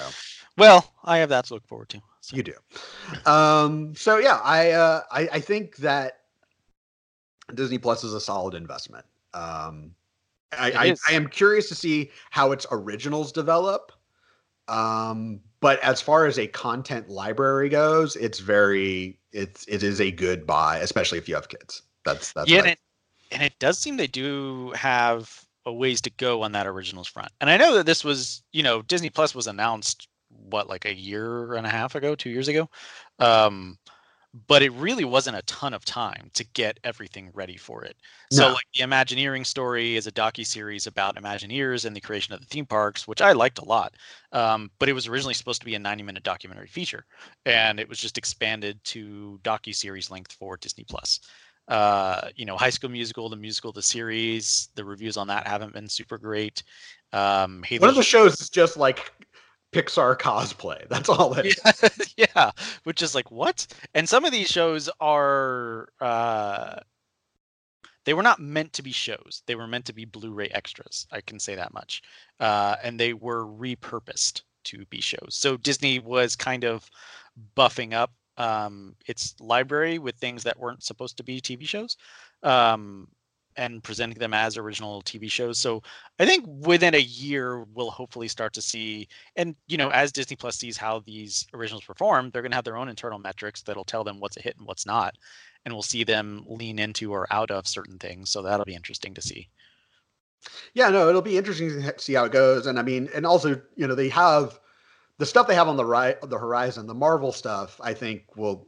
Well, 0.58 0.94
I 1.04 1.18
have 1.18 1.30
that 1.30 1.46
to 1.46 1.56
look 1.56 1.68
forward 1.68 1.90
to. 1.90 2.02
So. 2.22 2.36
you 2.36 2.44
do. 2.44 2.54
Um, 3.26 3.96
so 3.96 4.18
yeah, 4.18 4.40
I, 4.44 4.72
uh, 4.72 5.02
I 5.12 5.30
I 5.34 5.40
think 5.40 5.78
that 5.78 6.20
Disney 7.56 7.80
Plus 7.80 8.04
is 8.04 8.14
a 8.14 8.22
solid 8.22 8.54
investment. 8.54 9.06
Um, 9.34 9.96
I, 10.58 10.72
I. 10.72 10.96
I 11.10 11.14
am 11.14 11.28
curious 11.28 11.68
to 11.70 11.76
see 11.76 12.12
how 12.30 12.52
its 12.52 12.66
originals 12.72 13.32
develop. 13.32 13.92
Um, 14.68 15.42
but 15.60 15.80
as 15.82 16.02
far 16.02 16.26
as 16.26 16.40
a 16.40 16.48
content 16.48 17.10
library 17.10 17.70
goes, 17.70 18.16
it's 18.16 18.40
very 18.40 19.20
it's 19.32 19.66
it 19.68 19.84
is 19.84 20.02
a 20.02 20.12
good 20.12 20.46
buy, 20.46 20.78
especially 20.78 21.18
if 21.18 21.28
you 21.28 21.36
have 21.36 21.50
kids. 21.50 21.84
That's 22.06 22.34
that's 22.34 22.50
yeah, 22.50 22.60
and 22.60 22.68
it, 22.68 22.80
and 23.32 23.44
it 23.44 23.54
does 23.60 23.78
seem 23.78 23.98
they 23.98 24.08
do 24.08 24.72
have 24.72 25.46
a 25.66 25.74
ways 25.74 26.02
to 26.02 26.10
go 26.12 26.42
on 26.44 26.52
that 26.54 26.68
originals 26.68 27.08
front. 27.08 27.32
And 27.40 27.50
I 27.50 27.58
know 27.58 27.76
that 27.76 27.86
this 27.86 28.04
was, 28.04 28.44
you 28.52 28.64
know, 28.64 28.82
Disney 28.82 29.10
Plus 29.10 29.36
was 29.36 29.48
announced 29.48 30.08
what 30.30 30.70
like 30.70 30.86
a 30.86 30.94
year 30.94 31.56
and 31.56 31.68
a 31.68 31.70
half 31.70 31.96
ago, 31.96 32.16
two 32.16 32.30
years 32.30 32.48
ago, 32.48 32.70
um, 33.20 33.78
but 34.48 34.62
it 34.62 34.72
really 34.74 35.04
wasn't 35.04 35.36
a 35.36 35.42
ton 35.42 35.74
of 35.74 35.84
time 35.84 36.32
to 36.34 36.46
get 36.54 36.80
everything 36.86 37.30
ready 37.34 37.58
for 37.58 37.84
it. 37.84 37.98
So 38.32 38.48
like 38.48 38.64
the 38.74 38.84
Imagineering 38.84 39.44
story 39.44 39.98
is 39.98 40.08
a 40.08 40.12
docu 40.12 40.46
series 40.46 40.88
about 40.88 41.18
Imagineers 41.18 41.84
and 41.84 41.94
the 41.94 42.00
creation 42.00 42.34
of 42.34 42.40
the 42.40 42.46
theme 42.46 42.66
parks, 42.66 43.08
which 43.10 43.22
I 43.22 43.34
liked 43.34 43.60
a 43.60 43.66
lot. 43.66 43.94
Um, 44.32 44.72
but 44.80 44.88
it 44.88 44.94
was 44.94 45.08
originally 45.08 45.34
supposed 45.34 45.60
to 45.60 45.66
be 45.66 45.76
a 45.76 45.80
90 45.80 46.04
minute 46.04 46.24
documentary 46.24 46.68
feature, 46.68 47.06
and 47.46 47.78
it 47.78 47.90
was 47.90 48.00
just 48.00 48.18
expanded 48.18 48.82
to 48.86 49.38
docu 49.44 49.76
series 49.76 50.10
length 50.10 50.32
for 50.32 50.56
Disney 50.56 50.86
Plus 50.86 51.20
uh 51.68 52.30
you 52.36 52.46
know 52.46 52.58
high 52.58 52.70
school 52.70 52.90
musical 52.90 53.30
the 53.30 53.36
musical 53.36 53.72
the 53.72 53.82
series 53.82 54.70
the 54.76 54.84
reviews 54.84 55.18
on 55.18 55.28
that 55.28 55.48
haven't 55.48 55.74
been 55.74 55.88
super 55.88 56.18
great 56.18 56.64
um 57.14 57.64
hey 57.64 57.78
one 57.78 57.90
of 57.90 57.96
the 57.96 58.04
shows 58.04 58.40
is 58.42 58.50
just 58.50 58.78
like 58.78 59.12
Pixar 59.72 60.18
cosplay. 60.18 60.86
That's 60.90 61.08
all 61.08 61.34
it 61.36 61.46
is. 61.46 61.62
yeah, 62.18 62.28
yeah 62.36 62.52
which 62.84 63.02
is 63.02 63.16
like 63.16 63.32
what 63.32 63.66
and 63.94 64.08
some 64.08 64.26
of 64.26 64.32
these 64.32 64.50
shows 64.50 64.90
are 65.00 65.88
uh 66.02 66.76
they 68.04 68.14
were 68.14 68.24
not 68.24 68.40
meant 68.40 68.74
to 68.74 68.82
be 68.82 68.92
shows 68.92 69.44
they 69.46 69.56
were 69.56 69.68
meant 69.68 69.86
to 69.86 69.94
be 69.94 70.06
blu-ray 70.06 70.50
extras 70.50 71.08
i 71.12 71.22
can 71.22 71.40
say 71.40 71.56
that 71.56 71.74
much 71.74 72.02
uh 72.40 72.76
and 72.84 73.00
they 73.00 73.14
were 73.14 73.46
repurposed 73.46 74.42
to 74.64 74.86
be 74.88 75.02
shows 75.02 75.30
so 75.30 75.58
disney 75.58 76.00
was 76.00 76.36
kind 76.36 76.64
of 76.64 76.90
buffing 77.56 77.94
up 77.94 78.12
um 78.38 78.96
its 79.08 79.36
library 79.40 80.00
with 80.00 80.16
things 80.16 80.44
that 80.44 80.60
weren't 80.60 80.84
supposed 80.84 81.18
to 81.18 81.24
be 81.24 81.42
tv 81.42 81.68
shows 81.68 81.98
um 82.44 83.08
and 83.58 83.84
presenting 83.84 84.18
them 84.18 84.34
as 84.34 84.58
original 84.58 85.02
tv 85.04 85.30
shows 85.30 85.58
so 85.58 85.82
i 86.20 86.26
think 86.26 86.46
within 86.66 86.96
a 86.96 87.00
year 87.00 87.64
we'll 87.74 87.92
hopefully 87.92 88.28
start 88.28 88.54
to 88.54 88.62
see 88.62 89.08
and 89.36 89.56
you 89.68 89.78
know 89.78 89.90
as 89.90 90.12
disney 90.12 90.38
plus 90.38 90.58
sees 90.58 90.78
how 90.78 91.00
these 91.02 91.46
originals 91.54 91.84
perform 91.84 92.30
they're 92.30 92.42
going 92.42 92.52
to 92.52 92.56
have 92.56 92.64
their 92.64 92.78
own 92.78 92.88
internal 92.90 93.20
metrics 93.20 93.62
that'll 93.62 93.84
tell 93.84 94.04
them 94.04 94.20
what's 94.20 94.38
a 94.38 94.42
hit 94.42 94.56
and 94.58 94.68
what's 94.68 94.86
not 94.86 95.16
and 95.66 95.74
we'll 95.74 95.82
see 95.84 96.04
them 96.04 96.44
lean 96.48 96.80
into 96.80 97.12
or 97.14 97.28
out 97.32 97.52
of 97.52 97.68
certain 97.68 98.00
things 98.00 98.30
so 98.30 98.42
that'll 98.42 98.66
be 98.66 98.76
interesting 98.76 99.14
to 99.14 99.22
see 99.22 99.50
Yeah, 100.74 100.90
no, 100.90 101.10
it'll 101.10 101.22
be 101.22 101.38
interesting 101.38 101.82
to 101.82 101.94
see 102.00 102.14
how 102.14 102.26
it 102.26 102.32
goes. 102.32 102.66
And 102.68 102.80
I 102.80 102.82
mean, 102.84 103.10
and 103.14 103.26
also, 103.26 103.62
you 103.76 103.88
know, 103.88 103.96
they 103.96 104.10
have 104.10 104.60
the 105.18 105.26
stuff 105.26 105.48
they 105.48 105.56
have 105.56 105.68
on 105.68 105.78
the 105.78 105.86
right, 105.86 106.20
the 106.22 106.38
horizon, 106.38 106.88
the 106.88 106.94
Marvel 106.94 107.32
stuff. 107.32 107.80
I 107.84 107.94
think 107.94 108.24
will, 108.36 108.68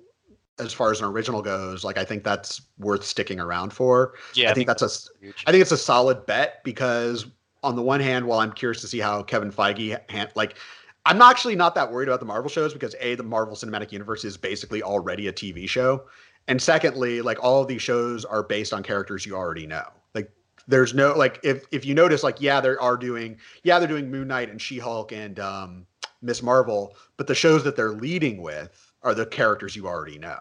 as 0.59 0.73
far 0.73 0.91
as 0.91 0.99
an 0.99 1.05
original 1.05 1.41
goes, 1.41 1.83
like 1.83 1.97
I 1.97 2.03
think 2.03 2.23
that's 2.23 2.61
worth 2.77 3.03
sticking 3.03 3.39
around 3.39 3.73
for. 3.73 4.13
yeah 4.33 4.51
I 4.51 4.53
think 4.53 4.67
that's 4.67 4.81
a, 4.81 4.89
huge. 5.19 5.43
I 5.47 5.51
think 5.51 5.61
it's 5.61 5.71
a 5.71 5.77
solid 5.77 6.25
bet 6.25 6.63
because 6.63 7.25
on 7.63 7.75
the 7.75 7.81
one 7.81 8.01
hand, 8.01 8.27
while 8.27 8.39
I'm 8.39 8.51
curious 8.51 8.81
to 8.81 8.87
see 8.87 8.99
how 8.99 9.23
Kevin 9.23 9.51
Feige, 9.51 9.97
like, 10.35 10.57
I'm 11.05 11.21
actually 11.21 11.55
not 11.55 11.75
that 11.75 11.91
worried 11.91 12.07
about 12.07 12.19
the 12.19 12.25
Marvel 12.25 12.49
shows 12.49 12.73
because 12.73 12.95
a 12.99 13.15
the 13.15 13.23
Marvel 13.23 13.55
Cinematic 13.55 13.91
Universe 13.91 14.23
is 14.23 14.37
basically 14.37 14.83
already 14.83 15.27
a 15.27 15.33
TV 15.33 15.67
show, 15.67 16.03
and 16.47 16.61
secondly, 16.61 17.21
like 17.21 17.43
all 17.43 17.61
of 17.61 17.67
these 17.67 17.81
shows 17.81 18.23
are 18.25 18.43
based 18.43 18.73
on 18.73 18.83
characters 18.83 19.25
you 19.25 19.35
already 19.35 19.67
know. 19.67 19.85
Like, 20.13 20.31
there's 20.67 20.93
no 20.93 21.13
like 21.13 21.39
if 21.43 21.65
if 21.71 21.85
you 21.85 21.93
notice, 21.93 22.23
like 22.23 22.39
yeah, 22.39 22.61
they 22.61 22.69
are 22.69 22.95
doing 22.95 23.37
yeah 23.63 23.79
they're 23.79 23.87
doing 23.87 24.09
Moon 24.09 24.29
Knight 24.29 24.49
and 24.49 24.61
She 24.61 24.77
Hulk 24.77 25.11
and 25.11 25.39
um, 25.39 25.85
Miss 26.23 26.41
Marvel, 26.41 26.95
but 27.17 27.27
the 27.27 27.35
shows 27.35 27.63
that 27.65 27.75
they're 27.75 27.91
leading 27.93 28.41
with 28.41 28.91
are 29.03 29.13
the 29.13 29.25
characters 29.25 29.75
you 29.75 29.85
already 29.87 30.17
know. 30.17 30.39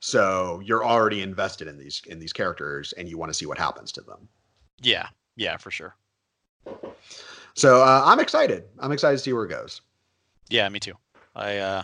So 0.00 0.60
you're 0.64 0.84
already 0.84 1.22
invested 1.22 1.66
in 1.68 1.76
these 1.76 2.00
in 2.06 2.18
these 2.20 2.32
characters, 2.32 2.92
and 2.96 3.08
you 3.08 3.18
want 3.18 3.30
to 3.30 3.34
see 3.34 3.46
what 3.46 3.58
happens 3.58 3.90
to 3.92 4.00
them. 4.00 4.28
yeah 4.80 5.08
yeah 5.36 5.56
for 5.56 5.70
sure 5.70 5.96
So 7.54 7.82
uh, 7.82 8.02
I'm 8.04 8.20
excited. 8.20 8.64
I'm 8.78 8.92
excited 8.92 9.16
to 9.18 9.22
see 9.22 9.32
where 9.32 9.44
it 9.44 9.48
goes. 9.50 9.80
yeah 10.50 10.68
me 10.68 10.80
too 10.80 10.94
i 11.36 11.58
uh 11.58 11.82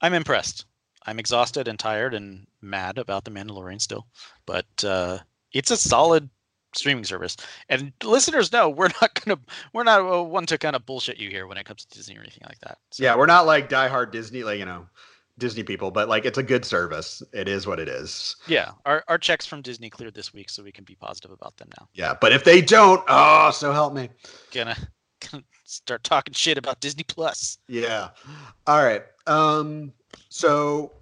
i'm 0.00 0.14
impressed 0.14 0.64
i'm 1.06 1.18
exhausted 1.18 1.68
and 1.68 1.78
tired 1.78 2.14
and 2.14 2.46
mad 2.62 2.96
about 2.98 3.24
the 3.24 3.30
mandalorian 3.30 3.80
still 3.80 4.06
but 4.46 4.66
uh 4.84 5.18
it's 5.52 5.70
a 5.70 5.76
solid 5.76 6.30
streaming 6.74 7.04
service 7.04 7.36
and 7.68 7.92
listeners 8.04 8.52
know 8.52 8.68
we're 8.68 8.88
not 9.00 9.12
gonna 9.24 9.38
we're 9.72 9.82
not 9.84 10.00
uh, 10.00 10.22
one 10.22 10.46
to 10.46 10.56
kind 10.58 10.76
of 10.76 10.86
bullshit 10.86 11.18
you 11.18 11.28
here 11.30 11.46
when 11.46 11.58
it 11.58 11.64
comes 11.64 11.84
to 11.84 11.96
disney 11.96 12.16
or 12.16 12.20
anything 12.20 12.44
like 12.46 12.58
that 12.60 12.78
so, 12.90 13.02
Yeah, 13.02 13.16
we're 13.16 13.26
not 13.26 13.46
like 13.46 13.68
diehard 13.68 14.12
Disney, 14.12 14.44
like 14.44 14.58
you 14.58 14.64
know, 14.66 14.86
Disney 15.38 15.62
people, 15.62 15.90
but 15.90 16.08
like 16.08 16.24
it's 16.26 16.36
a 16.38 16.42
good 16.42 16.64
service. 16.64 17.22
It 17.32 17.48
is 17.48 17.66
what 17.66 17.80
it 17.80 17.88
is. 17.88 18.36
yeah 18.46 18.72
our, 18.86 19.02
our 19.08 19.18
checks 19.18 19.46
from 19.46 19.62
disney 19.62 19.88
cleared 19.90 20.14
this 20.14 20.32
week 20.34 20.48
so 20.50 20.62
we 20.62 20.70
can 20.72 20.84
be 20.84 20.94
positive 20.94 21.30
about 21.30 21.56
them 21.56 21.68
now 21.78 21.88
Yeah, 21.94 22.14
but 22.20 22.32
if 22.32 22.44
they 22.44 22.60
don't, 22.60 23.02
oh, 23.08 23.50
so 23.50 23.72
help 23.72 23.92
me. 23.94 24.08
gonna, 24.52 24.76
gonna 25.30 25.42
start 25.64 26.04
talking 26.04 26.34
shit 26.34 26.56
about 26.58 26.80
disney 26.80 27.04
plus 27.04 27.58
Yeah. 27.68 28.10
All 28.66 28.82
right. 28.84 29.02
Um. 29.26 29.92
So 30.28 30.92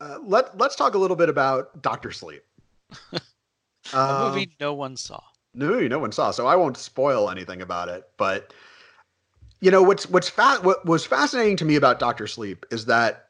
uh, 0.00 0.18
let 0.22 0.56
let's 0.58 0.76
talk 0.76 0.94
a 0.94 0.98
little 0.98 1.16
bit 1.16 1.28
about 1.28 1.80
Doctor 1.82 2.10
Sleep. 2.12 2.42
a 3.92 3.98
Um, 3.98 4.28
movie 4.28 4.50
no 4.60 4.74
one 4.74 4.96
saw 4.96 5.20
No, 5.54 5.80
no 5.80 5.98
one 5.98 6.12
saw, 6.12 6.30
so 6.30 6.46
I 6.46 6.56
won't 6.56 6.76
spoil 6.76 7.30
anything 7.30 7.62
about 7.62 7.88
it. 7.88 8.08
But 8.16 8.52
you 9.60 9.70
know 9.70 9.82
what's 9.82 10.08
what's 10.08 10.28
fa- 10.28 10.60
what 10.62 10.84
was 10.84 11.06
fascinating 11.06 11.56
to 11.58 11.64
me 11.64 11.76
about 11.76 11.98
Doctor 11.98 12.26
Sleep 12.26 12.66
is 12.70 12.86
that 12.86 13.28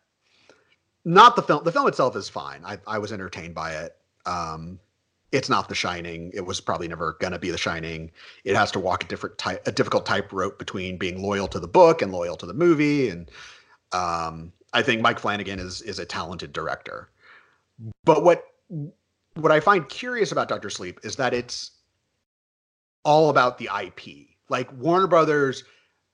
not 1.05 1.37
the 1.37 1.43
film. 1.43 1.63
The 1.65 1.71
film 1.73 1.87
itself 1.87 2.17
is 2.17 2.29
fine. 2.29 2.63
I, 2.65 2.79
I 2.87 2.99
was 2.99 3.13
entertained 3.13 3.55
by 3.55 3.73
it. 3.75 3.97
Um, 4.27 4.81
it's 5.31 5.49
not 5.49 5.69
The 5.69 5.75
Shining. 5.75 6.33
It 6.35 6.45
was 6.45 6.61
probably 6.61 6.89
never 6.89 7.17
gonna 7.21 7.39
be 7.39 7.51
The 7.51 7.59
Shining. 7.59 8.11
It 8.45 8.57
has 8.57 8.73
to 8.73 8.81
walk 8.81 9.05
a 9.05 9.07
different 9.07 9.39
type, 9.39 9.65
a 9.67 9.73
difficult 9.73 10.05
tightrope 10.05 10.59
between 10.59 10.97
being 10.97 11.23
loyal 11.23 11.47
to 11.49 11.61
the 11.61 11.69
book 11.69 12.03
and 12.03 12.11
loyal 12.11 12.37
to 12.39 12.47
the 12.47 12.55
movie. 12.55 13.09
And 13.09 13.31
um, 13.93 14.53
I 14.73 14.83
think 14.83 15.01
Mike 15.01 15.21
Flanagan 15.21 15.61
is 15.61 15.81
is 15.83 16.01
a 16.01 16.05
talented 16.05 16.53
director. 16.53 17.09
But 18.05 18.25
what 18.25 18.45
what 19.37 19.53
I 19.53 19.61
find 19.61 19.89
curious 19.89 20.33
about 20.33 20.49
Doctor 20.49 20.71
Sleep 20.71 21.01
is 21.03 21.17
that 21.17 21.35
it's 21.35 21.73
all 23.05 23.31
about 23.31 23.59
the 23.59 23.69
IP. 23.83 24.29
Like 24.49 24.73
Warner 24.73 25.07
Brothers, 25.07 25.65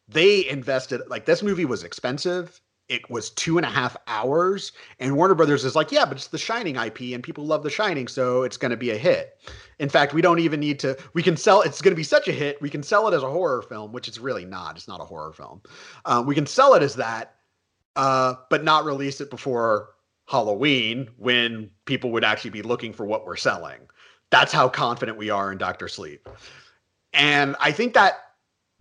they 0.09 0.49
invested 0.49 1.01
like 1.09 1.25
this 1.25 1.43
movie 1.43 1.65
was 1.65 1.85
expensive. 1.85 2.61
It 2.89 3.09
was 3.09 3.31
two 3.31 3.57
and 3.57 3.65
a 3.65 3.71
half 3.71 3.97
hours, 4.07 4.73
and 4.99 5.17
Warner 5.17 5.35
Brothers 5.35 5.65
is 5.65 5.75
like, 5.75 5.91
yeah, 5.93 6.05
but 6.05 6.19
it's 6.19 6.27
the 6.27 6.37
Shining 6.37 6.77
IP, 6.77 7.15
and 7.15 7.23
people 7.23 7.47
love 7.47 7.63
the 7.63 7.71
Shining, 7.71 8.07
so 8.07 8.43
it's 8.43 8.59
going 8.59 8.71
to 8.71 8.77
be 8.77 8.91
a 8.91 8.99
hit. 8.99 9.39
In 9.79 9.89
fact, 9.89 10.13
we 10.13 10.21
don't 10.21 10.41
even 10.41 10.61
need 10.61 10.79
to. 10.81 10.99
We 11.15 11.23
can 11.23 11.37
sell. 11.37 11.63
It's 11.63 11.81
going 11.81 11.93
to 11.93 11.97
be 11.97 12.03
such 12.03 12.29
a 12.29 12.33
hit. 12.33 12.61
We 12.61 12.69
can 12.69 12.83
sell 12.83 13.09
it 13.09 13.15
as 13.15 13.23
a 13.23 13.31
horror 13.31 13.63
film, 13.63 13.93
which 13.93 14.09
it's 14.09 14.19
really 14.19 14.45
not. 14.45 14.77
It's 14.77 14.89
not 14.89 15.01
a 15.01 15.05
horror 15.05 15.33
film. 15.33 15.63
Uh, 16.05 16.23
we 16.27 16.35
can 16.35 16.45
sell 16.45 16.75
it 16.75 16.83
as 16.83 16.97
that, 16.97 17.37
uh, 17.97 18.35
but 18.51 18.65
not 18.65 18.85
release 18.85 19.23
it 19.23 19.31
before 19.31 19.92
Halloween 20.29 21.11
when 21.17 21.71
people 21.85 22.11
would 22.13 22.25
actually 22.25 22.51
be 22.51 22.63
looking 22.63 22.93
for 22.93 23.05
what 23.05 23.27
we're 23.27 23.37
selling. 23.37 23.81
That's 24.31 24.53
how 24.53 24.69
confident 24.69 25.19
we 25.19 25.31
are 25.31 25.53
in 25.53 25.59
Doctor 25.59 25.89
Sleep. 25.89 26.29
And 27.13 27.57
I 27.61 27.73
think 27.73 27.95
that 27.95 28.15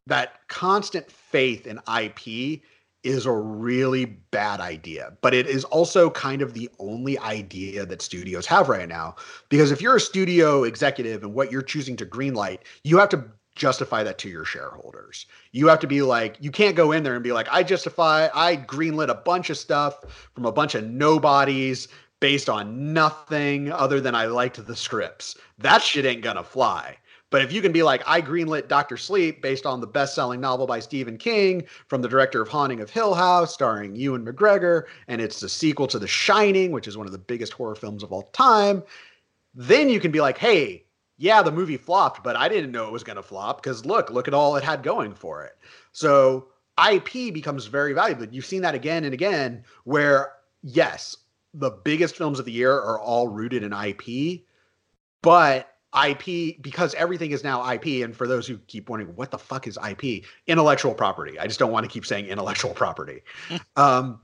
that 0.07 0.47
constant 0.47 1.11
faith 1.11 1.67
in 1.67 1.79
IP 1.93 2.61
is 3.03 3.25
a 3.25 3.31
really 3.31 4.05
bad 4.05 4.59
idea, 4.59 5.11
but 5.21 5.33
it 5.33 5.47
is 5.47 5.63
also 5.65 6.09
kind 6.11 6.41
of 6.41 6.53
the 6.53 6.69
only 6.79 7.17
idea 7.19 7.85
that 7.85 8.01
studios 8.01 8.45
have 8.45 8.69
right 8.69 8.87
now. 8.87 9.15
Because 9.49 9.71
if 9.71 9.81
you're 9.81 9.95
a 9.95 10.01
studio 10.01 10.63
executive 10.63 11.23
and 11.23 11.33
what 11.33 11.51
you're 11.51 11.63
choosing 11.63 11.97
to 11.97 12.05
greenlight, 12.05 12.59
you 12.83 12.97
have 12.97 13.09
to 13.09 13.23
justify 13.61 14.01
that 14.01 14.17
to 14.17 14.27
your 14.27 14.43
shareholders. 14.43 15.27
You 15.51 15.67
have 15.67 15.79
to 15.81 15.87
be 15.87 16.01
like, 16.01 16.35
you 16.39 16.49
can't 16.49 16.75
go 16.75 16.93
in 16.93 17.03
there 17.03 17.13
and 17.13 17.23
be 17.23 17.31
like, 17.31 17.47
I 17.51 17.61
justify, 17.61 18.27
I 18.33 18.57
greenlit 18.57 19.09
a 19.09 19.13
bunch 19.13 19.51
of 19.51 19.57
stuff 19.57 19.99
from 20.33 20.45
a 20.45 20.51
bunch 20.51 20.73
of 20.73 20.83
nobodies 20.83 21.87
based 22.21 22.49
on 22.49 22.91
nothing 22.91 23.71
other 23.71 24.01
than 24.01 24.15
I 24.15 24.25
liked 24.25 24.65
the 24.65 24.75
scripts. 24.75 25.37
That 25.59 25.83
shit 25.83 26.05
ain't 26.05 26.23
gonna 26.23 26.43
fly. 26.43 26.97
But 27.29 27.43
if 27.43 27.51
you 27.51 27.61
can 27.61 27.71
be 27.71 27.83
like, 27.83 28.01
I 28.07 28.19
greenlit 28.19 28.67
Doctor 28.67 28.97
Sleep 28.97 29.43
based 29.43 29.67
on 29.67 29.79
the 29.79 29.85
best-selling 29.85 30.41
novel 30.41 30.65
by 30.65 30.79
Stephen 30.79 31.17
King 31.17 31.63
from 31.87 32.01
the 32.01 32.09
director 32.09 32.41
of 32.41 32.49
Haunting 32.49 32.81
of 32.81 32.89
Hill 32.89 33.13
House, 33.13 33.53
starring 33.53 33.95
Ewan 33.95 34.25
McGregor, 34.25 34.85
and 35.07 35.21
it's 35.21 35.39
the 35.39 35.47
sequel 35.47 35.85
to 35.87 35.99
The 35.99 36.07
Shining, 36.07 36.71
which 36.71 36.87
is 36.87 36.97
one 36.97 37.05
of 37.05 37.13
the 37.13 37.19
biggest 37.19 37.53
horror 37.53 37.75
films 37.75 38.01
of 38.01 38.11
all 38.11 38.23
time, 38.33 38.81
then 39.53 39.87
you 39.87 39.99
can 39.99 40.11
be 40.11 40.19
like, 40.19 40.39
hey, 40.39 40.85
yeah, 41.21 41.43
the 41.43 41.51
movie 41.51 41.77
flopped, 41.77 42.23
but 42.23 42.35
I 42.35 42.49
didn't 42.49 42.71
know 42.71 42.87
it 42.87 42.91
was 42.91 43.03
going 43.03 43.15
to 43.15 43.21
flop 43.21 43.61
because 43.61 43.85
look, 43.85 44.09
look 44.09 44.27
at 44.27 44.33
all 44.33 44.55
it 44.55 44.63
had 44.63 44.81
going 44.81 45.13
for 45.13 45.43
it. 45.43 45.55
So 45.91 46.47
IP 46.91 47.31
becomes 47.31 47.67
very 47.67 47.93
valuable. 47.93 48.25
You've 48.25 48.45
seen 48.45 48.63
that 48.63 48.73
again 48.73 49.03
and 49.03 49.13
again 49.13 49.63
where 49.83 50.33
yes, 50.63 51.15
the 51.53 51.69
biggest 51.69 52.15
films 52.15 52.39
of 52.39 52.45
the 52.45 52.51
year 52.51 52.73
are 52.73 52.99
all 52.99 53.27
rooted 53.27 53.61
in 53.61 53.71
IP, 53.71 54.41
but 55.21 55.67
IP 55.93 56.59
because 56.59 56.95
everything 56.95 57.29
is 57.29 57.43
now 57.43 57.71
IP. 57.71 58.03
And 58.03 58.17
for 58.17 58.25
those 58.25 58.47
who 58.47 58.57
keep 58.57 58.89
wondering, 58.89 59.15
what 59.15 59.29
the 59.29 59.37
fuck 59.37 59.67
is 59.67 59.77
IP? 59.87 60.23
Intellectual 60.47 60.95
property. 60.95 61.37
I 61.37 61.45
just 61.45 61.59
don't 61.59 61.71
want 61.71 61.83
to 61.83 61.89
keep 61.89 62.03
saying 62.03 62.25
intellectual 62.25 62.73
property. 62.73 63.21
um, 63.75 64.21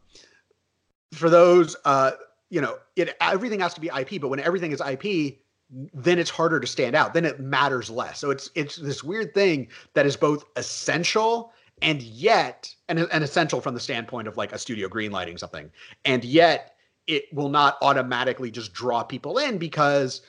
for 1.13 1.29
those, 1.29 1.75
uh, 1.85 2.13
you 2.49 2.59
know, 2.59 2.79
it 2.95 3.15
everything 3.21 3.59
has 3.59 3.75
to 3.75 3.81
be 3.81 3.91
IP. 3.95 4.19
But 4.19 4.29
when 4.29 4.39
everything 4.39 4.71
is 4.71 4.81
IP, 4.81 5.41
then 5.69 6.17
it's 6.19 6.29
harder 6.29 6.59
to 6.59 6.67
stand 6.67 6.95
out. 6.95 7.13
Then 7.13 7.25
it 7.25 7.39
matters 7.39 7.89
less. 7.89 8.19
So 8.19 8.31
it's 8.31 8.49
it's 8.55 8.77
this 8.77 9.03
weird 9.03 9.33
thing 9.33 9.67
that 9.93 10.05
is 10.05 10.15
both 10.15 10.45
essential 10.55 11.51
and 11.81 12.01
yet 12.01 12.73
and, 12.89 12.99
and 12.99 13.23
essential 13.23 13.61
from 13.61 13.73
the 13.73 13.79
standpoint 13.79 14.27
of 14.27 14.37
like 14.37 14.51
a 14.51 14.57
studio 14.57 14.87
greenlighting 14.87 15.37
something, 15.39 15.69
and 16.05 16.23
yet 16.23 16.75
it 17.05 17.25
will 17.33 17.49
not 17.49 17.77
automatically 17.81 18.51
just 18.51 18.73
draw 18.73 19.03
people 19.03 19.37
in 19.37 19.57
because 19.57 20.21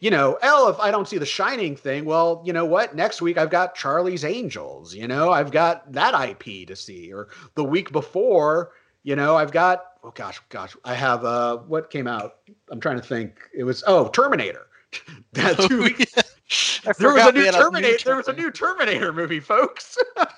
you 0.00 0.10
know, 0.10 0.36
L, 0.42 0.68
if 0.68 0.78
I 0.80 0.90
don't 0.90 1.08
see 1.08 1.16
the 1.16 1.24
Shining 1.24 1.76
thing, 1.76 2.04
well, 2.04 2.42
you 2.44 2.52
know 2.52 2.66
what? 2.66 2.94
Next 2.94 3.22
week 3.22 3.38
I've 3.38 3.48
got 3.48 3.74
Charlie's 3.74 4.24
Angels. 4.24 4.94
You 4.94 5.08
know, 5.08 5.30
I've 5.30 5.50
got 5.50 5.90
that 5.92 6.28
IP 6.28 6.66
to 6.68 6.76
see. 6.76 7.10
Or 7.12 7.28
the 7.54 7.64
week 7.64 7.90
before, 7.90 8.72
you 9.02 9.16
know, 9.16 9.36
I've 9.36 9.52
got 9.52 9.84
oh 10.02 10.10
gosh, 10.10 10.40
gosh, 10.50 10.76
I 10.84 10.94
have 10.94 11.24
uh 11.24 11.56
what 11.58 11.90
came 11.90 12.06
out? 12.06 12.36
I'm 12.70 12.80
trying 12.80 13.00
to 13.00 13.06
think. 13.06 13.38
It 13.56 13.64
was 13.64 13.82
oh 13.86 14.08
Terminator. 14.08 14.66
that 15.32 15.70
weeks. 15.70 16.14
there 16.98 17.12
was 17.12 17.26
a 17.26 17.32
new 17.32 17.50
Terminator. 17.50 18.04
There 18.04 18.16
was 18.16 18.28
a 18.28 18.32
new 18.32 18.50
Terminator 18.50 19.12
movie, 19.12 19.40
folks. 19.40 19.98
and, 20.16 20.28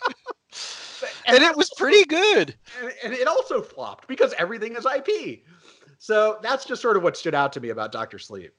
and 1.26 1.42
it 1.42 1.56
was 1.56 1.70
pretty 1.76 2.04
good. 2.04 2.54
And, 2.80 2.92
and 3.04 3.12
it 3.12 3.26
also 3.26 3.62
flopped 3.62 4.08
because 4.08 4.34
everything 4.38 4.76
is 4.76 4.86
IP. 4.86 5.42
So 5.98 6.38
that's 6.42 6.64
just 6.64 6.82
sort 6.82 6.96
of 6.96 7.02
what 7.02 7.16
stood 7.16 7.34
out 7.34 7.52
to 7.54 7.60
me 7.60 7.70
about 7.70 7.92
Doctor 7.92 8.18
Sleep. 8.18 8.52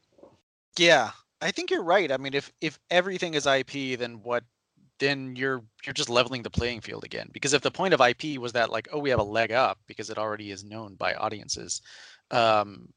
Yeah, 0.77 1.11
I 1.41 1.51
think 1.51 1.71
you're 1.71 1.83
right. 1.83 2.11
I 2.11 2.17
mean, 2.17 2.33
if 2.33 2.51
if 2.61 2.79
everything 2.89 3.33
is 3.33 3.45
IP, 3.45 3.97
then 3.97 4.21
what? 4.23 4.43
Then 4.99 5.35
you're 5.35 5.63
you're 5.85 5.93
just 5.93 6.09
leveling 6.09 6.41
the 6.41 6.49
playing 6.49 6.81
field 6.81 7.03
again. 7.03 7.29
Because 7.31 7.53
if 7.53 7.61
the 7.61 7.71
point 7.71 7.93
of 7.93 8.01
IP 8.01 8.39
was 8.39 8.53
that 8.53 8.71
like, 8.71 8.87
oh, 8.91 8.99
we 8.99 9.11
have 9.11 9.19
a 9.19 9.23
leg 9.23 9.51
up 9.51 9.79
because 9.87 10.09
it 10.09 10.17
already 10.17 10.51
is 10.51 10.63
known 10.63 10.95
by 10.95 11.13
audiences, 11.13 11.81
um, 12.31 12.89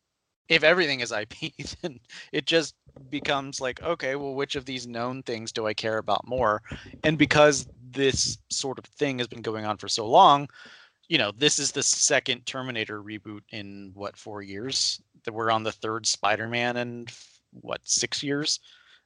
if 0.51 0.65
everything 0.65 1.01
is 1.01 1.13
IP, 1.13 1.53
then 1.81 1.99
it 2.33 2.45
just 2.45 2.75
becomes 3.09 3.61
like, 3.61 3.83
okay, 3.83 4.17
well, 4.17 4.35
which 4.35 4.57
of 4.57 4.67
these 4.67 4.87
known 4.87 5.23
things 5.23 5.53
do 5.53 5.67
I 5.67 5.73
care 5.73 5.97
about 5.97 6.27
more? 6.27 6.61
And 7.05 7.17
because 7.17 7.67
this 7.93 8.37
sort 8.51 8.79
of 8.79 8.85
thing 8.85 9.19
has 9.19 9.29
been 9.29 9.43
going 9.43 9.65
on 9.65 9.79
for 9.79 9.89
so 9.89 10.07
long, 10.07 10.49
you 11.09 11.17
know, 11.19 11.33
this 11.37 11.59
is 11.59 11.73
the 11.73 11.83
second 11.83 12.45
Terminator 12.47 13.03
reboot 13.03 13.41
in 13.51 13.93
what 13.95 14.17
four 14.17 14.43
years? 14.43 15.01
That 15.25 15.33
we're 15.33 15.51
on 15.51 15.63
the 15.63 15.73
third 15.73 16.07
Spider-Man 16.07 16.77
in 16.77 17.07
what 17.53 17.81
six 17.85 18.23
years. 18.23 18.61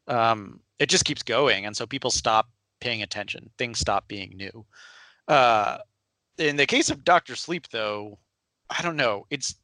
Um, 0.06 0.60
it 0.78 0.88
just 0.88 1.04
keeps 1.04 1.22
going, 1.22 1.66
and 1.66 1.76
so 1.76 1.86
people 1.86 2.10
stop 2.10 2.50
paying 2.80 3.02
attention. 3.02 3.50
Things 3.58 3.78
stop 3.78 4.06
being 4.06 4.36
new. 4.36 4.64
Uh, 5.28 5.78
in 6.38 6.56
the 6.56 6.66
case 6.66 6.90
of 6.90 7.04
Doctor 7.04 7.36
Sleep, 7.36 7.68
though, 7.70 8.18
I 8.68 8.82
don't 8.82 8.96
know. 8.96 9.26
It's 9.30 9.56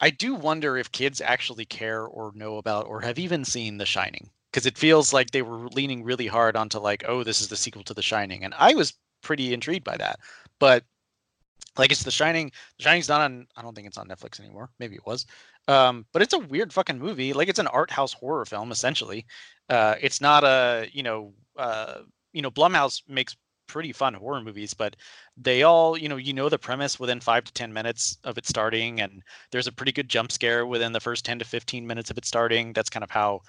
I 0.00 0.10
do 0.10 0.34
wonder 0.34 0.76
if 0.76 0.92
kids 0.92 1.20
actually 1.20 1.64
care 1.64 2.04
or 2.04 2.32
know 2.34 2.58
about 2.58 2.86
or 2.86 3.00
have 3.00 3.18
even 3.18 3.44
seen 3.44 3.78
The 3.78 3.86
Shining 3.86 4.30
because 4.50 4.66
it 4.66 4.78
feels 4.78 5.12
like 5.12 5.30
they 5.30 5.42
were 5.42 5.68
leaning 5.68 6.04
really 6.04 6.26
hard 6.26 6.56
onto 6.56 6.78
like, 6.78 7.04
oh, 7.08 7.24
this 7.24 7.40
is 7.40 7.48
the 7.48 7.56
sequel 7.56 7.82
to 7.84 7.94
The 7.94 8.02
Shining, 8.02 8.44
and 8.44 8.54
I 8.56 8.74
was 8.74 8.94
pretty 9.22 9.52
intrigued 9.54 9.84
by 9.84 9.96
that. 9.96 10.18
But 10.58 10.84
like, 11.76 11.90
it's 11.90 12.04
The 12.04 12.10
Shining. 12.10 12.52
The 12.78 12.84
Shining's 12.84 13.08
not 13.08 13.20
on. 13.20 13.46
I 13.56 13.62
don't 13.62 13.74
think 13.74 13.86
it's 13.86 13.98
on 13.98 14.08
Netflix 14.08 14.40
anymore. 14.40 14.70
Maybe 14.78 14.96
it 14.96 15.06
was. 15.06 15.26
Um, 15.66 16.06
but 16.12 16.22
it's 16.22 16.34
a 16.34 16.38
weird 16.38 16.72
fucking 16.72 16.98
movie. 16.98 17.32
Like, 17.32 17.48
it's 17.48 17.58
an 17.58 17.66
art 17.68 17.90
house 17.90 18.12
horror 18.12 18.44
film 18.44 18.70
essentially. 18.70 19.26
Uh, 19.68 19.94
it's 20.00 20.20
not 20.20 20.44
a 20.44 20.88
you 20.92 21.02
know 21.02 21.32
uh, 21.56 22.00
you 22.32 22.42
know 22.42 22.50
Blumhouse 22.50 23.02
makes 23.08 23.36
pretty 23.66 23.92
fun 23.92 24.14
horror 24.14 24.40
movies, 24.40 24.74
but 24.74 24.96
they 25.36 25.62
all, 25.62 25.96
you 25.96 26.08
know, 26.08 26.16
you 26.16 26.32
know 26.32 26.48
the 26.48 26.58
premise 26.58 27.00
within 27.00 27.20
five 27.20 27.44
to 27.44 27.52
ten 27.52 27.72
minutes 27.72 28.18
of 28.24 28.38
it 28.38 28.46
starting, 28.46 29.00
and 29.00 29.22
there's 29.50 29.66
a 29.66 29.72
pretty 29.72 29.92
good 29.92 30.08
jump 30.08 30.32
scare 30.32 30.66
within 30.66 30.92
the 30.92 31.00
first 31.00 31.24
ten 31.24 31.38
to 31.38 31.44
fifteen 31.44 31.86
minutes 31.86 32.10
of 32.10 32.18
it 32.18 32.24
starting. 32.24 32.72
That's 32.72 32.90
kind 32.90 33.04
of 33.04 33.10
how 33.10 33.40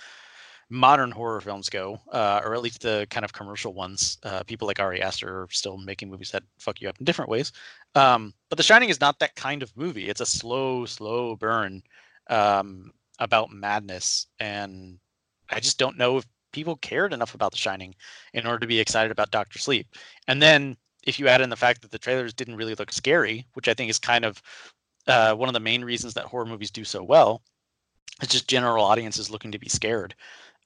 modern 0.69 1.11
horror 1.11 1.41
films 1.41 1.69
go, 1.69 1.99
uh, 2.11 2.41
or 2.43 2.55
at 2.55 2.61
least 2.61 2.81
the 2.81 3.05
kind 3.09 3.23
of 3.23 3.33
commercial 3.33 3.73
ones. 3.73 4.17
Uh, 4.23 4.43
people 4.43 4.67
like 4.67 4.79
Ari 4.79 5.01
Aster 5.01 5.41
are 5.43 5.47
still 5.51 5.77
making 5.77 6.09
movies 6.09 6.31
that 6.31 6.43
fuck 6.57 6.81
you 6.81 6.89
up 6.89 6.99
in 6.99 7.05
different 7.05 7.29
ways. 7.29 7.51
Um, 7.93 8.33
but 8.49 8.57
The 8.57 8.63
Shining 8.63 8.89
is 8.89 8.99
not 8.99 9.19
that 9.19 9.35
kind 9.35 9.61
of 9.61 9.75
movie. 9.77 10.09
It's 10.09 10.21
a 10.21 10.25
slow, 10.25 10.85
slow 10.85 11.35
burn 11.35 11.83
um, 12.29 12.91
about 13.19 13.51
madness, 13.51 14.27
and 14.39 14.97
I 15.51 15.59
just 15.59 15.77
don't 15.77 15.97
know 15.97 16.17
if 16.17 16.25
people 16.55 16.77
cared 16.77 17.11
enough 17.11 17.35
about 17.35 17.51
The 17.51 17.57
Shining 17.57 17.93
in 18.33 18.47
order 18.47 18.59
to 18.59 18.67
be 18.67 18.79
excited 18.79 19.11
about 19.11 19.29
Doctor 19.29 19.59
Sleep. 19.59 19.87
And 20.29 20.41
then 20.41 20.77
if 21.03 21.19
you 21.19 21.27
add 21.27 21.41
in 21.41 21.49
the 21.49 21.57
fact 21.57 21.81
that 21.81 21.91
the 21.91 21.99
trailers 21.99 22.33
didn't 22.33 22.55
really 22.55 22.75
look 22.75 22.93
scary, 22.93 23.45
which 23.55 23.67
I 23.67 23.73
think 23.73 23.89
is 23.89 23.99
kind 23.99 24.23
of 24.23 24.41
uh, 25.05 25.35
one 25.35 25.49
of 25.49 25.53
the 25.53 25.59
main 25.59 25.83
reasons 25.83 26.13
that 26.13 26.23
horror 26.23 26.45
movies 26.45 26.71
do 26.71 26.85
so 26.85 27.03
well, 27.03 27.41
it's 28.21 28.31
just 28.31 28.47
general 28.47 28.85
audiences 28.85 29.29
looking 29.29 29.51
to 29.51 29.59
be 29.59 29.67
scared. 29.67 30.15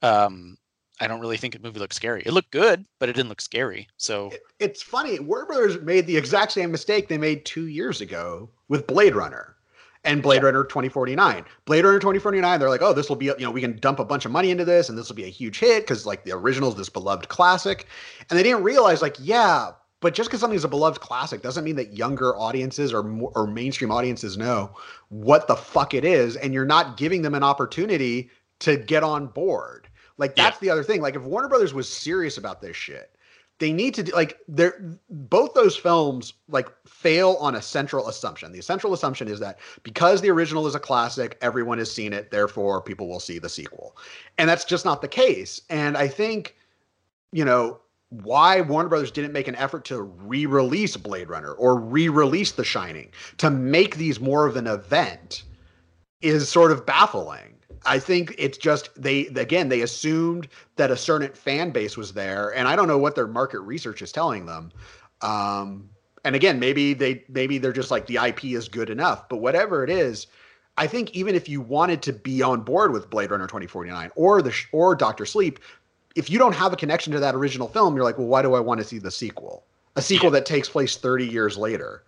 Um, 0.00 0.56
I 1.00 1.08
don't 1.08 1.20
really 1.20 1.36
think 1.36 1.54
the 1.54 1.60
movie 1.60 1.80
looked 1.80 1.94
scary. 1.94 2.22
It 2.24 2.32
looked 2.32 2.52
good, 2.52 2.84
but 3.00 3.08
it 3.08 3.14
didn't 3.14 3.30
look 3.30 3.40
scary. 3.40 3.88
So 3.96 4.28
it, 4.28 4.42
it's 4.60 4.82
funny. 4.82 5.18
Warner 5.18 5.46
Brothers 5.46 5.80
made 5.80 6.06
the 6.06 6.16
exact 6.16 6.52
same 6.52 6.70
mistake 6.70 7.08
they 7.08 7.18
made 7.18 7.44
two 7.44 7.66
years 7.66 8.00
ago 8.00 8.48
with 8.68 8.86
Blade 8.86 9.16
Runner 9.16 9.56
and 10.04 10.22
Blade. 10.22 10.42
Runner 10.42 10.64
2049. 10.64 11.44
Blade 11.64 11.84
Runner 11.84 11.98
2049, 11.98 12.58
they're 12.58 12.68
like, 12.68 12.82
oh, 12.82 12.92
this 12.92 13.08
will 13.08 13.16
be, 13.16 13.26
you 13.26 13.40
know, 13.40 13.50
we 13.50 13.60
can 13.60 13.78
dump 13.78 13.98
a 13.98 14.04
bunch 14.04 14.24
of 14.24 14.32
money 14.32 14.50
into 14.50 14.64
this 14.64 14.88
and 14.88 14.96
this 14.96 15.08
will 15.08 15.16
be 15.16 15.24
a 15.24 15.28
huge 15.28 15.58
hit 15.58 15.82
because 15.82 16.06
like 16.06 16.24
the 16.24 16.32
original 16.32 16.70
is 16.70 16.76
this 16.76 16.88
beloved 16.88 17.28
classic. 17.28 17.86
And 18.28 18.38
they 18.38 18.42
didn't 18.42 18.62
realize, 18.62 19.02
like, 19.02 19.16
yeah, 19.18 19.72
but 20.00 20.14
just 20.14 20.30
because 20.30 20.40
something's 20.40 20.64
a 20.64 20.68
beloved 20.68 21.00
classic 21.00 21.42
doesn't 21.42 21.64
mean 21.64 21.76
that 21.76 21.92
younger 21.92 22.36
audiences 22.36 22.92
or 22.92 23.06
or 23.34 23.46
mainstream 23.46 23.90
audiences 23.90 24.38
know 24.38 24.74
what 25.10 25.46
the 25.46 25.56
fuck 25.56 25.92
it 25.92 26.04
is, 26.04 26.36
and 26.36 26.54
you're 26.54 26.64
not 26.64 26.96
giving 26.96 27.20
them 27.22 27.34
an 27.34 27.42
opportunity 27.42 28.30
to 28.60 28.76
get 28.76 29.02
on 29.02 29.26
board. 29.26 29.88
Like 30.16 30.36
that's 30.36 30.56
yeah. 30.56 30.68
the 30.68 30.70
other 30.70 30.84
thing. 30.84 31.02
Like 31.02 31.16
if 31.16 31.22
Warner 31.22 31.48
Brothers 31.48 31.74
was 31.74 31.88
serious 31.88 32.38
about 32.38 32.62
this 32.62 32.76
shit, 32.76 33.14
they 33.60 33.72
need 33.74 33.94
to 33.94 34.14
like 34.14 34.38
they're 34.48 34.82
both 35.10 35.52
those 35.54 35.76
films 35.76 36.32
like 36.48 36.68
fail 36.86 37.36
on 37.40 37.54
a 37.54 37.62
central 37.62 38.08
assumption. 38.08 38.50
The 38.50 38.62
central 38.62 38.94
assumption 38.94 39.28
is 39.28 39.38
that 39.40 39.60
because 39.82 40.22
the 40.22 40.30
original 40.30 40.66
is 40.66 40.74
a 40.74 40.80
classic, 40.80 41.36
everyone 41.42 41.78
has 41.78 41.92
seen 41.92 42.12
it, 42.14 42.30
therefore 42.30 42.80
people 42.80 43.06
will 43.06 43.20
see 43.20 43.38
the 43.38 43.50
sequel. 43.50 43.96
And 44.38 44.48
that's 44.48 44.64
just 44.64 44.86
not 44.86 45.02
the 45.02 45.08
case. 45.08 45.60
And 45.68 45.96
I 45.96 46.08
think, 46.08 46.56
you 47.32 47.44
know, 47.44 47.80
why 48.08 48.62
Warner 48.62 48.88
Brothers 48.88 49.12
didn't 49.12 49.32
make 49.32 49.46
an 49.46 49.56
effort 49.56 49.84
to 49.84 50.02
re-release 50.02 50.96
Blade 50.96 51.28
Runner 51.28 51.52
or 51.52 51.78
re-release 51.78 52.52
The 52.52 52.64
Shining 52.64 53.10
to 53.36 53.50
make 53.50 53.96
these 53.96 54.18
more 54.18 54.46
of 54.46 54.56
an 54.56 54.66
event 54.66 55.44
is 56.22 56.48
sort 56.48 56.72
of 56.72 56.86
baffling. 56.86 57.59
I 57.86 57.98
think 57.98 58.34
it's 58.38 58.58
just 58.58 58.90
they 59.00 59.26
again 59.28 59.68
they 59.68 59.80
assumed 59.80 60.48
that 60.76 60.90
a 60.90 60.96
certain 60.96 61.32
fan 61.32 61.70
base 61.70 61.96
was 61.96 62.12
there, 62.12 62.54
and 62.54 62.68
I 62.68 62.76
don't 62.76 62.88
know 62.88 62.98
what 62.98 63.14
their 63.14 63.26
market 63.26 63.60
research 63.60 64.02
is 64.02 64.12
telling 64.12 64.46
them. 64.46 64.72
Um, 65.22 65.88
and 66.24 66.36
again, 66.36 66.60
maybe 66.60 66.94
they 66.94 67.24
maybe 67.28 67.58
they're 67.58 67.72
just 67.72 67.90
like 67.90 68.06
the 68.06 68.16
IP 68.16 68.44
is 68.44 68.68
good 68.68 68.90
enough, 68.90 69.28
but 69.28 69.38
whatever 69.38 69.82
it 69.82 69.90
is, 69.90 70.26
I 70.76 70.86
think 70.86 71.10
even 71.12 71.34
if 71.34 71.48
you 71.48 71.60
wanted 71.60 72.02
to 72.02 72.12
be 72.12 72.42
on 72.42 72.62
board 72.62 72.92
with 72.92 73.10
Blade 73.10 73.30
Runner 73.30 73.46
2049 73.46 74.10
or 74.14 74.42
the 74.42 74.54
or 74.72 74.94
Doctor 74.94 75.24
Sleep, 75.24 75.58
if 76.16 76.28
you 76.28 76.38
don't 76.38 76.54
have 76.54 76.72
a 76.72 76.76
connection 76.76 77.12
to 77.12 77.20
that 77.20 77.34
original 77.34 77.68
film, 77.68 77.94
you're 77.94 78.04
like, 78.04 78.18
well, 78.18 78.26
why 78.26 78.42
do 78.42 78.54
I 78.54 78.60
want 78.60 78.80
to 78.80 78.86
see 78.86 78.98
the 78.98 79.10
sequel? 79.10 79.64
A 79.96 80.02
sequel 80.02 80.30
that 80.30 80.46
takes 80.46 80.68
place 80.68 80.96
30 80.96 81.26
years 81.26 81.56
later. 81.56 82.04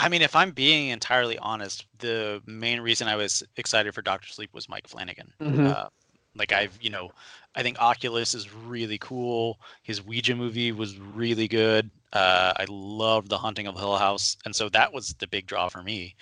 I 0.00 0.08
mean, 0.08 0.22
if 0.22 0.34
I'm 0.34 0.52
being 0.52 0.88
entirely 0.88 1.38
honest, 1.38 1.84
the 1.98 2.42
main 2.46 2.80
reason 2.80 3.06
I 3.06 3.16
was 3.16 3.42
excited 3.56 3.94
for 3.94 4.00
Doctor 4.00 4.28
Sleep 4.28 4.48
was 4.54 4.66
Mike 4.66 4.88
Flanagan. 4.88 5.30
Mm-hmm. 5.40 5.66
Uh, 5.66 5.86
like 6.34 6.52
I've, 6.52 6.78
you 6.80 6.88
know, 6.88 7.10
I 7.54 7.62
think 7.62 7.78
Oculus 7.78 8.32
is 8.34 8.52
really 8.54 8.96
cool. 8.96 9.58
His 9.82 10.02
Ouija 10.02 10.34
movie 10.34 10.72
was 10.72 10.98
really 10.98 11.48
good. 11.48 11.90
Uh, 12.14 12.54
I 12.56 12.64
loved 12.68 13.28
The 13.28 13.36
Haunting 13.36 13.66
of 13.66 13.76
Hill 13.76 13.98
House, 13.98 14.38
and 14.46 14.56
so 14.56 14.70
that 14.70 14.92
was 14.92 15.14
the 15.18 15.26
big 15.28 15.46
draw 15.46 15.68
for 15.68 15.82
me. 15.82 16.16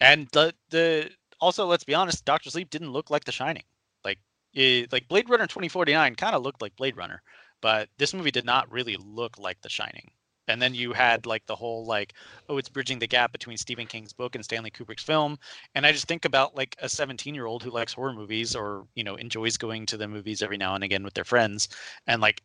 And 0.00 0.28
the 0.32 0.54
the 0.70 1.10
also, 1.40 1.66
let's 1.66 1.84
be 1.84 1.94
honest, 1.94 2.24
Doctor 2.24 2.50
Sleep 2.50 2.70
didn't 2.70 2.92
look 2.92 3.10
like 3.10 3.24
The 3.24 3.32
Shining. 3.32 3.64
Like 4.04 4.18
it, 4.54 4.92
like 4.92 5.08
Blade 5.08 5.28
Runner 5.28 5.46
2049 5.46 6.14
kind 6.14 6.36
of 6.36 6.42
looked 6.42 6.62
like 6.62 6.76
Blade 6.76 6.96
Runner, 6.96 7.22
but 7.60 7.88
this 7.98 8.14
movie 8.14 8.30
did 8.30 8.44
not 8.44 8.70
really 8.70 8.96
look 9.00 9.36
like 9.36 9.60
The 9.62 9.68
Shining 9.68 10.10
and 10.48 10.60
then 10.60 10.74
you 10.74 10.92
had 10.92 11.26
like 11.26 11.44
the 11.46 11.54
whole 11.56 11.84
like 11.84 12.14
oh 12.48 12.58
it's 12.58 12.68
bridging 12.68 12.98
the 12.98 13.06
gap 13.06 13.32
between 13.32 13.56
stephen 13.56 13.86
king's 13.86 14.12
book 14.12 14.34
and 14.34 14.44
stanley 14.44 14.70
kubrick's 14.70 15.02
film 15.02 15.38
and 15.74 15.86
i 15.86 15.92
just 15.92 16.08
think 16.08 16.24
about 16.24 16.56
like 16.56 16.76
a 16.80 16.88
17 16.88 17.34
year 17.34 17.46
old 17.46 17.62
who 17.62 17.70
likes 17.70 17.92
horror 17.92 18.12
movies 18.12 18.54
or 18.54 18.86
you 18.94 19.04
know 19.04 19.16
enjoys 19.16 19.56
going 19.56 19.86
to 19.86 19.96
the 19.96 20.08
movies 20.08 20.42
every 20.42 20.56
now 20.56 20.74
and 20.74 20.84
again 20.84 21.02
with 21.04 21.14
their 21.14 21.24
friends 21.24 21.68
and 22.06 22.20
like 22.20 22.42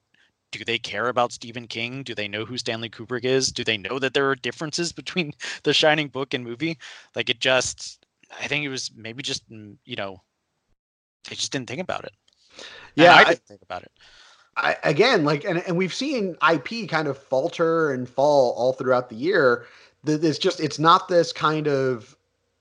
do 0.51 0.65
they 0.65 0.77
care 0.77 1.07
about 1.07 1.31
Stephen 1.31 1.65
King? 1.65 2.03
Do 2.03 2.13
they 2.13 2.27
know 2.27 2.45
who 2.45 2.57
Stanley 2.57 2.89
Kubrick 2.89 3.23
is? 3.23 3.51
Do 3.53 3.63
they 3.63 3.77
know 3.77 3.99
that 3.99 4.13
there 4.13 4.29
are 4.29 4.35
differences 4.35 4.91
between 4.91 5.33
the 5.63 5.73
Shining 5.73 6.09
book 6.09 6.33
and 6.33 6.43
movie? 6.43 6.77
Like 7.15 7.29
it 7.29 7.39
just, 7.39 8.05
I 8.39 8.47
think 8.47 8.65
it 8.65 8.69
was 8.69 8.91
maybe 8.95 9.23
just, 9.23 9.49
mm, 9.49 9.77
you 9.85 9.95
know, 9.95 10.21
they 11.29 11.35
just 11.35 11.51
didn't 11.51 11.67
think 11.69 11.81
about 11.81 12.03
it. 12.03 12.11
Yeah, 12.95 13.15
I 13.15 13.23
I- 13.23 13.23
didn't 13.23 13.45
think 13.47 13.61
about 13.61 13.83
it. 13.83 13.91
I, 14.57 14.75
again, 14.83 15.23
like, 15.23 15.45
and, 15.45 15.63
and 15.65 15.77
we've 15.77 15.93
seen 15.93 16.35
IP 16.51 16.89
kind 16.89 17.07
of 17.07 17.17
falter 17.17 17.91
and 17.91 18.07
fall 18.07 18.53
all 18.57 18.73
throughout 18.73 19.09
the 19.09 19.15
year. 19.15 19.65
It's 20.05 20.37
just, 20.37 20.59
it's 20.59 20.79
not 20.79 21.07
this 21.07 21.31
kind 21.31 21.67
of 21.67 22.15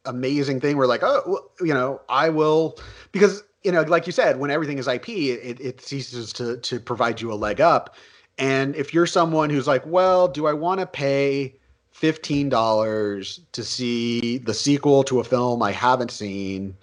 amazing 0.05 0.61
thing 0.61 0.77
where, 0.77 0.87
like, 0.87 1.03
oh, 1.03 1.23
well, 1.27 1.51
you 1.61 1.75
know, 1.75 2.01
I 2.09 2.29
will, 2.29 2.79
because, 3.13 3.43
you 3.65 3.73
know, 3.73 3.83
like 3.83 4.07
you 4.07 4.13
said, 4.13 4.39
when 4.39 4.51
everything 4.51 4.79
is 4.79 4.87
IP, 4.87 5.09
it, 5.09 5.61
it 5.61 5.81
ceases 5.81 6.33
to, 6.35 6.59
to 6.59 6.79
provide 6.79 7.21
you 7.21 7.33
a 7.33 7.35
leg 7.35 7.61
up. 7.61 7.97
And 8.39 8.75
if 8.77 8.95
you're 8.95 9.07
someone 9.07 9.51
who's 9.51 9.67
like, 9.67 9.85
well, 9.85 10.29
do 10.29 10.47
I 10.47 10.53
want 10.53 10.81
to 10.81 10.87
pay 10.87 11.55
$15 11.95 13.41
to 13.53 13.65
see 13.65 14.39
the 14.39 14.55
sequel 14.55 15.03
to 15.05 15.21
a 15.21 15.25
film 15.25 15.63
I 15.63 15.73
haven't 15.73 16.11
seen? 16.11 16.77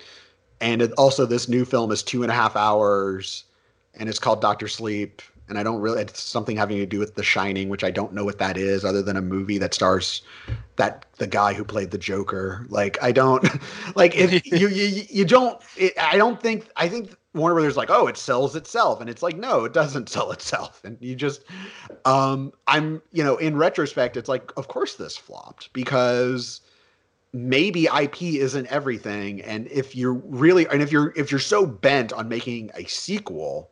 And 0.60 0.82
it, 0.82 0.92
also, 0.94 1.26
this 1.26 1.48
new 1.48 1.66
film 1.66 1.92
is 1.92 2.04
two 2.04 2.24
and 2.24 2.32
a 2.32 2.36
half 2.36 2.56
hours 2.56 3.46
and 3.98 4.10
it's 4.10 4.20
called 4.20 4.42
Doctor 4.42 4.68
Sleep. 4.68 5.22
And 5.50 5.58
I 5.58 5.64
don't 5.64 5.80
really, 5.80 6.02
it's 6.02 6.22
something 6.22 6.58
having 6.58 6.78
to 6.78 6.86
do 6.86 7.00
with 7.00 7.16
The 7.16 7.24
Shining, 7.24 7.70
which 7.70 7.84
I 7.84 7.90
don't 7.90 8.14
know 8.14 8.26
what 8.26 8.38
that 8.40 8.58
is, 8.58 8.84
other 8.84 9.02
than 9.02 9.16
a 9.16 9.22
movie 9.22 9.58
that 9.60 9.74
stars 9.74 10.22
that 10.76 11.06
the 11.18 11.28
guy 11.28 11.54
who 11.54 11.64
played 11.64 11.92
the 11.92 11.98
Joker. 11.98 12.66
Like, 12.70 13.02
I 13.02 13.14
don't, 13.14 13.48
like, 13.96 14.16
if 14.16 14.46
you, 14.46 14.68
you, 14.68 15.04
you 15.10 15.26
don't, 15.26 15.62
it, 15.78 15.94
I 15.98 16.18
don't 16.18 16.42
think, 16.42 16.70
I 16.76 16.90
think 16.90 17.16
Warner 17.34 17.56
Brothers 17.56 17.78
like, 17.78 17.90
oh, 17.90 18.08
it 18.08 18.18
sells 18.18 18.56
itself. 18.56 19.00
And 19.00 19.10
it's 19.10 19.24
like, 19.24 19.38
no, 19.38 19.64
it 19.64 19.74
doesn't 19.74 20.10
sell 20.10 20.32
itself. 20.32 20.82
And 20.84 20.98
you 21.00 21.16
just, 21.16 21.44
um, 22.06 22.52
I'm, 22.68 23.02
you 23.12 23.24
know, 23.24 23.38
in 23.38 23.56
retrospect, 23.56 24.18
it's 24.18 24.30
like, 24.30 24.52
of 24.58 24.68
course 24.68 24.96
this 24.96 25.16
flopped 25.16 25.72
because 25.72 26.62
maybe 27.34 27.86
IP 27.86 28.22
isn't 28.22 28.68
everything. 28.68 29.42
And 29.44 29.68
if 29.68 29.96
you're 29.96 30.14
really, 30.14 30.68
and 30.68 30.82
if 30.82 30.92
you're, 30.92 31.14
if 31.16 31.32
you're 31.32 31.40
so 31.40 31.66
bent 31.66 32.12
on 32.12 32.28
making 32.28 32.72
a 32.76 32.86
sequel, 32.86 33.72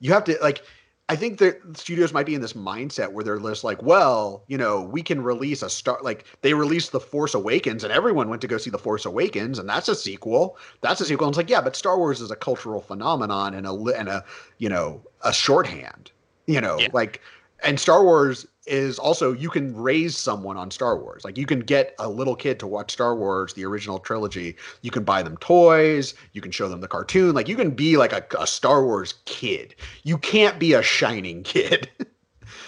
you 0.00 0.12
have 0.12 0.24
to 0.24 0.36
like 0.42 0.62
i 1.08 1.16
think 1.16 1.38
that 1.38 1.58
studios 1.76 2.12
might 2.12 2.26
be 2.26 2.34
in 2.34 2.40
this 2.40 2.52
mindset 2.54 3.12
where 3.12 3.24
they're 3.24 3.38
just 3.38 3.64
like 3.64 3.82
well 3.82 4.44
you 4.48 4.56
know 4.56 4.82
we 4.82 5.02
can 5.02 5.22
release 5.22 5.62
a 5.62 5.70
star 5.70 5.98
like 6.02 6.24
they 6.42 6.54
released 6.54 6.92
the 6.92 7.00
force 7.00 7.34
awakens 7.34 7.84
and 7.84 7.92
everyone 7.92 8.28
went 8.28 8.40
to 8.42 8.48
go 8.48 8.58
see 8.58 8.70
the 8.70 8.78
force 8.78 9.04
awakens 9.04 9.58
and 9.58 9.68
that's 9.68 9.88
a 9.88 9.94
sequel 9.94 10.56
that's 10.80 11.00
a 11.00 11.04
sequel 11.04 11.26
and 11.26 11.32
it's 11.32 11.38
like 11.38 11.50
yeah 11.50 11.60
but 11.60 11.76
star 11.76 11.98
wars 11.98 12.20
is 12.20 12.30
a 12.30 12.36
cultural 12.36 12.80
phenomenon 12.80 13.54
and 13.54 13.66
a 13.66 13.72
and 13.98 14.08
a 14.08 14.24
you 14.58 14.68
know 14.68 15.00
a 15.24 15.32
shorthand 15.32 16.10
you 16.46 16.60
know 16.60 16.78
Yeah. 16.78 16.88
like 16.92 17.20
and 17.62 17.78
star 17.78 18.04
wars 18.04 18.46
is 18.66 18.98
also 18.98 19.32
you 19.32 19.50
can 19.50 19.76
raise 19.76 20.16
someone 20.16 20.56
on 20.56 20.70
star 20.70 20.98
wars. 20.98 21.24
Like 21.24 21.36
you 21.36 21.46
can 21.46 21.60
get 21.60 21.94
a 21.98 22.08
little 22.08 22.34
kid 22.34 22.58
to 22.60 22.66
watch 22.66 22.92
star 22.92 23.14
wars 23.14 23.52
the 23.52 23.64
original 23.64 23.98
trilogy. 23.98 24.56
You 24.82 24.90
can 24.90 25.04
buy 25.04 25.22
them 25.22 25.36
toys. 25.38 26.14
You 26.32 26.40
can 26.40 26.50
show 26.50 26.68
them 26.68 26.80
the 26.80 26.88
cartoon. 26.88 27.34
Like 27.34 27.48
you 27.48 27.56
can 27.56 27.70
be 27.70 27.96
like 27.96 28.12
a, 28.12 28.24
a 28.38 28.46
star 28.46 28.84
wars 28.84 29.14
kid. 29.26 29.74
You 30.02 30.18
can't 30.18 30.58
be 30.58 30.72
a 30.72 30.82
shining 30.82 31.42
kid. 31.42 31.90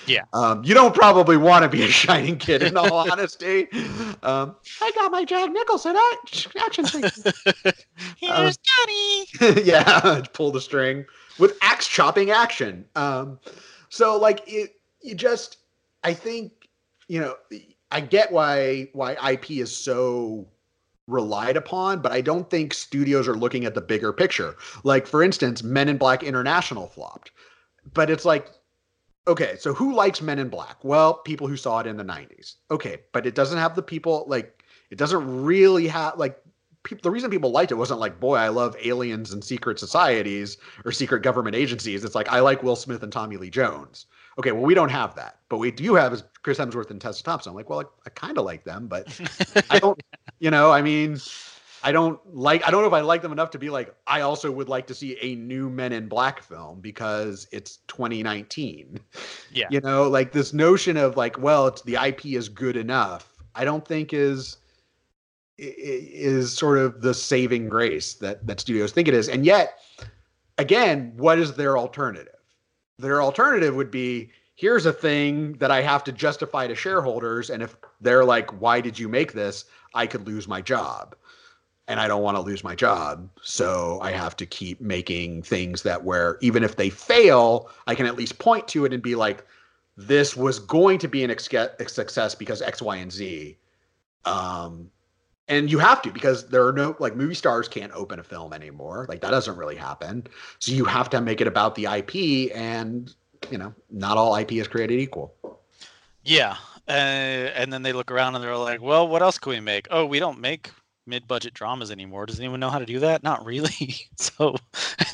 Yeah. 0.07 0.23
um, 0.33 0.65
you 0.65 0.73
don't 0.73 0.95
probably 0.95 1.37
want 1.37 1.65
to 1.65 1.69
be 1.69 1.83
a 1.83 1.89
shining 1.89 2.39
kid 2.39 2.63
in 2.63 2.77
all 2.77 3.11
honesty. 3.11 3.69
Um, 4.23 4.55
i 4.81 4.93
got 4.95 5.11
my 5.11 5.25
jack 5.25 5.51
nicholson 5.51 5.97
action 6.61 6.87
figure 6.87 7.11
Here's 8.17 8.57
Johnny. 8.57 9.27
yeah, 9.65 10.23
pull 10.33 10.53
the 10.53 10.61
string. 10.61 11.05
With 11.39 11.59
axe 11.61 11.89
chopping 11.89 12.31
action. 12.31 12.85
Um, 12.95 13.39
so 13.89 14.17
like 14.17 14.43
it, 14.47 14.76
you 15.07 15.15
just, 15.15 15.59
I 16.03 16.13
think, 16.13 16.69
you 17.09 17.21
know, 17.21 17.37
I 17.91 18.01
get 18.01 18.33
why 18.33 18.89
why 18.93 19.17
IP 19.33 19.53
is 19.53 19.75
so 19.75 20.47
relied 21.07 21.57
upon, 21.57 22.03
but 22.03 22.13
I 22.13 22.21
don't 22.21 22.51
think 22.51 22.75
studios 22.75 23.29
are 23.29 23.37
looking 23.37 23.65
at 23.65 23.75
the 23.75 23.81
bigger 23.81 24.13
picture. 24.13 24.57
Like 24.83 25.07
for 25.07 25.23
instance, 25.23 25.63
Men 25.63 25.89
in 25.89 25.97
Black 25.97 26.23
International 26.23 26.89
flopped, 26.89 27.31
but 27.95 28.11
it's 28.11 28.25
like. 28.25 28.51
Okay, 29.29 29.57
so 29.59 29.75
who 29.75 29.93
likes 29.93 30.23
Men 30.23 30.39
in 30.39 30.49
Black? 30.49 30.77
Well, 30.85 31.15
people 31.15 31.49
who 31.49 31.57
saw 31.57 31.81
it 31.81 31.89
in 31.89 31.97
the 31.97 32.05
90s. 32.05 32.55
Okay, 32.71 32.99
but 33.11 33.27
it 33.27 33.35
doesn't 33.35 33.59
have 33.59 33.75
the 33.75 33.83
people 33.83 34.25
like 34.29 34.63
it 34.91 34.99
doesn't 34.99 35.43
really 35.43 35.89
have 35.89 36.17
like 36.17 36.41
people, 36.85 37.03
the 37.03 37.11
reason 37.11 37.31
people 37.31 37.51
liked 37.51 37.73
it 37.73 37.75
wasn't 37.75 38.01
like, 38.01 38.21
boy, 38.21 38.37
I 38.37 38.49
love 38.49 38.77
aliens 38.83 39.33
and 39.33 39.45
secret 39.45 39.79
societies 39.79 40.59
or 40.85 40.93
secret 40.93 41.23
government 41.23 41.57
agencies. 41.57 42.05
It's 42.05 42.15
like 42.15 42.29
I 42.29 42.41
like 42.41 42.63
Will 42.63 42.77
Smith 42.77 43.03
and 43.03 43.13
Tommy 43.13 43.37
Lee 43.37 43.51
Jones. 43.51 44.07
Okay, 44.39 44.53
well, 44.53 44.63
we 44.63 44.75
don't 44.75 44.91
have 44.91 45.15
that, 45.15 45.39
but 45.49 45.59
we 45.59 45.71
do 45.71 45.95
have 45.95 46.13
is 46.13 46.23
Chris 46.43 46.59
Hemsworth 46.59 46.91
and 46.91 47.01
Tessa 47.01 47.23
Thompson. 47.23 47.51
I'm 47.51 47.57
like, 47.57 47.71
well, 47.71 47.81
I, 47.81 47.85
I 48.07 48.11
kind 48.11 48.37
of 48.37 48.45
like 48.45 48.65
them, 48.65 48.87
but 48.87 49.19
I 49.71 49.79
don't, 49.79 50.01
you 50.39 50.51
know, 50.51 50.71
I 50.71 50.83
mean, 50.83 51.19
I 51.83 51.93
don't 51.93 52.19
like, 52.35 52.67
I 52.67 52.71
don't 52.71 52.83
know 52.83 52.89
if 52.89 52.93
I 52.93 53.01
like 53.01 53.23
them 53.23 53.33
enough 53.33 53.51
to 53.51 53.59
be 53.59 53.71
like, 53.71 53.95
I 54.07 54.21
also 54.21 54.51
would 54.51 54.69
like 54.69 54.87
to 54.89 54.95
see 54.95 55.17
a 55.23 55.37
new 55.37 55.71
Men 55.71 55.93
in 55.93 56.09
Black 56.09 56.43
film 56.43 56.81
because 56.81 57.47
it's 57.53 57.79
2019. 57.89 58.99
Yeah. 59.53 59.67
You 59.71 59.81
know, 59.81 60.09
like 60.09 60.33
this 60.33 60.53
notion 60.53 60.97
of 60.97 61.17
like, 61.17 61.39
well, 61.39 61.67
it's 61.69 61.83
the 61.83 61.95
IP 61.95 62.27
is 62.27 62.49
good 62.49 62.77
enough. 62.77 63.33
I 63.55 63.65
don't 63.65 63.87
think 63.87 64.13
is 64.13 64.59
is 65.59 66.53
sort 66.53 66.77
of 66.77 67.01
the 67.01 67.15
saving 67.15 67.69
grace 67.69 68.15
that 68.15 68.47
that 68.47 68.61
studios 68.61 68.93
think 68.93 69.09
it 69.09 69.15
is. 69.15 69.29
And 69.29 69.47
yet, 69.47 69.79
again, 70.59 71.13
what 71.17 71.39
is 71.39 71.55
their 71.55 71.79
alternative? 71.79 72.36
Their 72.99 73.23
alternative 73.23 73.75
would 73.75 73.91
be 73.91 74.31
here's 74.55 74.87
a 74.87 74.93
thing 74.93 75.53
that 75.55 75.71
I 75.71 75.83
have 75.83 76.03
to 76.05 76.13
justify 76.13 76.67
to 76.67 76.75
shareholders, 76.75 77.51
and 77.51 77.63
if 77.63 77.77
they're 78.01 78.25
like, 78.25 78.51
"Why 78.61 78.81
did 78.81 78.99
you 78.99 79.09
make 79.09 79.33
this?" 79.33 79.67
I 79.95 80.07
could 80.07 80.27
lose 80.27 80.47
my 80.47 80.61
job. 80.61 81.17
And 81.89 82.01
I 82.01 82.09
don't 82.09 82.23
want 82.23 82.37
to 82.37 82.41
lose 82.43 82.65
my 82.65 82.75
job. 82.75 83.31
So 83.43 84.01
I 84.03 84.11
have 84.11 84.37
to 84.39 84.47
keep 84.47 84.81
making 84.81 85.43
things 85.43 85.83
that 85.83 86.03
where 86.03 86.37
even 86.41 86.65
if 86.65 86.75
they 86.75 86.91
fail, 86.91 87.71
I 87.87 87.95
can 87.95 88.07
at 88.07 88.17
least 88.17 88.41
point 88.41 88.67
to 88.69 88.85
it 88.85 88.93
and 88.93 89.03
be 89.03 89.15
like, 89.15 89.47
this 89.97 90.37
was 90.37 90.59
going 90.59 90.99
to 90.99 91.09
be 91.09 91.23
an 91.23 91.31
ex- 91.31 91.49
success 91.87 92.35
because 92.35 92.61
X, 92.61 92.83
Y, 92.83 92.97
and 92.97 93.13
Z. 93.13 93.57
Um, 94.25 94.91
and 95.49 95.71
you 95.71 95.79
have 95.79 96.03
to 96.03 96.11
because 96.11 96.49
there 96.49 96.67
are 96.67 96.73
no 96.73 96.97
like 96.99 97.17
movie 97.17 97.35
stars 97.35 97.69
can't 97.69 97.93
open 97.93 98.19
a 98.19 98.25
film 98.25 98.53
anymore. 98.53 99.07
Like 99.09 99.21
that 99.21 99.31
doesn't 99.31 99.57
really 99.57 99.77
happen. 99.77 100.27
So 100.59 100.73
you 100.73 100.85
have 100.85 101.09
to 101.11 101.21
make 101.21 101.41
it 101.41 101.47
about 101.47 101.75
the 101.75 101.85
IP, 101.85 102.55
and 102.55 103.15
you 103.51 103.59
know, 103.59 103.75
not 103.91 104.17
all 104.17 104.37
IP 104.37 104.53
is 104.53 104.69
created 104.69 104.99
equal. 104.99 105.35
Yeah. 106.25 106.57
Uh, 106.89 107.51
and 107.55 107.73
then 107.73 107.83
they 107.83 107.93
look 107.93 108.11
around 108.11 108.35
and 108.35 108.45
they're 108.45 108.57
like, 108.57 108.81
well, 108.81 109.09
what 109.09 109.23
else 109.23 109.39
can 109.39 109.51
we 109.51 109.61
make? 109.61 109.89
Oh, 109.91 110.07
we 110.07 110.19
don't 110.19 110.41
make 110.41 110.71
mid 111.07 111.27
budget 111.27 111.55
dramas 111.55 111.91
anymore. 111.91 112.27
Does 112.27 112.39
anyone 112.39 112.61
know 112.61 112.71
how 112.71 112.79
to 112.79 112.87
do 112.87 112.99
that? 113.01 113.23
Not 113.23 113.45
really. 113.45 113.95
so, 114.17 114.57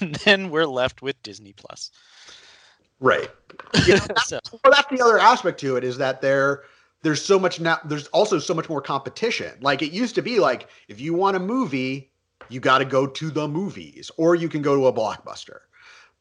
and 0.01 0.14
then 0.16 0.51
we're 0.51 0.66
left 0.66 1.03
with 1.03 1.22
Disney 1.22 1.53
Plus. 1.53 1.91
Right. 3.01 3.30
You 3.87 3.95
know, 3.95 4.07
so, 4.26 4.39
well, 4.53 4.72
that's 4.72 4.89
the 4.91 5.03
other 5.03 5.18
aspect 5.18 5.59
to 5.61 5.76
it 5.76 5.85
is 5.85 5.97
that 5.97 6.20
there 6.20 6.64
there's 7.03 7.24
so 7.24 7.38
much 7.38 7.61
now 7.61 7.78
there's 7.84 8.07
also 8.09 8.38
so 8.38 8.55
much 8.55 8.68
more 8.68 8.80
competition. 8.80 9.53
Like 9.61 9.82
it 9.82 9.92
used 9.92 10.14
to 10.14 10.22
be 10.22 10.38
like 10.38 10.68
if 10.88 11.00
you 11.00 11.14
want 11.14 11.36
a 11.36 11.40
movie 11.40 12.11
you 12.48 12.61
got 12.61 12.78
to 12.78 12.84
go 12.84 13.07
to 13.07 13.30
the 13.30 13.48
movies 13.48 14.11
or 14.16 14.34
you 14.34 14.48
can 14.48 14.62
go 14.62 14.74
to 14.74 14.86
a 14.86 14.92
blockbuster. 14.92 15.61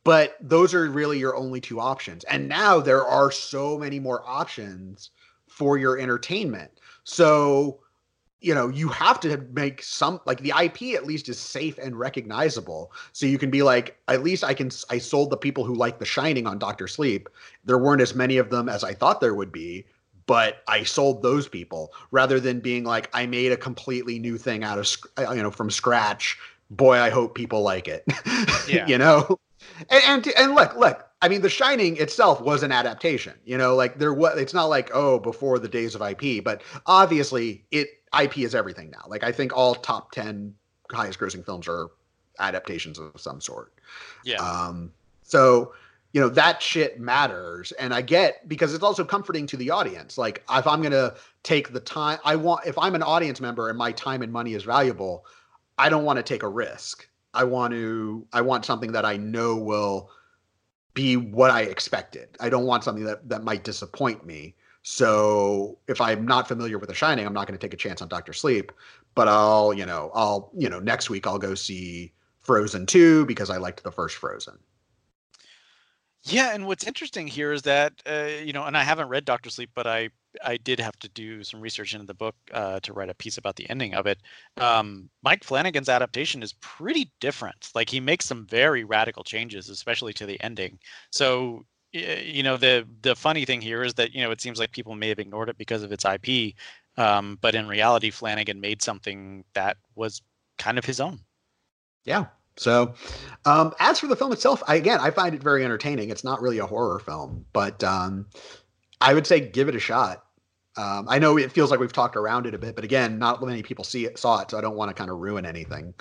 But 0.03 0.37
those 0.41 0.73
are 0.73 0.89
really 0.89 1.19
your 1.19 1.35
only 1.35 1.61
two 1.61 1.79
options. 1.79 2.23
And 2.25 2.47
now 2.47 2.79
there 2.79 3.05
are 3.05 3.31
so 3.31 3.77
many 3.77 3.99
more 3.99 4.27
options 4.27 5.11
for 5.47 5.77
your 5.77 5.99
entertainment. 5.99 6.71
So 7.03 7.79
you 8.39 8.55
know 8.55 8.69
you 8.69 8.87
have 8.87 9.19
to 9.19 9.37
make 9.53 9.83
some 9.83 10.19
like 10.25 10.39
the 10.39 10.51
ip 10.63 10.81
at 10.95 11.05
least 11.05 11.29
is 11.29 11.39
safe 11.39 11.77
and 11.77 11.97
recognizable. 11.99 12.91
So 13.13 13.27
you 13.27 13.37
can 13.37 13.51
be 13.51 13.61
like 13.61 13.99
at 14.07 14.23
least 14.23 14.43
i 14.43 14.55
can 14.55 14.71
i 14.89 14.97
sold 14.97 15.29
the 15.29 15.37
people 15.37 15.63
who 15.63 15.75
like 15.75 15.99
the 15.99 16.05
shining 16.05 16.47
on 16.47 16.57
dr 16.57 16.87
sleep. 16.87 17.29
There 17.65 17.77
weren't 17.77 18.01
as 18.01 18.15
many 18.15 18.37
of 18.37 18.49
them 18.49 18.67
as 18.67 18.83
i 18.83 18.95
thought 18.95 19.21
there 19.21 19.35
would 19.35 19.51
be 19.51 19.85
but 20.31 20.63
i 20.69 20.81
sold 20.81 21.21
those 21.21 21.49
people 21.49 21.91
rather 22.11 22.39
than 22.39 22.61
being 22.61 22.85
like 22.85 23.09
i 23.11 23.25
made 23.25 23.51
a 23.51 23.57
completely 23.57 24.17
new 24.17 24.37
thing 24.37 24.63
out 24.63 24.79
of 24.79 24.87
uh, 25.17 25.33
you 25.33 25.43
know 25.43 25.51
from 25.51 25.69
scratch. 25.69 26.37
Boy 26.69 26.95
i 26.95 27.09
hope 27.09 27.35
people 27.35 27.61
like 27.63 27.89
it. 27.89 28.05
Yeah. 28.69 28.87
you 28.87 28.97
know? 28.97 29.37
And, 29.89 30.03
and 30.07 30.27
and 30.37 30.55
look 30.55 30.73
look 30.77 31.05
i 31.21 31.27
mean 31.27 31.41
the 31.41 31.49
shining 31.49 31.97
itself 31.97 32.39
was 32.39 32.63
an 32.63 32.71
adaptation 32.71 33.33
you 33.43 33.57
know? 33.57 33.75
Like 33.75 33.99
there 33.99 34.13
was 34.13 34.39
it's 34.39 34.53
not 34.53 34.67
like 34.67 34.89
oh 34.93 35.19
before 35.19 35.59
the 35.59 35.67
days 35.67 35.95
of 35.95 36.01
ip 36.01 36.45
but 36.45 36.61
obviously 36.85 37.65
it 37.71 37.89
ip 38.17 38.37
is 38.37 38.55
everything 38.55 38.89
now. 38.89 39.03
Like 39.09 39.25
i 39.25 39.33
think 39.33 39.51
all 39.53 39.75
top 39.75 40.13
10 40.13 40.53
highest 40.91 41.19
grossing 41.19 41.45
films 41.45 41.67
are 41.67 41.89
adaptations 42.39 42.97
of 42.99 43.19
some 43.19 43.41
sort. 43.41 43.73
Yeah. 44.23 44.37
um, 44.37 44.93
so 45.23 45.73
you 46.13 46.21
know 46.21 46.29
that 46.29 46.61
shit 46.61 46.99
matters, 46.99 47.71
and 47.73 47.93
I 47.93 48.01
get 48.01 48.47
because 48.47 48.73
it's 48.73 48.83
also 48.83 49.03
comforting 49.03 49.47
to 49.47 49.57
the 49.57 49.69
audience. 49.69 50.17
Like 50.17 50.43
if 50.49 50.67
I'm 50.67 50.81
gonna 50.81 51.13
take 51.43 51.71
the 51.71 51.79
time, 51.79 52.19
I 52.23 52.35
want 52.35 52.65
if 52.65 52.77
I'm 52.77 52.95
an 52.95 53.03
audience 53.03 53.39
member 53.39 53.69
and 53.69 53.77
my 53.77 53.91
time 53.91 54.21
and 54.21 54.31
money 54.31 54.53
is 54.53 54.63
valuable, 54.63 55.25
I 55.77 55.89
don't 55.89 56.03
want 56.03 56.17
to 56.17 56.23
take 56.23 56.43
a 56.43 56.47
risk. 56.47 57.07
I 57.33 57.45
want 57.45 57.73
to 57.73 58.27
I 58.33 58.41
want 58.41 58.65
something 58.65 58.91
that 58.91 59.05
I 59.05 59.17
know 59.17 59.55
will 59.55 60.09
be 60.93 61.15
what 61.15 61.51
I 61.51 61.61
expected. 61.61 62.29
I 62.39 62.49
don't 62.49 62.65
want 62.65 62.83
something 62.83 63.05
that 63.05 63.27
that 63.29 63.43
might 63.43 63.63
disappoint 63.63 64.25
me. 64.25 64.55
So 64.83 65.77
if 65.87 66.01
I'm 66.01 66.25
not 66.25 66.47
familiar 66.47 66.77
with 66.77 66.89
The 66.89 66.95
Shining, 66.95 67.25
I'm 67.25 67.33
not 67.33 67.47
going 67.47 67.57
to 67.57 67.63
take 67.63 67.73
a 67.73 67.77
chance 67.77 68.01
on 68.01 68.07
Doctor 68.07 68.33
Sleep. 68.33 68.71
But 69.13 69.27
I'll, 69.27 69.73
you 69.73 69.85
know, 69.85 70.11
I'll, 70.15 70.51
you 70.57 70.69
know, 70.69 70.79
next 70.79 71.09
week 71.09 71.27
I'll 71.27 71.37
go 71.37 71.53
see 71.53 72.13
Frozen 72.41 72.87
2 72.87 73.25
because 73.25 73.49
I 73.49 73.57
liked 73.57 73.83
the 73.83 73.91
first 73.91 74.15
Frozen. 74.15 74.57
Yeah, 76.23 76.53
and 76.53 76.67
what's 76.67 76.85
interesting 76.85 77.25
here 77.27 77.51
is 77.51 77.63
that 77.63 77.93
uh, 78.05 78.27
you 78.43 78.53
know, 78.53 78.65
and 78.65 78.77
I 78.77 78.83
haven't 78.83 79.09
read 79.09 79.25
Doctor 79.25 79.49
Sleep, 79.49 79.71
but 79.73 79.87
I 79.87 80.09
I 80.43 80.57
did 80.57 80.79
have 80.79 80.97
to 80.99 81.09
do 81.09 81.43
some 81.43 81.59
research 81.61 81.93
into 81.93 82.05
the 82.05 82.13
book 82.13 82.35
uh, 82.53 82.79
to 82.81 82.93
write 82.93 83.09
a 83.09 83.15
piece 83.15 83.37
about 83.37 83.55
the 83.55 83.67
ending 83.69 83.95
of 83.95 84.05
it. 84.05 84.19
Um, 84.57 85.09
Mike 85.23 85.43
Flanagan's 85.43 85.89
adaptation 85.89 86.43
is 86.43 86.53
pretty 86.61 87.11
different. 87.19 87.69
Like 87.73 87.89
he 87.89 87.99
makes 87.99 88.25
some 88.25 88.45
very 88.45 88.83
radical 88.83 89.23
changes, 89.23 89.67
especially 89.69 90.13
to 90.13 90.25
the 90.27 90.39
ending. 90.41 90.79
So 91.11 91.65
you 91.91 92.43
know, 92.43 92.55
the 92.57 92.87
the 93.01 93.15
funny 93.15 93.43
thing 93.45 93.61
here 93.61 93.83
is 93.83 93.95
that 93.95 94.13
you 94.13 94.21
know 94.21 94.31
it 94.31 94.41
seems 94.41 94.59
like 94.59 94.71
people 94.71 94.95
may 94.95 95.09
have 95.09 95.19
ignored 95.19 95.49
it 95.49 95.57
because 95.57 95.81
of 95.83 95.91
its 95.91 96.05
IP, 96.05 96.55
um, 96.97 97.37
but 97.41 97.55
in 97.55 97.67
reality, 97.67 98.11
Flanagan 98.11 98.61
made 98.61 98.81
something 98.83 99.43
that 99.53 99.77
was 99.95 100.21
kind 100.59 100.77
of 100.77 100.85
his 100.85 100.99
own. 101.01 101.19
Yeah, 102.05 102.27
so, 102.57 102.93
um, 103.45 103.73
as 103.79 103.99
for 103.99 104.07
the 104.07 104.15
film 104.15 104.31
itself, 104.31 104.61
I, 104.67 104.75
again, 104.75 104.99
I 104.99 105.11
find 105.11 105.33
it 105.33 105.41
very 105.41 105.63
entertaining. 105.63 106.09
It's 106.09 106.23
not 106.23 106.41
really 106.41 106.59
a 106.59 106.65
horror 106.65 106.99
film, 106.99 107.45
but 107.53 107.83
um, 107.83 108.27
I 108.99 109.13
would 109.13 109.25
say 109.25 109.39
give 109.39 109.69
it 109.69 109.75
a 109.75 109.79
shot. 109.79 110.23
Um, 110.77 111.05
I 111.09 111.19
know 111.19 111.37
it 111.37 111.51
feels 111.51 111.69
like 111.71 111.79
we've 111.79 111.91
talked 111.91 112.15
around 112.15 112.45
it 112.45 112.53
a 112.53 112.57
bit, 112.57 112.75
but 112.75 112.83
again, 112.83 113.19
not 113.19 113.43
many 113.43 113.61
people 113.61 113.83
see 113.83 114.05
it, 114.05 114.17
saw 114.17 114.39
it, 114.41 114.51
so 114.51 114.57
I 114.57 114.61
don't 114.61 114.75
want 114.75 114.89
to 114.89 114.93
kind 114.93 115.09
of 115.09 115.17
ruin 115.17 115.45
anything. 115.45 115.93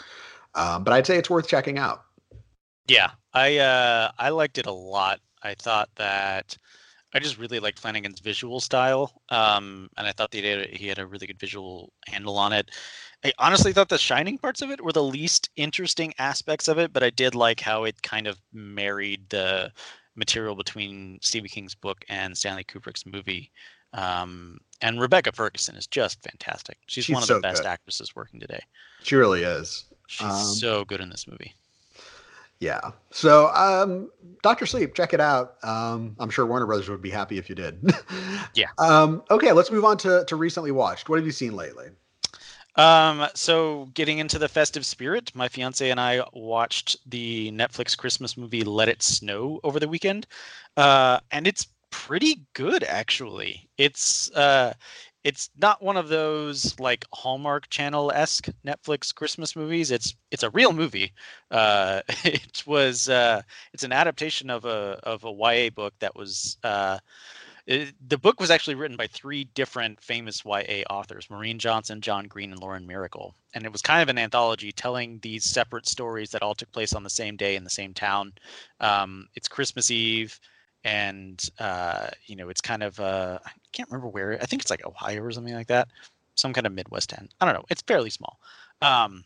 Um, 0.55 0.85
but 0.85 0.93
I'd 0.93 1.07
say 1.07 1.17
it's 1.17 1.31
worth 1.31 1.49
checking 1.49 1.79
out. 1.79 2.03
Yeah, 2.87 3.11
I 3.33 3.59
uh, 3.59 4.11
I 4.19 4.31
liked 4.31 4.59
it 4.59 4.67
a 4.67 4.73
lot. 4.73 5.21
I 5.43 5.55
thought 5.55 5.89
that 5.97 6.57
I 7.15 7.19
just 7.19 7.39
really 7.39 7.59
liked 7.59 7.79
Flanagan's 7.79 8.21
visual 8.21 8.61
style, 8.61 9.13
um, 9.29 9.89
and 9.97 10.07
I 10.07 10.13
thought 10.13 10.31
that 10.33 10.45
he 10.45 10.51
had, 10.51 10.69
he 10.69 10.87
had 10.89 10.99
a 10.99 11.07
really 11.07 11.27
good 11.27 11.39
visual 11.39 11.93
handle 12.07 12.37
on 12.39 12.53
it. 12.53 12.71
I 13.25 13.33
honestly 13.39 13.73
thought 13.73 13.89
the 13.89 13.99
shining 13.99 14.39
parts 14.39 14.63
of 14.63 14.71
it 14.71 14.83
were 14.83 14.93
the 14.93 15.03
least 15.03 15.51
interesting 15.57 16.15
aspects 16.19 16.69
of 16.69 16.79
it, 16.79 16.93
but 16.93 17.03
I 17.03 17.11
did 17.11 17.35
like 17.35 17.61
how 17.61 17.85
it 17.85 18.03
kind 18.03 18.27
of 18.27 18.39
married 18.53 19.29
the 19.29 19.73
material 20.17 20.55
between 20.55 21.19
Stephen 21.21 21.49
King's 21.49 21.75
book 21.75 22.05
and 22.09 22.37
Stanley 22.37 22.65
Kubrick's 22.65 23.05
movie. 23.05 23.51
Um, 23.93 24.59
and 24.81 25.01
Rebecca 25.01 25.33
Ferguson 25.33 25.77
is 25.77 25.87
just 25.87 26.23
fantastic. 26.23 26.79
She's, 26.87 27.05
She's 27.05 27.15
one 27.15 27.23
of 27.23 27.27
so 27.27 27.35
the 27.35 27.41
best 27.41 27.63
good. 27.63 27.69
actresses 27.69 28.15
working 28.17 28.41
today. 28.41 28.63
She 29.03 29.17
really 29.17 29.43
is. 29.43 29.85
She's 30.07 30.27
um, 30.27 30.43
so 30.43 30.85
good 30.85 31.01
in 31.01 31.11
this 31.11 31.29
movie. 31.29 31.55
Yeah. 32.61 32.93
So, 33.11 33.49
um, 33.49 34.11
Doctor 34.43 34.67
Sleep, 34.67 34.95
check 34.95 35.15
it 35.15 35.21
out. 35.21 35.57
Um, 35.63 36.15
I'm 36.19 36.31
sure 36.31 36.45
Warner 36.45 36.67
Brothers 36.67 36.89
would 36.91 37.01
be 37.01 37.11
happy 37.11 37.39
if 37.39 37.49
you 37.49 37.55
did. 37.55 37.81
yeah. 38.55 38.69
Um, 38.79 39.23
okay, 39.31 39.53
let's 39.53 39.71
move 39.71 39.85
on 39.85 39.97
to 39.99 40.25
to 40.27 40.37
recently 40.37 40.71
watched. 40.71 41.09
What 41.09 41.19
have 41.19 41.27
you 41.27 41.33
seen 41.33 41.57
lately? 41.57 41.87
Um, 42.77 43.27
so 43.35 43.89
getting 43.95 44.19
into 44.19 44.39
the 44.39 44.49
festive 44.49 44.87
spirit, 44.87 45.33
my 45.35 45.49
fiance 45.49 45.91
and 45.91 46.01
I 46.01 46.23
watched 46.33 46.97
the 47.11 47.51
Netflix 47.53 47.97
Christmas 47.97 48.37
movie 48.37 48.65
Let 48.65 48.89
It 48.89 49.03
Snow 49.03 49.61
over 49.65 49.81
the 49.81 49.89
weekend. 49.89 50.27
Uh, 50.77 51.21
and 51.31 51.47
it's 51.47 51.67
pretty 51.91 52.47
good 52.55 52.85
actually. 52.85 53.69
It's 53.77 54.31
uh 54.33 54.75
it's 55.23 55.51
not 55.61 55.83
one 55.83 55.97
of 55.97 56.09
those 56.09 56.79
like 56.81 57.05
Hallmark 57.13 57.69
Channel 57.69 58.11
esque 58.13 58.49
Netflix 58.65 59.15
Christmas 59.15 59.55
movies. 59.55 59.91
It's 59.91 60.15
it's 60.31 60.43
a 60.43 60.51
real 60.51 60.73
movie. 60.73 61.13
Uh, 61.51 62.01
it 62.25 62.63
was 62.67 63.09
uh, 63.09 63.43
it's 63.75 63.83
an 63.83 63.93
adaptation 63.93 64.49
of 64.49 64.65
a 64.65 64.99
of 65.03 65.25
a 65.25 65.31
YA 65.31 65.71
book 65.71 65.95
that 66.01 66.17
was 66.17 66.57
uh, 66.65 66.99
it, 67.71 67.95
the 68.09 68.19
book 68.19 68.41
was 68.41 68.51
actually 68.51 68.75
written 68.75 68.97
by 68.97 69.07
three 69.07 69.45
different 69.55 70.03
famous 70.03 70.45
YA 70.45 70.83
authors: 70.91 71.31
Maureen 71.31 71.59
Johnson, 71.59 72.01
John 72.01 72.27
Green, 72.27 72.51
and 72.51 72.61
Lauren 72.61 72.87
Myracle. 72.87 73.33
And 73.55 73.65
it 73.65 73.71
was 73.71 73.81
kind 73.81 74.03
of 74.03 74.09
an 74.09 74.19
anthology 74.19 74.73
telling 74.73 75.21
these 75.21 75.45
separate 75.45 75.87
stories 75.87 76.31
that 76.31 76.43
all 76.43 76.55
took 76.55 76.71
place 76.73 76.95
on 76.95 77.05
the 77.05 77.11
same 77.11 77.37
day 77.37 77.55
in 77.55 77.63
the 77.63 77.71
same 77.71 77.95
town. 77.95 78.33
Um, 78.81 79.29
it's 79.37 79.49
Christmas 79.49 79.91
Eve 79.91 80.39
and 80.85 81.45
uh, 81.59 82.09
you 82.27 82.35
know 82.37 82.49
it's 82.49 82.61
kind 82.61 82.83
of 82.83 82.99
uh, 82.99 83.39
I 83.45 83.51
can't 83.73 83.89
remember 83.89 84.09
where 84.09 84.39
I 84.41 84.47
think 84.47 84.63
it's 84.63 84.71
like 84.71 84.85
Ohio 84.85 85.23
or 85.23 85.31
something 85.31 85.55
like 85.55 85.69
that, 85.69 85.89
some 86.35 86.53
kind 86.53 86.67
of 86.67 86.73
Midwest 86.73 87.11
town. 87.11 87.29
I 87.41 87.45
don't 87.45 87.55
know. 87.55 87.65
It's 87.71 87.83
fairly 87.83 88.11
small. 88.11 88.41
Um, 88.83 89.25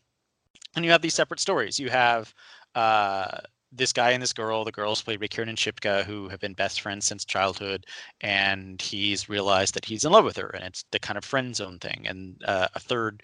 and 0.76 0.84
you 0.84 0.90
have 0.90 1.02
these 1.02 1.14
separate 1.14 1.40
stories. 1.40 1.78
You 1.78 1.88
have 1.88 2.34
uh, 2.74 3.38
this 3.76 3.92
guy 3.92 4.10
and 4.12 4.22
this 4.22 4.32
girl. 4.32 4.64
The 4.64 4.72
girl's 4.72 5.02
played 5.02 5.20
by 5.20 5.26
Kiernan 5.26 5.56
Shipka, 5.56 6.04
who 6.04 6.28
have 6.28 6.40
been 6.40 6.54
best 6.54 6.80
friends 6.80 7.04
since 7.06 7.24
childhood, 7.24 7.86
and 8.20 8.80
he's 8.80 9.28
realized 9.28 9.74
that 9.74 9.84
he's 9.84 10.04
in 10.04 10.12
love 10.12 10.24
with 10.24 10.36
her, 10.36 10.48
and 10.48 10.64
it's 10.64 10.84
the 10.90 10.98
kind 10.98 11.18
of 11.18 11.24
friend 11.24 11.54
zone 11.54 11.78
thing. 11.78 12.06
And 12.06 12.42
uh, 12.44 12.68
a 12.74 12.80
third 12.80 13.22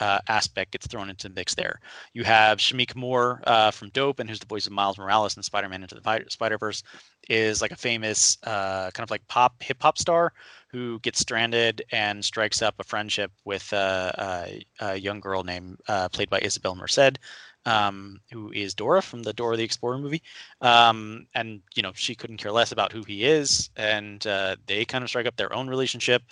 uh, 0.00 0.18
aspect 0.28 0.72
gets 0.72 0.86
thrown 0.86 1.10
into 1.10 1.28
the 1.28 1.34
mix 1.34 1.54
there. 1.54 1.78
You 2.12 2.24
have 2.24 2.58
Shameik 2.58 2.96
Moore 2.96 3.40
uh, 3.46 3.70
from 3.70 3.90
Dope, 3.90 4.18
and 4.18 4.28
who's 4.28 4.40
the 4.40 4.46
voice 4.46 4.66
of 4.66 4.72
Miles 4.72 4.98
Morales 4.98 5.36
in 5.36 5.42
Spider-Man 5.42 5.82
Into 5.82 5.94
the 5.94 6.24
Spider 6.28 6.58
Verse, 6.58 6.82
is 7.28 7.62
like 7.62 7.70
a 7.70 7.76
famous 7.76 8.36
uh, 8.42 8.90
kind 8.90 9.04
of 9.04 9.10
like 9.10 9.26
pop 9.28 9.62
hip 9.62 9.78
hop 9.80 9.98
star 9.98 10.32
who 10.68 10.98
gets 11.00 11.20
stranded 11.20 11.82
and 11.92 12.24
strikes 12.24 12.62
up 12.62 12.74
a 12.78 12.84
friendship 12.84 13.30
with 13.44 13.72
a, 13.74 14.58
a 14.80 14.96
young 14.96 15.20
girl 15.20 15.44
named 15.44 15.76
uh, 15.86 16.08
played 16.08 16.30
by 16.30 16.40
Isabel 16.40 16.74
Merced. 16.74 17.18
Um, 17.64 18.20
who 18.32 18.50
is 18.50 18.74
Dora 18.74 19.00
from 19.00 19.22
the 19.22 19.32
Dora 19.32 19.56
the 19.56 19.62
Explorer 19.62 19.98
movie. 19.98 20.22
Um, 20.62 21.26
and, 21.36 21.60
you 21.76 21.82
know, 21.82 21.92
she 21.94 22.16
couldn't 22.16 22.38
care 22.38 22.50
less 22.50 22.72
about 22.72 22.90
who 22.90 23.04
he 23.04 23.24
is. 23.24 23.70
And 23.76 24.26
uh, 24.26 24.56
they 24.66 24.84
kind 24.84 25.04
of 25.04 25.10
strike 25.10 25.26
up 25.26 25.36
their 25.36 25.54
own 25.54 25.68
relationship. 25.68 26.22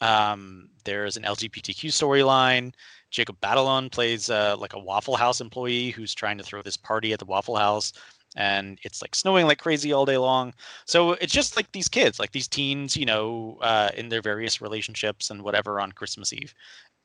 Um, 0.00 0.68
there's 0.84 1.16
an 1.16 1.22
LGBTQ 1.22 1.88
storyline. 1.88 2.74
Jacob 3.10 3.40
Batalon 3.40 3.90
plays 3.90 4.28
uh, 4.28 4.56
like 4.58 4.74
a 4.74 4.78
Waffle 4.78 5.16
House 5.16 5.40
employee 5.40 5.90
who's 5.90 6.14
trying 6.14 6.36
to 6.36 6.44
throw 6.44 6.62
this 6.62 6.76
party 6.76 7.12
at 7.12 7.20
the 7.20 7.24
Waffle 7.24 7.56
House, 7.56 7.92
and 8.36 8.78
it's 8.82 9.00
like 9.00 9.14
snowing 9.14 9.46
like 9.46 9.58
crazy 9.58 9.92
all 9.92 10.04
day 10.04 10.18
long. 10.18 10.52
So 10.84 11.12
it's 11.12 11.32
just 11.32 11.56
like 11.56 11.70
these 11.70 11.88
kids, 11.88 12.18
like 12.18 12.32
these 12.32 12.48
teens, 12.48 12.96
you 12.96 13.06
know, 13.06 13.58
uh, 13.60 13.90
in 13.96 14.08
their 14.08 14.20
various 14.20 14.60
relationships 14.60 15.30
and 15.30 15.42
whatever 15.42 15.80
on 15.80 15.92
Christmas 15.92 16.32
Eve. 16.32 16.52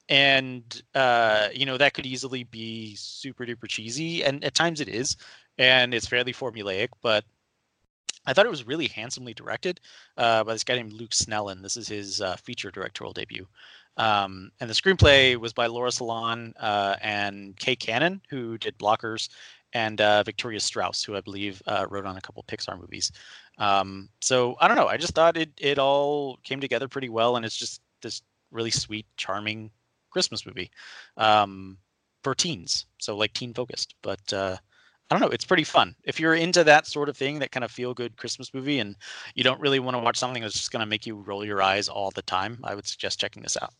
And 0.09 0.81
uh, 0.95 1.49
you 1.53 1.65
know 1.65 1.77
that 1.77 1.93
could 1.93 2.05
easily 2.05 2.43
be 2.43 2.95
super 2.95 3.45
duper 3.45 3.67
cheesy, 3.67 4.23
and 4.23 4.43
at 4.43 4.55
times 4.55 4.81
it 4.81 4.89
is, 4.89 5.15
and 5.57 5.93
it's 5.93 6.07
fairly 6.07 6.33
formulaic. 6.33 6.89
But 7.01 7.23
I 8.25 8.33
thought 8.33 8.45
it 8.45 8.49
was 8.51 8.67
really 8.67 8.87
handsomely 8.87 9.33
directed 9.33 9.79
uh, 10.17 10.43
by 10.43 10.53
this 10.53 10.63
guy 10.63 10.75
named 10.75 10.93
Luke 10.93 11.11
Snellin. 11.11 11.61
This 11.61 11.77
is 11.77 11.87
his 11.87 12.21
uh, 12.21 12.35
feature 12.37 12.71
directorial 12.71 13.13
debut. 13.13 13.47
Um, 13.97 14.51
and 14.59 14.69
the 14.69 14.73
screenplay 14.73 15.35
was 15.35 15.53
by 15.53 15.67
Laura 15.67 15.91
Solon 15.91 16.53
uh, 16.59 16.95
and 17.01 17.55
Kay 17.57 17.75
Cannon, 17.75 18.21
who 18.29 18.57
did 18.57 18.77
Blockers, 18.77 19.29
and 19.73 19.99
uh, 20.01 20.23
Victoria 20.23 20.59
Strouse, 20.59 21.03
who 21.03 21.15
I 21.15 21.21
believe 21.21 21.61
uh, 21.67 21.85
wrote 21.89 22.05
on 22.05 22.17
a 22.17 22.21
couple 22.21 22.43
Pixar 22.47 22.79
movies. 22.79 23.11
Um, 23.57 24.09
so 24.21 24.55
I 24.59 24.67
don't 24.67 24.77
know. 24.77 24.87
I 24.87 24.97
just 24.97 25.13
thought 25.13 25.37
it 25.37 25.51
it 25.57 25.77
all 25.77 26.37
came 26.43 26.59
together 26.59 26.87
pretty 26.87 27.09
well, 27.09 27.35
and 27.35 27.45
it's 27.45 27.57
just 27.57 27.81
this 28.01 28.21
really 28.51 28.71
sweet, 28.71 29.05
charming 29.17 29.69
Christmas 30.09 30.45
movie 30.45 30.71
um, 31.17 31.77
for 32.23 32.35
teens. 32.35 32.85
So 32.99 33.15
like 33.15 33.33
teen 33.33 33.53
focused, 33.53 33.95
but 34.01 34.33
uh, 34.33 34.57
I 35.09 35.15
don't 35.15 35.21
know. 35.21 35.33
It's 35.33 35.45
pretty 35.45 35.63
fun. 35.63 35.95
If 36.03 36.19
you're 36.19 36.35
into 36.35 36.63
that 36.63 36.85
sort 36.85 37.09
of 37.09 37.17
thing, 37.17 37.39
that 37.39 37.51
kind 37.51 37.63
of 37.63 37.71
feel 37.71 37.93
good 37.93 38.15
Christmas 38.17 38.53
movie, 38.53 38.79
and 38.79 38.95
you 39.33 39.43
don't 39.43 39.59
really 39.59 39.79
want 39.79 39.95
to 39.95 39.99
watch 39.99 40.17
something 40.17 40.43
that's 40.43 40.53
just 40.53 40.71
going 40.71 40.81
to 40.81 40.85
make 40.85 41.07
you 41.07 41.15
roll 41.15 41.43
your 41.43 41.61
eyes 41.61 41.89
all 41.89 42.11
the 42.11 42.21
time, 42.21 42.59
I 42.63 42.75
would 42.75 42.85
suggest 42.85 43.19
checking 43.19 43.41
this 43.41 43.57
out. 43.59 43.73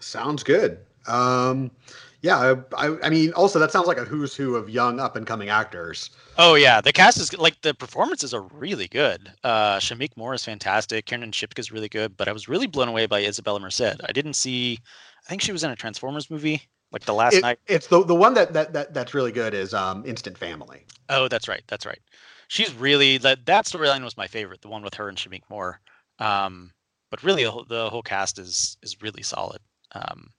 Sounds 0.00 0.42
good. 0.42 0.78
Um, 1.06 1.70
yeah, 2.22 2.54
I, 2.76 2.96
I, 3.02 3.10
mean, 3.10 3.32
also 3.32 3.58
that 3.58 3.72
sounds 3.72 3.86
like 3.86 3.98
a 3.98 4.04
who's 4.04 4.34
who 4.34 4.56
of 4.56 4.68
young 4.68 5.00
up 5.00 5.16
and 5.16 5.26
coming 5.26 5.48
actors. 5.48 6.10
Oh 6.38 6.54
yeah, 6.54 6.80
the 6.80 6.92
cast 6.92 7.18
is 7.18 7.36
like 7.38 7.60
the 7.62 7.74
performances 7.74 8.34
are 8.34 8.42
really 8.42 8.88
good. 8.88 9.32
Uh, 9.42 9.78
Shameik 9.78 10.16
Moore 10.16 10.34
is 10.34 10.44
fantastic. 10.44 11.06
Kiernan 11.06 11.32
Shipka 11.32 11.58
is 11.58 11.72
really 11.72 11.88
good, 11.88 12.16
but 12.16 12.28
I 12.28 12.32
was 12.32 12.48
really 12.48 12.66
blown 12.66 12.88
away 12.88 13.06
by 13.06 13.22
Isabela 13.22 13.60
Merced. 13.60 14.00
I 14.04 14.12
didn't 14.12 14.34
see. 14.34 14.78
I 15.26 15.28
think 15.28 15.42
she 15.42 15.52
was 15.52 15.64
in 15.64 15.70
a 15.70 15.76
Transformers 15.76 16.30
movie 16.30 16.62
like 16.92 17.04
the 17.04 17.14
last 17.14 17.34
it, 17.34 17.42
night. 17.42 17.58
It's 17.66 17.86
the 17.86 18.04
the 18.04 18.14
one 18.14 18.34
that, 18.34 18.52
that 18.52 18.72
that 18.72 18.94
that's 18.94 19.14
really 19.14 19.32
good 19.32 19.54
is 19.54 19.74
um 19.74 20.04
Instant 20.06 20.36
Family. 20.36 20.84
Oh, 21.08 21.28
that's 21.28 21.48
right. 21.48 21.62
That's 21.68 21.86
right. 21.86 22.00
She's 22.48 22.74
really 22.74 23.18
that 23.18 23.46
that 23.46 23.66
storyline 23.66 24.04
was 24.04 24.16
my 24.16 24.26
favorite, 24.26 24.60
the 24.62 24.68
one 24.68 24.82
with 24.82 24.94
her 24.94 25.08
and 25.08 25.16
Shameik 25.16 25.42
Moore. 25.48 25.80
Um, 26.18 26.72
but 27.10 27.22
really, 27.22 27.44
the 27.44 27.50
whole, 27.50 27.64
the 27.64 27.90
whole 27.90 28.02
cast 28.02 28.38
is 28.38 28.76
is 28.82 29.00
really 29.02 29.22
solid. 29.22 29.60
Um, 29.92 30.30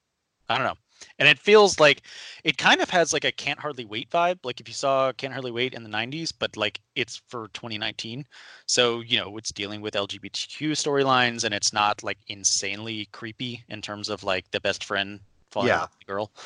I 0.48 0.56
don't 0.56 0.66
know. 0.66 0.78
And 1.18 1.28
it 1.28 1.38
feels 1.38 1.78
like 1.80 2.02
it 2.44 2.58
kind 2.58 2.80
of 2.80 2.90
has 2.90 3.12
like 3.12 3.24
a 3.24 3.32
can't 3.32 3.58
hardly 3.58 3.84
wait 3.84 4.10
vibe. 4.10 4.38
Like 4.44 4.60
if 4.60 4.68
you 4.68 4.74
saw 4.74 5.12
Can't 5.12 5.32
Hardly 5.32 5.50
Wait 5.50 5.74
in 5.74 5.82
the 5.82 5.90
90s, 5.90 6.32
but 6.38 6.56
like 6.56 6.80
it's 6.94 7.22
for 7.28 7.48
2019. 7.54 8.26
So, 8.66 9.00
you 9.00 9.18
know, 9.18 9.36
it's 9.36 9.52
dealing 9.52 9.80
with 9.80 9.94
LGBTQ 9.94 10.72
storylines 10.72 11.44
and 11.44 11.54
it's 11.54 11.72
not 11.72 12.02
like 12.02 12.18
insanely 12.28 13.06
creepy 13.12 13.64
in 13.68 13.82
terms 13.82 14.08
of 14.08 14.24
like 14.24 14.50
the 14.50 14.60
best 14.60 14.84
friend 14.84 15.20
falling 15.50 15.68
yeah. 15.68 15.86
girl. 16.06 16.32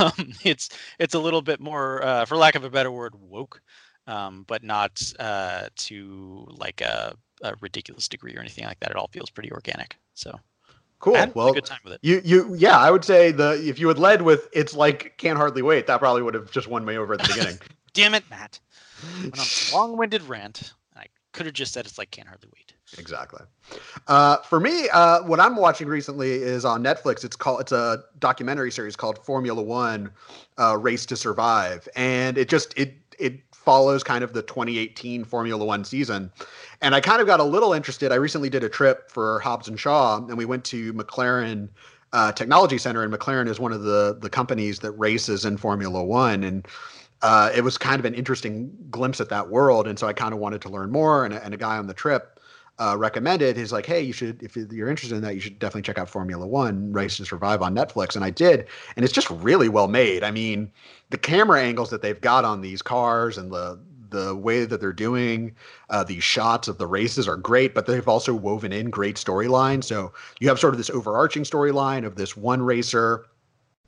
Um, 0.00 0.32
it's 0.44 0.70
it's 0.98 1.14
a 1.14 1.18
little 1.18 1.42
bit 1.42 1.60
more, 1.60 2.02
uh, 2.04 2.24
for 2.24 2.36
lack 2.36 2.56
of 2.56 2.64
a 2.64 2.70
better 2.70 2.90
word, 2.90 3.14
woke. 3.20 3.60
um, 4.08 4.44
but 4.48 4.64
not 4.64 5.00
uh, 5.20 5.68
to 5.76 6.46
like 6.50 6.80
a, 6.80 7.14
a 7.42 7.54
ridiculous 7.60 8.08
degree 8.08 8.34
or 8.34 8.40
anything 8.40 8.64
like 8.64 8.80
that. 8.80 8.90
It 8.90 8.96
all 8.96 9.08
feels 9.08 9.30
pretty 9.30 9.52
organic. 9.52 9.96
So 10.14 10.38
Cool. 11.00 11.14
I 11.14 11.18
had 11.20 11.28
a 11.28 11.32
well, 11.32 11.52
good 11.52 11.64
time 11.64 11.78
with 11.84 11.94
it. 11.94 12.00
you 12.02 12.20
you 12.24 12.54
yeah, 12.56 12.76
I 12.76 12.90
would 12.90 13.04
say 13.04 13.30
the 13.30 13.52
if 13.64 13.78
you 13.78 13.86
had 13.88 13.98
led 13.98 14.22
with 14.22 14.48
it's 14.52 14.74
like 14.74 15.14
can't 15.16 15.36
hardly 15.38 15.62
wait, 15.62 15.86
that 15.86 15.98
probably 15.98 16.22
would 16.22 16.34
have 16.34 16.50
just 16.50 16.68
won 16.68 16.84
me 16.84 16.96
over 16.96 17.14
at 17.14 17.20
the 17.20 17.28
beginning. 17.28 17.58
Damn 17.92 18.14
it, 18.14 18.24
Matt. 18.30 18.58
Long-winded 19.72 20.22
rant. 20.22 20.72
I 20.96 21.06
could 21.32 21.46
have 21.46 21.54
just 21.54 21.72
said 21.72 21.86
it's 21.86 21.98
like 21.98 22.10
can't 22.10 22.26
hardly 22.26 22.48
wait. 22.54 22.72
exactly. 22.98 23.42
Uh, 24.08 24.38
for 24.38 24.58
me, 24.58 24.88
uh, 24.92 25.22
what 25.22 25.38
I'm 25.38 25.56
watching 25.56 25.86
recently 25.86 26.32
is 26.32 26.64
on 26.64 26.82
Netflix. 26.82 27.24
It's 27.24 27.36
called 27.36 27.60
it's 27.60 27.72
a 27.72 28.02
documentary 28.18 28.72
series 28.72 28.96
called 28.96 29.18
Formula 29.24 29.62
One, 29.62 30.10
uh, 30.58 30.76
Race 30.76 31.06
to 31.06 31.16
Survive, 31.16 31.88
and 31.94 32.36
it 32.36 32.48
just 32.48 32.76
it 32.76 32.96
it 33.20 33.40
follows 33.68 34.02
kind 34.02 34.24
of 34.24 34.32
the 34.32 34.40
2018 34.40 35.24
Formula 35.24 35.62
One 35.62 35.84
season. 35.84 36.32
And 36.80 36.94
I 36.94 37.02
kind 37.02 37.20
of 37.20 37.26
got 37.26 37.38
a 37.38 37.44
little 37.44 37.74
interested. 37.74 38.12
I 38.12 38.14
recently 38.14 38.48
did 38.48 38.64
a 38.64 38.68
trip 38.70 39.10
for 39.10 39.40
Hobbs 39.40 39.68
and 39.68 39.78
Shaw, 39.78 40.16
and 40.16 40.38
we 40.38 40.46
went 40.46 40.64
to 40.64 40.94
McLaren 40.94 41.68
uh, 42.14 42.32
Technology 42.32 42.78
Center, 42.78 43.02
and 43.02 43.12
McLaren 43.12 43.46
is 43.46 43.60
one 43.60 43.74
of 43.74 43.82
the 43.82 44.16
the 44.18 44.30
companies 44.30 44.78
that 44.78 44.92
races 44.92 45.44
in 45.44 45.58
Formula 45.58 46.02
One, 46.02 46.44
and 46.44 46.66
uh, 47.20 47.50
it 47.54 47.62
was 47.62 47.76
kind 47.76 48.00
of 48.00 48.06
an 48.06 48.14
interesting 48.14 48.74
glimpse 48.90 49.20
at 49.20 49.28
that 49.28 49.50
world. 49.50 49.86
And 49.86 49.98
so 49.98 50.06
I 50.06 50.14
kind 50.14 50.32
of 50.32 50.40
wanted 50.40 50.62
to 50.62 50.70
learn 50.70 50.90
more. 50.90 51.26
And, 51.26 51.34
and 51.34 51.52
a 51.52 51.58
guy 51.58 51.76
on 51.76 51.88
the 51.88 51.94
trip 51.94 52.37
uh, 52.78 52.96
recommended, 52.96 53.56
he's 53.56 53.72
like, 53.72 53.86
hey, 53.86 54.00
you 54.00 54.12
should, 54.12 54.42
if 54.42 54.56
you're 54.56 54.88
interested 54.88 55.16
in 55.16 55.22
that, 55.22 55.34
you 55.34 55.40
should 55.40 55.58
definitely 55.58 55.82
check 55.82 55.98
out 55.98 56.08
Formula 56.08 56.46
One 56.46 56.92
Race 56.92 57.16
to 57.16 57.24
Survive 57.24 57.62
on 57.62 57.74
Netflix. 57.74 58.14
And 58.14 58.24
I 58.24 58.30
did. 58.30 58.66
And 58.96 59.04
it's 59.04 59.14
just 59.14 59.30
really 59.30 59.68
well 59.68 59.88
made. 59.88 60.22
I 60.22 60.30
mean, 60.30 60.70
the 61.10 61.18
camera 61.18 61.60
angles 61.60 61.90
that 61.90 62.02
they've 62.02 62.20
got 62.20 62.44
on 62.44 62.60
these 62.60 62.82
cars 62.82 63.36
and 63.36 63.50
the, 63.50 63.80
the 64.10 64.34
way 64.36 64.64
that 64.64 64.80
they're 64.80 64.92
doing 64.92 65.54
uh, 65.90 66.04
these 66.04 66.24
shots 66.24 66.68
of 66.68 66.78
the 66.78 66.86
races 66.86 67.28
are 67.28 67.36
great, 67.36 67.74
but 67.74 67.86
they've 67.86 68.08
also 68.08 68.32
woven 68.34 68.72
in 68.72 68.90
great 68.90 69.16
storylines. 69.16 69.84
So 69.84 70.12
you 70.40 70.48
have 70.48 70.58
sort 70.58 70.74
of 70.74 70.78
this 70.78 70.90
overarching 70.90 71.42
storyline 71.42 72.06
of 72.06 72.16
this 72.16 72.36
one 72.36 72.62
racer 72.62 73.26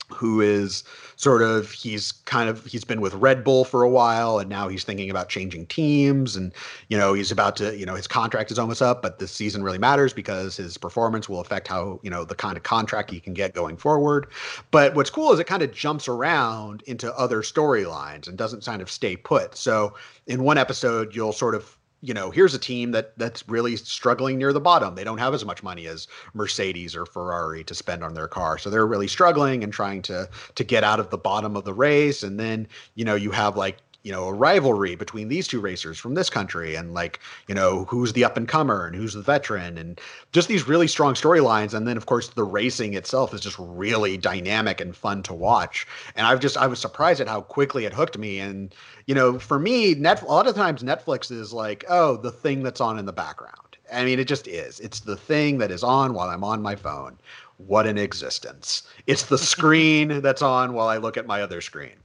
who 0.08 0.40
is 0.40 0.84
sort 1.16 1.42
of 1.42 1.70
he's 1.70 2.12
kind 2.12 2.48
of 2.48 2.64
he's 2.64 2.84
been 2.84 3.00
with 3.00 3.14
Red 3.14 3.44
Bull 3.44 3.64
for 3.64 3.82
a 3.82 3.90
while 3.90 4.38
and 4.38 4.48
now 4.48 4.68
he's 4.68 4.84
thinking 4.84 5.10
about 5.10 5.28
changing 5.28 5.66
teams 5.66 6.36
and 6.36 6.52
you 6.88 6.96
know 6.96 7.12
he's 7.12 7.30
about 7.30 7.56
to 7.56 7.76
you 7.76 7.84
know 7.84 7.94
his 7.94 8.06
contract 8.06 8.50
is 8.50 8.58
almost 8.58 8.80
up 8.80 9.02
but 9.02 9.18
this 9.18 9.30
season 9.30 9.62
really 9.62 9.78
matters 9.78 10.12
because 10.12 10.56
his 10.56 10.78
performance 10.78 11.28
will 11.28 11.40
affect 11.40 11.68
how 11.68 12.00
you 12.02 12.10
know 12.10 12.24
the 12.24 12.34
kind 12.34 12.56
of 12.56 12.62
contract 12.62 13.10
he 13.10 13.20
can 13.20 13.34
get 13.34 13.54
going 13.54 13.76
forward. 13.76 14.26
But 14.70 14.94
what's 14.94 15.10
cool 15.10 15.32
is 15.32 15.40
it 15.40 15.44
kind 15.44 15.62
of 15.62 15.72
jumps 15.72 16.08
around 16.08 16.82
into 16.86 17.14
other 17.16 17.42
storylines 17.42 18.26
and 18.26 18.38
doesn't 18.38 18.64
kind 18.64 18.82
of 18.82 18.90
stay 18.90 19.16
put. 19.16 19.56
So 19.56 19.94
in 20.26 20.42
one 20.42 20.58
episode 20.58 21.14
you'll 21.14 21.32
sort 21.32 21.54
of 21.54 21.76
you 22.02 22.14
know, 22.14 22.30
here's 22.30 22.54
a 22.54 22.58
team 22.58 22.92
that 22.92 23.16
that's 23.18 23.46
really 23.48 23.76
struggling 23.76 24.38
near 24.38 24.52
the 24.52 24.60
bottom. 24.60 24.94
They 24.94 25.04
don't 25.04 25.18
have 25.18 25.34
as 25.34 25.44
much 25.44 25.62
money 25.62 25.86
as 25.86 26.08
Mercedes 26.32 26.96
or 26.96 27.04
Ferrari 27.04 27.62
to 27.64 27.74
spend 27.74 28.02
on 28.02 28.14
their 28.14 28.28
car. 28.28 28.56
So 28.58 28.70
they're 28.70 28.86
really 28.86 29.08
struggling 29.08 29.62
and 29.62 29.72
trying 29.72 30.02
to 30.02 30.28
to 30.54 30.64
get 30.64 30.82
out 30.82 31.00
of 31.00 31.10
the 31.10 31.18
bottom 31.18 31.56
of 31.56 31.64
the 31.64 31.74
race. 31.74 32.22
And 32.22 32.40
then, 32.40 32.68
you 32.94 33.04
know, 33.04 33.14
you 33.14 33.30
have 33.32 33.56
like 33.56 33.78
you 34.02 34.10
know 34.10 34.24
a 34.24 34.32
rivalry 34.32 34.94
between 34.94 35.28
these 35.28 35.46
two 35.46 35.60
racers 35.60 35.98
from 35.98 36.14
this 36.14 36.30
country 36.30 36.74
and 36.74 36.94
like 36.94 37.20
you 37.48 37.54
know 37.54 37.84
who's 37.84 38.12
the 38.14 38.24
up 38.24 38.36
and 38.36 38.48
comer 38.48 38.86
and 38.86 38.96
who's 38.96 39.12
the 39.12 39.22
veteran 39.22 39.76
and 39.76 40.00
just 40.32 40.48
these 40.48 40.66
really 40.66 40.86
strong 40.86 41.14
storylines. 41.14 41.74
And 41.74 41.86
then 41.86 41.96
of 41.96 42.06
course 42.06 42.28
the 42.28 42.44
racing 42.44 42.94
itself 42.94 43.34
is 43.34 43.40
just 43.40 43.56
really 43.58 44.16
dynamic 44.16 44.80
and 44.80 44.96
fun 44.96 45.22
to 45.24 45.34
watch. 45.34 45.86
And 46.16 46.26
i've 46.26 46.40
just 46.40 46.56
i 46.56 46.66
was 46.66 46.78
surprised 46.78 47.20
at 47.20 47.28
how 47.28 47.42
quickly 47.42 47.84
it 47.84 47.92
hooked 47.92 48.16
me. 48.18 48.38
And 48.38 48.74
you 49.06 49.14
know 49.14 49.38
for 49.38 49.58
me 49.58 49.94
net 49.94 50.22
a 50.22 50.26
lot 50.26 50.46
of 50.46 50.54
times 50.54 50.82
netflix 50.82 51.30
is 51.30 51.52
like 51.52 51.84
oh 51.88 52.16
the 52.16 52.32
thing 52.32 52.62
that's 52.62 52.80
on 52.80 52.98
in 52.98 53.06
the 53.06 53.12
background. 53.12 53.76
I 53.92 54.04
mean 54.04 54.18
it 54.18 54.28
just 54.28 54.48
is. 54.48 54.80
It's 54.80 55.00
the 55.00 55.16
thing 55.16 55.58
that 55.58 55.70
is 55.70 55.82
on 55.82 56.14
while 56.14 56.28
i'm 56.28 56.44
on 56.44 56.62
my 56.62 56.74
phone. 56.76 57.18
What 57.58 57.86
an 57.86 57.98
existence. 57.98 58.84
It's 59.06 59.24
the 59.24 59.36
screen 59.36 60.22
that's 60.22 60.40
on 60.42 60.72
while 60.72 60.88
i 60.88 60.96
look 60.96 61.18
at 61.18 61.26
my 61.26 61.42
other 61.42 61.60
screen 61.60 61.99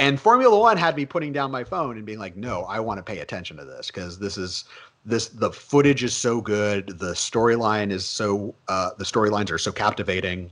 and 0.00 0.18
Formula 0.18 0.58
One 0.58 0.78
had 0.78 0.96
me 0.96 1.04
putting 1.04 1.30
down 1.30 1.50
my 1.50 1.62
phone 1.62 1.98
and 1.98 2.06
being 2.06 2.18
like, 2.18 2.34
no, 2.34 2.62
I 2.62 2.80
want 2.80 2.96
to 2.96 3.02
pay 3.02 3.18
attention 3.18 3.58
to 3.58 3.66
this 3.66 3.88
because 3.88 4.18
this 4.18 4.38
is 4.38 4.64
this 5.04 5.28
the 5.28 5.52
footage 5.52 6.02
is 6.02 6.16
so 6.16 6.40
good, 6.40 6.98
the 6.98 7.12
storyline 7.12 7.90
is 7.92 8.06
so 8.06 8.54
uh, 8.68 8.90
the 8.96 9.04
storylines 9.04 9.50
are 9.50 9.58
so 9.58 9.70
captivating, 9.70 10.50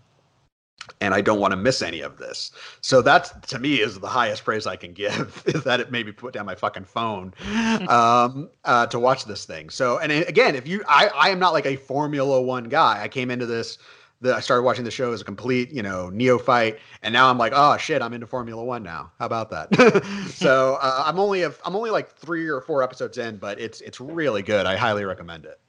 and 1.01 1.14
I 1.14 1.22
don't 1.22 1.40
want 1.40 1.53
to 1.53 1.57
miss 1.57 1.80
any 1.80 2.03
of 2.03 2.18
this. 2.18 2.53
So 2.82 3.01
that 3.03 3.42
to 3.49 3.59
me 3.59 3.80
is 3.80 3.99
the 3.99 4.07
highest 4.07 4.44
praise 4.44 4.66
I 4.66 4.76
can 4.76 4.92
give 4.92 5.42
is 5.46 5.64
that 5.64 5.80
it 5.80 5.90
made 5.90 6.05
me 6.05 6.12
put 6.12 6.34
down 6.34 6.44
my 6.44 6.55
fucking 6.55 6.84
phone 6.84 7.32
um, 7.88 8.51
uh, 8.66 8.86
to 8.88 8.99
watch 8.99 9.24
this 9.24 9.46
thing. 9.46 9.70
So 9.70 9.99
and 9.99 10.12
again, 10.12 10.57
if 10.57 10.68
you, 10.68 10.84
I, 10.86 11.09
I 11.09 11.30
am 11.30 11.38
not 11.38 11.55
like 11.55 11.64
a 11.64 11.76
Formula 11.76 12.42
One 12.42 12.64
guy. 12.64 13.03
I 13.03 13.09
came 13.09 13.30
into 13.30 13.46
this 13.46 13.78
the, 14.21 14.35
I 14.35 14.41
started 14.41 14.62
watching 14.62 14.85
the 14.85 14.91
show 14.91 15.12
as 15.12 15.21
a 15.21 15.25
complete, 15.25 15.73
you 15.73 15.83
know, 15.83 16.11
neophyte, 16.11 16.79
and 17.03 17.12
now 17.12 17.31
I'm 17.31 17.39
like, 17.39 17.53
oh 17.55 17.77
shit, 17.77 18.03
I'm 18.03 18.12
into 18.12 18.27
Formula 18.27 18.62
One 18.62 18.83
now. 18.83 19.12
How 19.19 19.27
about 19.27 19.51
that? 19.51 20.05
so 20.35 20.79
uh, 20.81 21.05
I'm 21.07 21.19
only 21.19 21.43
a, 21.43 21.53
I'm 21.64 21.77
only 21.77 21.91
like 21.91 22.11
three 22.16 22.49
or 22.49 22.61
four 22.61 22.83
episodes 22.83 23.19
in, 23.19 23.37
but 23.37 23.61
it's 23.61 23.81
it's 23.81 24.01
really 24.01 24.43
good. 24.43 24.66
I 24.66 24.77
highly 24.77 25.05
recommend 25.05 25.45
it. 25.45 25.61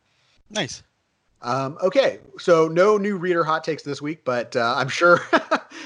Nice. 0.50 0.84
Um, 1.42 1.78
okay, 1.82 2.20
so 2.38 2.68
no 2.68 2.98
new 2.98 3.18
reader 3.18 3.46
hot 3.46 3.64
takes 3.64 3.84
this 3.84 4.02
week, 4.02 4.26
but 4.26 4.56
uh, 4.56 4.74
I'm 4.76 4.90
sure. 4.90 5.18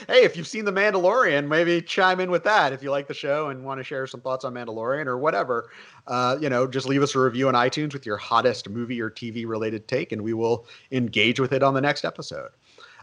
hey, 0.08 0.24
if 0.24 0.36
you've 0.36 0.48
seen 0.48 0.66
The 0.66 0.72
Mandalorian, 0.72 1.48
maybe 1.48 1.80
chime 1.82 2.20
in 2.20 2.32
with 2.32 2.44
that 2.46 2.74
if 2.74 2.82
you 2.82 2.90
like 2.90 3.08
the 3.08 3.14
show 3.14 3.50
and 3.50 3.64
want 3.64 3.80
to 3.80 3.84
share 3.84 4.08
some 4.08 4.20
thoughts 4.20 4.46
on 4.46 4.54
Mandalorian 4.56 5.06
or 5.06 5.18
whatever. 5.18 5.70
Uh, 6.08 6.38
you 6.42 6.50
know, 6.50 6.66
just 6.66 6.88
leave 6.88 7.04
us 7.04 7.14
a 7.14 7.20
review 7.20 7.48
on 7.48 7.54
iTunes 7.54 7.94
with 7.94 8.06
your 8.06 8.18
hottest 8.18 8.68
movie 8.68 9.00
or 9.00 9.12
TV 9.12 9.48
related 9.48 9.88
take, 9.88 10.12
and 10.12 10.24
we 10.24 10.34
will 10.34 10.66
engage 10.92 11.40
with 11.40 11.54
it 11.54 11.62
on 11.62 11.76
the 11.76 11.82
next 11.82 12.04
episode. 12.04 12.50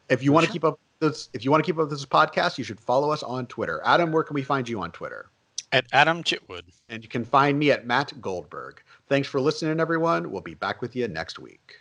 If 0.09 0.25
you 0.25 0.33
want 0.33 0.47
to 0.47 0.53
keep 0.53 0.65
up 0.65 0.81
this, 0.99 1.29
if 1.33 1.45
you 1.45 1.53
want 1.53 1.65
to 1.65 1.67
keep 1.67 1.77
up 1.77 1.89
with 1.89 1.91
this 1.91 2.05
podcast, 2.05 2.59
you 2.59 2.65
should 2.65 2.81
follow 2.81 3.13
us 3.13 3.23
on 3.23 3.47
Twitter. 3.47 3.81
Adam, 3.85 4.11
where 4.11 4.25
can 4.25 4.35
we 4.35 4.43
find 4.43 4.69
you 4.69 4.81
on 4.81 4.91
Twitter? 4.91 5.31
At 5.71 5.87
Adam 5.93 6.25
Chitwood. 6.25 6.63
And 6.89 7.05
you 7.05 7.09
can 7.09 7.25
find 7.25 7.57
me 7.57 7.71
at 7.71 7.87
Matt 7.87 8.21
Goldberg. 8.21 8.83
Thanks 9.09 9.29
for 9.29 9.41
listening, 9.41 9.79
everyone. 9.79 10.33
We'll 10.33 10.43
be 10.43 10.55
back 10.55 10.83
with 10.83 10.97
you 10.97 11.07
next 11.07 11.39
week. 11.39 11.80